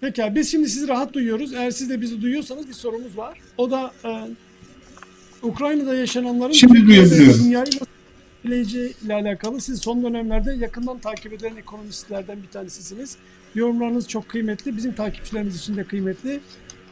Peki 0.01 0.23
biz 0.35 0.51
şimdi 0.51 0.69
sizi 0.69 0.87
rahat 0.87 1.13
duyuyoruz. 1.13 1.53
Eğer 1.53 1.71
siz 1.71 1.89
de 1.89 2.01
bizi 2.01 2.21
duyuyorsanız 2.21 2.67
bir 2.67 2.73
sorumuz 2.73 3.17
var. 3.17 3.39
O 3.57 3.71
da 3.71 3.91
e, 4.05 4.09
Ukrayna'da 5.41 5.95
yaşananların 5.95 6.51
Şimdi 6.51 6.87
dünyayı 6.87 7.65
ile 9.05 9.13
alakalı. 9.13 9.61
Siz 9.61 9.81
son 9.81 10.03
dönemlerde 10.03 10.53
yakından 10.53 10.99
takip 10.99 11.33
eden 11.33 11.55
ekonomistlerden 11.55 12.43
bir 12.43 12.47
tanesisiniz. 12.47 13.17
Yorumlarınız 13.55 14.07
çok 14.07 14.29
kıymetli. 14.29 14.77
Bizim 14.77 14.93
takipçilerimiz 14.93 15.57
için 15.57 15.77
de 15.77 15.83
kıymetli. 15.83 16.39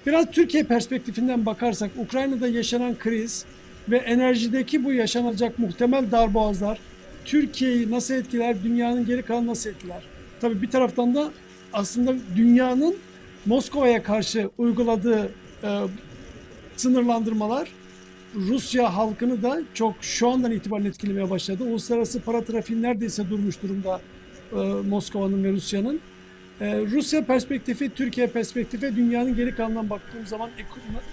Biraz 0.06 0.31
Türkiye 0.31 0.64
perspektifinden 0.64 1.45
bakarsak 1.45 1.91
Ukrayna'da 1.98 2.48
yaşanan 2.48 2.98
kriz 2.98 3.45
ve 3.90 3.98
enerjideki 3.98 4.84
bu 4.84 4.94
yaşanacak 4.94 5.60
muhtemel 5.60 6.11
darboğazlar 6.11 6.80
Türkiye'yi 7.26 7.91
nasıl 7.91 8.14
etkiler, 8.14 8.64
dünyanın 8.64 9.06
geri 9.06 9.22
kalanını 9.22 9.48
nasıl 9.48 9.69
etkiler? 9.69 10.03
Tabii 10.41 10.61
bir 10.61 10.69
taraftan 10.69 11.15
da 11.15 11.31
aslında 11.73 12.15
dünyanın 12.36 12.95
Moskova'ya 13.45 14.03
karşı 14.03 14.49
uyguladığı 14.57 15.31
e, 15.64 15.69
sınırlandırmalar 16.76 17.69
Rusya 18.36 18.95
halkını 18.95 19.44
da 19.44 19.61
çok 19.73 19.95
şu 20.02 20.30
andan 20.30 20.52
itibaren 20.52 20.86
etkilemeye 20.86 21.30
başladı. 21.30 21.64
Uluslararası 21.64 22.22
para 22.22 22.44
trafiği 22.44 22.81
neredeyse 22.81 23.30
durmuş 23.30 23.61
durumda 23.64 24.02
e, 24.52 24.56
Moskova'nın 24.90 25.44
ve 25.44 25.52
Rusya'nın. 25.52 25.99
E, 26.61 26.81
Rusya 26.81 27.26
perspektifi, 27.26 27.90
Türkiye 27.90 28.27
perspektifi, 28.27 28.95
dünyanın 28.95 29.36
geri 29.36 29.56
kalanından 29.56 29.90
baktığım 29.90 30.27
zaman 30.27 30.49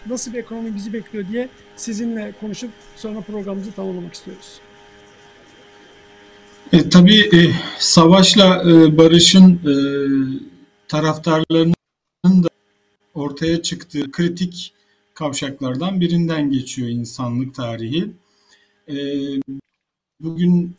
nasıl 0.07 0.33
bir 0.33 0.39
ekonomi 0.39 0.75
bizi 0.75 0.93
bekliyor 0.93 1.25
diye 1.33 1.49
sizinle 1.77 2.35
konuşup 2.41 2.71
sonra 2.97 3.21
programımızı 3.21 3.73
tamamlamak 3.73 4.15
istiyoruz. 4.15 4.61
E, 6.73 6.89
tabii 6.89 7.21
e, 7.21 7.53
savaşla 7.79 8.63
e, 8.63 8.99
barışın 8.99 9.53
e, 9.53 9.75
taraftarlarının 10.89 11.75
da 12.25 12.49
ortaya 13.15 13.63
çıktığı 13.63 14.11
kritik 14.11 14.73
kavşaklardan 15.15 16.01
birinden 16.01 16.51
geçiyor 16.51 16.89
insanlık 16.89 17.55
tarihi. 17.55 18.11
E, 18.89 18.97
bugün 20.21 20.77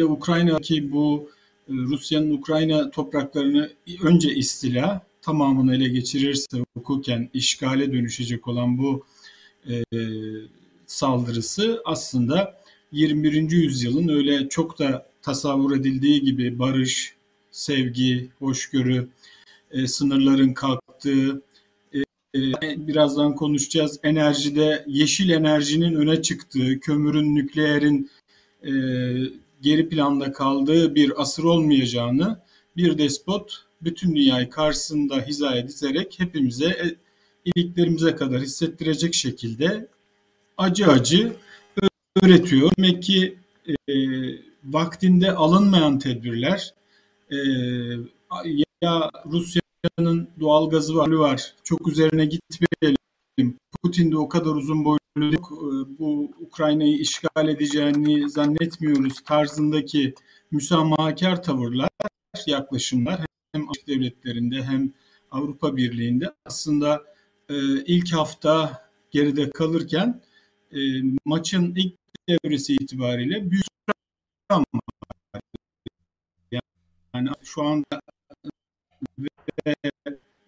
Ukrayna'daki 0.00 0.92
bu 0.92 1.30
Rusya'nın 1.68 2.30
Ukrayna 2.30 2.90
topraklarını 2.90 3.70
önce 4.02 4.34
istila, 4.34 5.06
tamamını 5.22 5.76
ele 5.76 5.88
geçirirse 5.88 6.58
hukuken 6.74 7.30
işgale 7.34 7.92
dönüşecek 7.92 8.48
olan 8.48 8.78
bu 8.78 9.04
e, 9.68 9.82
saldırısı 10.86 11.82
aslında 11.84 12.62
21. 12.92 13.50
yüzyılın 13.50 14.08
öyle 14.08 14.48
çok 14.48 14.78
da 14.78 15.06
tasavvur 15.22 15.76
edildiği 15.76 16.22
gibi 16.22 16.58
barış, 16.58 17.14
sevgi, 17.50 18.28
hoşgörü, 18.38 19.08
e, 19.70 19.86
sınırların 19.86 20.54
kalktığı, 20.54 21.42
e, 21.92 21.98
e, 22.38 22.86
birazdan 22.86 23.34
konuşacağız. 23.34 24.00
Enerjide 24.02 24.84
yeşil 24.88 25.30
enerjinin 25.30 25.94
öne 25.94 26.22
çıktığı, 26.22 26.80
kömürün, 26.80 27.34
nükleerin 27.34 28.10
e, 28.62 28.72
geri 29.62 29.88
planda 29.88 30.32
kaldığı 30.32 30.94
bir 30.94 31.22
asır 31.22 31.44
olmayacağını 31.44 32.40
bir 32.76 32.98
despot 32.98 33.64
bütün 33.82 34.16
dünyayı 34.16 34.50
karşısında 34.50 35.20
hizaya 35.20 35.68
dizerek 35.68 36.14
hepimize 36.18 36.66
e, 36.66 36.96
iliklerimize 37.44 38.16
kadar 38.16 38.40
hissettirecek 38.40 39.14
şekilde 39.14 39.88
acı 40.58 40.86
acı 40.86 41.36
öğretiyor. 42.22 42.70
Demek 42.78 43.02
ki 43.02 43.38
e, 43.66 43.94
vaktinde 44.64 45.32
alınmayan 45.32 45.98
tedbirler 45.98 46.74
e, 47.30 47.36
ya 48.82 49.10
Rusya'nın 49.26 50.28
doğal 50.40 50.70
gazı 50.70 50.96
var, 50.96 51.10
var 51.10 51.54
çok 51.64 51.88
üzerine 51.88 52.24
gitmeyelim. 52.26 53.56
Putin 53.82 54.12
de 54.12 54.16
o 54.16 54.28
kadar 54.28 54.50
uzun 54.50 54.84
boylu 54.84 55.01
bu 55.98 56.30
Ukrayna'yı 56.40 56.98
işgal 56.98 57.48
edeceğini 57.48 58.30
zannetmiyoruz 58.30 59.20
tarzındaki 59.24 60.14
müsamahakar 60.50 61.42
tavırlar, 61.42 61.90
yaklaşımlar 62.46 63.20
hem 63.52 63.62
Amerika 63.62 63.86
devletlerinde 63.86 64.62
hem 64.62 64.92
Avrupa 65.30 65.76
Birliği'nde 65.76 66.32
aslında 66.44 67.02
e, 67.48 67.54
ilk 67.84 68.12
hafta 68.12 68.82
geride 69.10 69.50
kalırken 69.50 70.22
e, 70.72 70.78
maçın 71.24 71.74
ilk 71.76 71.94
devresi 72.28 72.74
itibariyle 72.74 73.50
büyük 73.50 73.66
ama 74.48 74.64
yani 77.12 77.28
şu 77.42 77.62
anda 77.62 78.00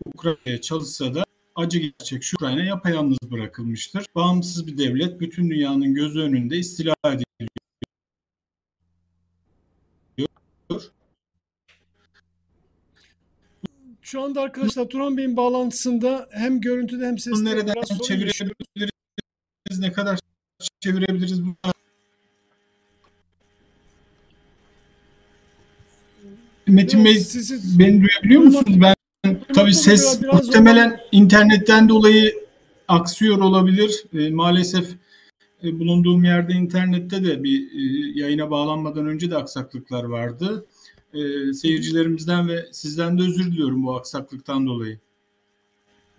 Ukrayna'ya 0.05 0.61
çalışsa 0.61 1.15
da 1.15 1.25
acı 1.55 1.79
gerçek 1.79 2.23
şu 2.23 2.37
Ukrayna 2.37 2.65
yapayalnız 2.65 3.19
bırakılmıştır. 3.31 4.07
Bağımsız 4.15 4.67
bir 4.67 4.79
devlet 4.79 5.21
bütün 5.21 5.51
dünyanın 5.51 5.95
gözü 5.95 6.21
önünde 6.21 6.57
istila 6.57 6.95
ediliyor. 7.07 7.49
Şu 14.03 14.23
anda 14.23 14.41
arkadaşlar 14.41 14.89
Turan 14.89 15.17
Bey'in 15.17 15.37
bağlantısında 15.37 16.29
hem 16.31 16.61
görüntüde 16.61 17.07
hem 17.07 17.19
seste 17.19 17.45
Nereden 17.45 17.75
biraz 17.75 18.01
çevirebiliriz, 18.03 18.91
ne 19.79 19.93
kadar 19.93 20.19
çevirebiliriz 20.81 21.45
bu 21.47 21.55
Metin 26.67 27.05
Bey 27.05 27.19
sizi- 27.21 27.79
beni 27.79 28.03
duyabiliyor 28.03 28.43
musunuz? 28.43 28.81
Ben 28.81 28.94
tabii 29.65 29.75
ses 29.75 30.03
Biraz- 30.03 30.23
biraz 30.23 30.47
muhtemelen 30.47 31.01
internetten 31.13 31.89
dolayı 31.89 32.35
aksıyor 32.89 33.39
olabilir. 33.39 34.05
E, 34.15 34.31
maalesef 34.31 34.89
e, 35.65 35.79
bulunduğum 35.79 36.25
yerde 36.25 36.53
internette 36.53 37.25
de 37.25 37.43
bir 37.45 37.61
e, 37.61 38.13
yayına 38.21 38.51
bağlanmadan 38.51 39.07
önce 39.07 39.31
de 39.31 39.37
aksaklıklar 39.37 40.05
vardı. 40.05 40.67
E, 41.15 41.53
seyircilerimizden 41.53 42.49
ve 42.49 42.67
sizden 42.73 43.19
de 43.19 43.23
özür 43.23 43.53
diliyorum 43.53 43.85
bu 43.85 43.97
aksaklıktan 43.97 44.67
dolayı. 44.67 44.99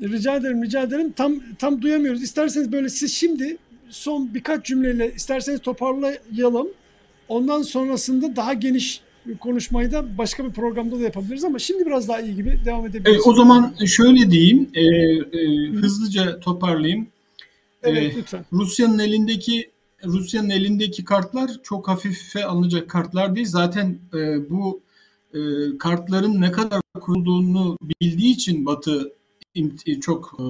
Rica 0.01 0.35
ederim, 0.35 0.63
rica 0.63 0.81
ederim. 0.81 1.11
Tam 1.11 1.35
tam 1.59 1.81
duyamıyoruz. 1.81 2.23
İsterseniz 2.23 2.71
böyle 2.71 2.89
siz 2.89 3.13
şimdi 3.13 3.57
son 3.89 4.33
birkaç 4.33 4.65
cümleyle 4.65 5.13
isterseniz 5.15 5.59
toparlayalım. 5.61 6.67
Ondan 7.27 7.61
sonrasında 7.61 8.35
daha 8.35 8.53
geniş 8.53 9.01
konuşmayı 9.39 9.91
da 9.91 10.17
başka 10.17 10.45
bir 10.45 10.51
programda 10.51 10.99
da 10.99 11.03
yapabiliriz 11.03 11.43
ama 11.43 11.59
şimdi 11.59 11.85
biraz 11.85 12.07
daha 12.07 12.21
iyi 12.21 12.35
gibi 12.35 12.59
devam 12.65 12.85
E, 12.85 12.89
edebiliriz. 12.89 13.27
o 13.27 13.33
zaman 13.33 13.75
şöyle 13.85 14.31
diyeyim, 14.31 14.69
e, 14.73 14.81
e, 14.81 15.67
hızlıca 15.67 16.39
toparlayayım. 16.39 17.07
Evet 17.83 18.13
E, 18.13 18.17
lütfen. 18.17 18.45
Rusya'nın 18.53 18.99
elindeki 18.99 19.69
Rusya'nın 20.05 20.49
elindeki 20.49 21.03
kartlar 21.05 21.51
çok 21.63 21.87
hafife 21.87 22.45
alınacak 22.45 22.89
kartlar 22.89 23.35
değil. 23.35 23.47
Zaten 23.47 23.97
e, 24.13 24.49
bu 24.49 24.79
e, 25.33 25.39
kartların 25.79 26.41
ne 26.41 26.51
kadar 26.51 26.81
kurulduğunu 27.01 27.77
bildiği 28.01 28.33
için 28.33 28.65
Batı 28.65 29.11
im- 29.55 29.99
çok 30.01 30.37
e, 30.39 30.43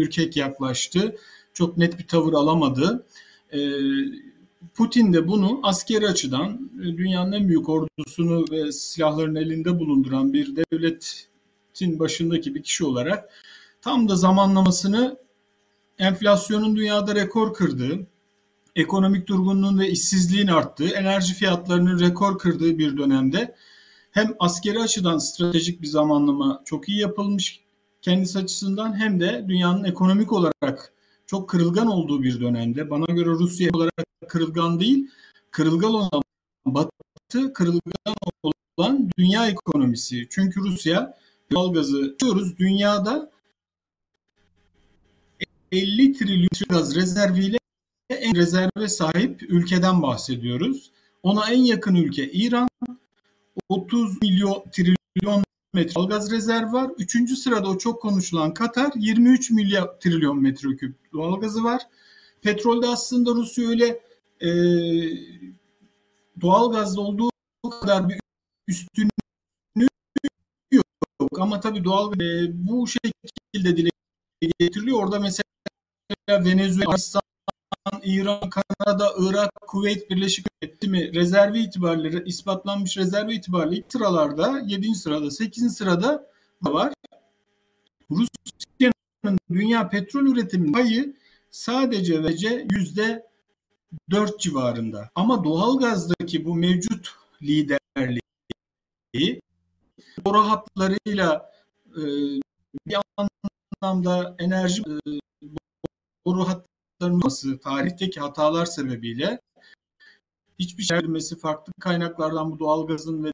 ürkek 0.00 0.36
yaklaştı. 0.36 1.16
Çok 1.54 1.76
net 1.76 1.98
bir 1.98 2.06
tavır 2.06 2.32
alamadı. 2.32 3.06
E, 3.52 3.58
Putin 4.74 5.12
de 5.12 5.28
bunu 5.28 5.60
askeri 5.62 6.08
açıdan 6.08 6.70
e, 6.80 6.82
dünyanın 6.82 7.32
en 7.32 7.48
büyük 7.48 7.68
ordusunu 7.68 8.44
ve 8.50 8.72
silahlarını 8.72 9.40
elinde 9.40 9.80
bulunduran 9.80 10.32
bir 10.32 10.56
devletin 10.56 11.98
başındaki 11.98 12.54
bir 12.54 12.62
kişi 12.62 12.84
olarak 12.84 13.30
tam 13.80 14.08
da 14.08 14.16
zamanlamasını 14.16 15.16
enflasyonun 15.98 16.76
dünyada 16.76 17.14
rekor 17.14 17.54
kırdığı, 17.54 18.06
ekonomik 18.76 19.26
durgunluğun 19.26 19.78
ve 19.78 19.88
işsizliğin 19.88 20.46
arttığı, 20.46 20.88
enerji 20.88 21.34
fiyatlarının 21.34 22.00
rekor 22.00 22.38
kırdığı 22.38 22.78
bir 22.78 22.96
dönemde 22.96 23.54
hem 24.10 24.34
askeri 24.38 24.78
açıdan 24.78 25.18
stratejik 25.18 25.82
bir 25.82 25.86
zamanlama 25.86 26.62
çok 26.64 26.88
iyi 26.88 27.00
yapılmış 27.00 27.60
kendisi 28.02 28.38
açısından 28.38 29.00
hem 29.00 29.20
de 29.20 29.44
dünyanın 29.48 29.84
ekonomik 29.84 30.32
olarak 30.32 30.92
çok 31.26 31.50
kırılgan 31.50 31.86
olduğu 31.86 32.22
bir 32.22 32.40
dönemde 32.40 32.90
bana 32.90 33.06
göre 33.06 33.30
Rusya 33.30 33.70
olarak 33.72 34.06
kırılgan 34.28 34.80
değil, 34.80 35.10
kırılgan 35.50 35.94
olan 35.94 36.22
Batı, 36.66 37.52
kırılgan 37.52 38.14
olan 38.76 39.10
dünya 39.18 39.46
ekonomisi. 39.46 40.26
Çünkü 40.30 40.60
Rusya 40.60 41.18
doğalgazı 41.52 42.16
diyoruz 42.18 42.58
dünyada 42.58 43.30
50 45.72 46.12
trilyon 46.12 46.48
gaz 46.68 46.96
rezerviyle 46.96 47.58
en 48.10 48.34
rezerve 48.34 48.88
sahip 48.88 49.42
ülkeden 49.42 50.02
bahsediyoruz. 50.02 50.90
Ona 51.22 51.50
en 51.50 51.58
yakın 51.58 51.94
ülke 51.94 52.30
İran. 52.32 52.68
30 53.68 54.22
milyon 54.22 54.64
trilyon 54.72 55.44
metre 55.76 56.04
gaz 56.04 56.30
rezervi 56.30 56.72
var. 56.72 56.90
Üçüncü 56.98 57.36
sırada 57.36 57.68
o 57.68 57.78
çok 57.78 58.02
konuşulan 58.02 58.54
Katar 58.54 58.92
23 58.96 59.50
milyar 59.50 60.00
trilyon 60.00 60.42
metreküp 60.42 60.96
doğalgazı 61.12 61.64
var. 61.64 61.82
Petrolde 62.42 62.86
aslında 62.86 63.30
Rusya 63.30 63.68
öyle 63.68 64.00
e, 64.40 64.50
doğalgazda 66.40 67.00
olduğu 67.00 67.30
kadar 67.80 68.08
bir 68.08 68.20
üstünlüğü 68.68 69.88
yok. 70.72 70.86
Ama 71.40 71.60
tabii 71.60 71.84
doğal 71.84 72.20
e, 72.20 72.50
bu 72.68 72.86
şekilde 72.86 73.76
dile 73.76 73.90
getiriliyor. 74.58 75.02
Orada 75.02 75.20
mesela 75.20 75.44
Venezuela, 76.30 76.96
İran, 78.06 78.50
Kanada, 78.50 79.12
Irak, 79.18 79.50
Kuveyt, 79.66 80.10
Birleşik 80.10 80.46
Devletleri 80.62 81.14
rezervi 81.14 81.58
itibariyle 81.58 82.24
ispatlanmış 82.24 82.96
rezervi 82.96 83.34
itibariyle 83.34 83.76
ilk 83.76 83.92
sıralarda 83.92 84.60
7. 84.66 84.94
sırada 84.94 85.30
8. 85.30 85.76
sırada 85.76 86.26
var. 86.62 86.92
Rusya'nın 88.10 89.38
dünya 89.50 89.88
petrol 89.88 90.26
üretiminin 90.26 90.72
payı 90.72 91.16
sadece 91.50 92.24
vece 92.24 92.66
yüzde 92.72 93.26
4 94.10 94.40
civarında. 94.40 95.10
Ama 95.14 95.44
doğalgazdaki 95.44 96.44
bu 96.44 96.54
mevcut 96.54 97.14
liderliği 97.42 98.20
boru 100.24 100.38
hatlarıyla 100.38 101.52
e, 101.86 102.02
bir 102.86 102.96
anlamda 103.16 104.36
enerji 104.38 104.82
e, 104.82 105.10
boru 106.26 106.40
hatlarının 106.40 106.75
olması, 107.02 107.58
tarihteki 107.58 108.20
hatalar 108.20 108.66
sebebiyle 108.66 109.40
hiçbir 110.58 110.82
şey 110.82 110.98
verilmesi 110.98 111.38
farklı 111.38 111.72
kaynaklardan 111.80 112.52
bu 112.52 112.58
doğalgazın 112.58 113.24
ve 113.24 113.30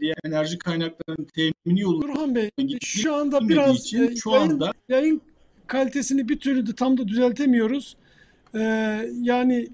diğer 0.00 0.16
enerji 0.24 0.58
kaynaklarının 0.58 1.26
temini 1.34 1.80
yolunda 1.80 2.08
Burhan 2.08 2.34
Bey 2.34 2.50
şu 2.84 3.14
anda 3.14 3.48
biraz 3.48 3.76
için 3.76 4.02
e, 4.02 4.16
şu 4.16 4.30
yayın, 4.30 4.50
anda 4.50 4.72
yayın 4.88 5.22
kalitesini 5.66 6.28
bir 6.28 6.40
türlü 6.40 6.66
de 6.66 6.74
tam 6.74 6.98
da 6.98 7.08
düzeltemiyoruz. 7.08 7.96
Ee, 8.54 8.60
yani 9.20 9.68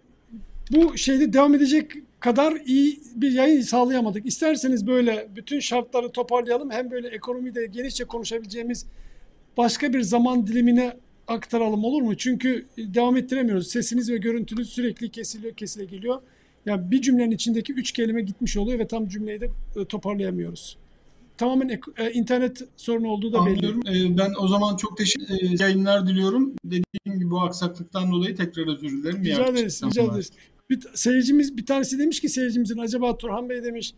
bu 0.71 0.99
şeyde 0.99 1.33
devam 1.33 1.55
edecek 1.55 1.93
kadar 2.21 2.53
iyi 2.67 3.01
bir 3.15 3.33
yayın 3.33 3.61
sağlayamadık. 3.61 4.27
İsterseniz 4.27 4.87
böyle 4.87 5.29
bütün 5.37 5.61
şartları 5.61 6.13
toparlayalım. 6.13 6.71
Hem 6.71 6.91
böyle 6.91 7.09
ekonomide 7.09 7.67
genişçe 7.67 8.05
konuşabileceğimiz 8.05 8.87
başka 9.57 9.93
bir 9.93 10.03
zaman 10.03 10.47
dilimine 10.47 10.97
aktaralım 11.29 11.85
olur 11.85 12.03
mu? 12.03 12.17
Çünkü 12.17 12.67
devam 12.79 13.17
ettiremiyoruz. 13.17 13.69
Sesiniz 13.69 14.11
ve 14.11 14.17
görüntünüz 14.17 14.69
sürekli 14.69 15.11
kesiliyor, 15.11 15.55
kesile 15.55 15.85
geliyor. 15.85 16.23
Yani 16.67 16.91
bir 16.91 17.03
cümlenin 17.03 17.31
içindeki 17.31 17.73
üç 17.73 17.93
kelime 17.93 18.23
gitmiş 18.23 18.57
oluyor 18.57 18.79
ve 18.79 18.87
tam 18.87 19.09
cümleyi 19.09 19.41
de 19.41 19.51
e, 19.77 19.85
toparlayamıyoruz. 19.85 20.77
Tamamen 21.37 21.81
e, 21.97 22.13
internet 22.13 22.65
sorunu 22.77 23.09
olduğu 23.09 23.33
da 23.33 23.47
belli. 23.47 23.67
Anlıyorum. 23.67 24.19
Ben 24.19 24.33
o 24.39 24.49
zaman 24.49 24.77
çok 24.77 24.97
teşekkür 24.99 25.35
e, 25.35 25.63
yayınlar 25.63 26.07
diliyorum. 26.07 26.53
Dediğim 26.65 27.19
gibi 27.19 27.31
bu 27.31 27.41
aksaklıktan 27.41 28.13
dolayı 28.13 28.37
tekrar 28.37 28.67
özür 28.67 29.03
dilerim. 29.03 29.25
Rica 29.25 29.47
ederiz, 29.47 29.83
rica 29.85 30.03
ederiz. 30.03 30.31
Bir 30.71 30.81
seyircimiz 30.95 31.57
bir 31.57 31.67
tanesi 31.67 31.99
demiş 31.99 32.21
ki 32.21 32.29
seyircimizin 32.29 32.79
acaba 32.79 33.19
Turhan 33.19 33.49
Bey 33.49 33.65
demiş 33.65 33.95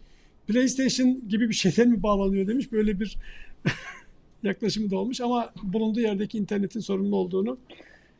PlayStation 0.46 1.28
gibi 1.28 1.48
bir 1.48 1.54
şeyden 1.54 1.88
mi 1.88 2.02
bağlanıyor 2.02 2.46
demiş. 2.46 2.72
Böyle 2.72 3.00
bir 3.00 3.16
yaklaşımı 4.42 4.90
da 4.90 4.96
olmuş 4.96 5.20
ama 5.20 5.52
bulunduğu 5.62 6.00
yerdeki 6.00 6.38
internetin 6.38 6.80
sorunlu 6.80 7.16
olduğunu 7.16 7.58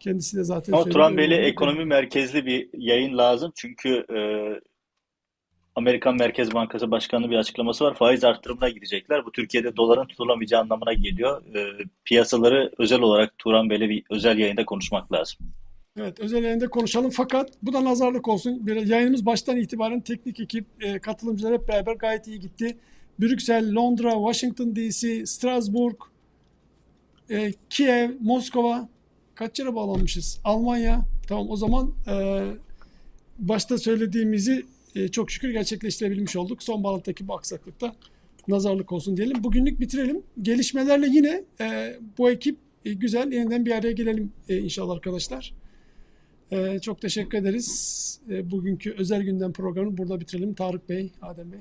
kendisi 0.00 0.36
de 0.36 0.44
zaten 0.44 0.72
Ama 0.72 0.82
söyledi. 0.82 0.94
Turan 0.94 1.16
Bey'le 1.16 1.46
ekonomi 1.46 1.84
merkezli 1.84 2.46
bir 2.46 2.68
yayın 2.78 3.18
lazım. 3.18 3.52
Çünkü 3.54 4.06
e, 4.16 4.18
Amerikan 5.74 6.16
Merkez 6.16 6.54
Bankası 6.54 6.90
Başkanı'nın 6.90 7.30
bir 7.30 7.36
açıklaması 7.36 7.84
var. 7.84 7.94
Faiz 7.94 8.24
artırımına 8.24 8.68
gidecekler. 8.68 9.24
Bu 9.26 9.32
Türkiye'de 9.32 9.76
doların 9.76 10.06
tutulamayacağı 10.06 10.60
anlamına 10.60 10.92
geliyor. 10.92 11.42
E, 11.54 11.84
piyasaları 12.04 12.72
özel 12.78 13.00
olarak 13.00 13.38
Turan 13.38 13.70
Bey'le 13.70 13.88
bir 13.88 14.02
özel 14.10 14.38
yayında 14.38 14.64
konuşmak 14.64 15.12
lazım. 15.12 15.38
Evet, 16.00 16.20
özel 16.20 16.44
yayında 16.44 16.68
konuşalım 16.68 17.10
fakat 17.10 17.50
bu 17.62 17.72
da 17.72 17.84
nazarlık 17.84 18.28
olsun. 18.28 18.66
Bir 18.66 18.76
yayınımız 18.76 19.26
baştan 19.26 19.56
itibaren 19.56 20.00
teknik 20.00 20.40
ekip, 20.40 20.66
e, 20.80 20.98
katılımcılar 20.98 21.52
hep 21.52 21.68
beraber 21.68 21.94
gayet 21.94 22.26
iyi 22.26 22.40
gitti. 22.40 22.76
Brüksel, 23.20 23.74
Londra, 23.74 24.12
Washington 24.12 24.76
DC, 24.76 25.26
Strasbourg, 25.26 25.96
e, 27.30 27.52
Kiev, 27.70 28.10
Moskova 28.20 28.88
kaç 29.34 29.58
yere 29.58 29.74
bağlanmışız? 29.74 30.40
Almanya. 30.44 31.04
Tamam 31.28 31.50
o 31.50 31.56
zaman 31.56 31.92
e, 32.08 32.44
başta 33.38 33.78
söylediğimizi 33.78 34.66
e, 34.94 35.08
çok 35.08 35.30
şükür 35.30 35.50
gerçekleştirebilmiş 35.50 36.36
olduk. 36.36 36.62
Son 36.62 36.84
bağlantıdaki 36.84 37.28
bu 37.28 37.34
aksaklıkta 37.34 37.94
nazarlık 38.48 38.92
olsun 38.92 39.16
diyelim. 39.16 39.44
Bugünlük 39.44 39.80
bitirelim. 39.80 40.22
Gelişmelerle 40.42 41.06
yine 41.06 41.42
e, 41.60 41.96
bu 42.18 42.30
ekip 42.30 42.56
e, 42.84 42.92
güzel 42.92 43.32
yeniden 43.32 43.66
bir 43.66 43.72
araya 43.72 43.92
gelelim 43.92 44.32
e, 44.48 44.58
inşallah 44.58 44.94
arkadaşlar. 44.94 45.52
Ee, 46.52 46.78
çok 46.82 47.00
teşekkür 47.00 47.38
ederiz. 47.38 48.20
Ee, 48.30 48.50
bugünkü 48.50 48.94
özel 48.98 49.22
gündem 49.22 49.52
programını 49.52 49.96
burada 49.98 50.20
bitirelim. 50.20 50.54
Tarık 50.54 50.88
Bey, 50.88 51.12
Adem 51.22 51.52
Bey. 51.52 51.60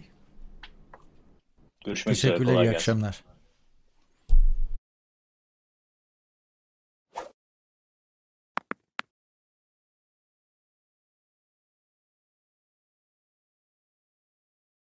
Görüşmek 1.86 2.16
üzere. 2.18 2.32
Teşekkürler, 2.32 2.54
iyi 2.54 2.64
gelsin. 2.64 2.76
akşamlar. 2.76 3.35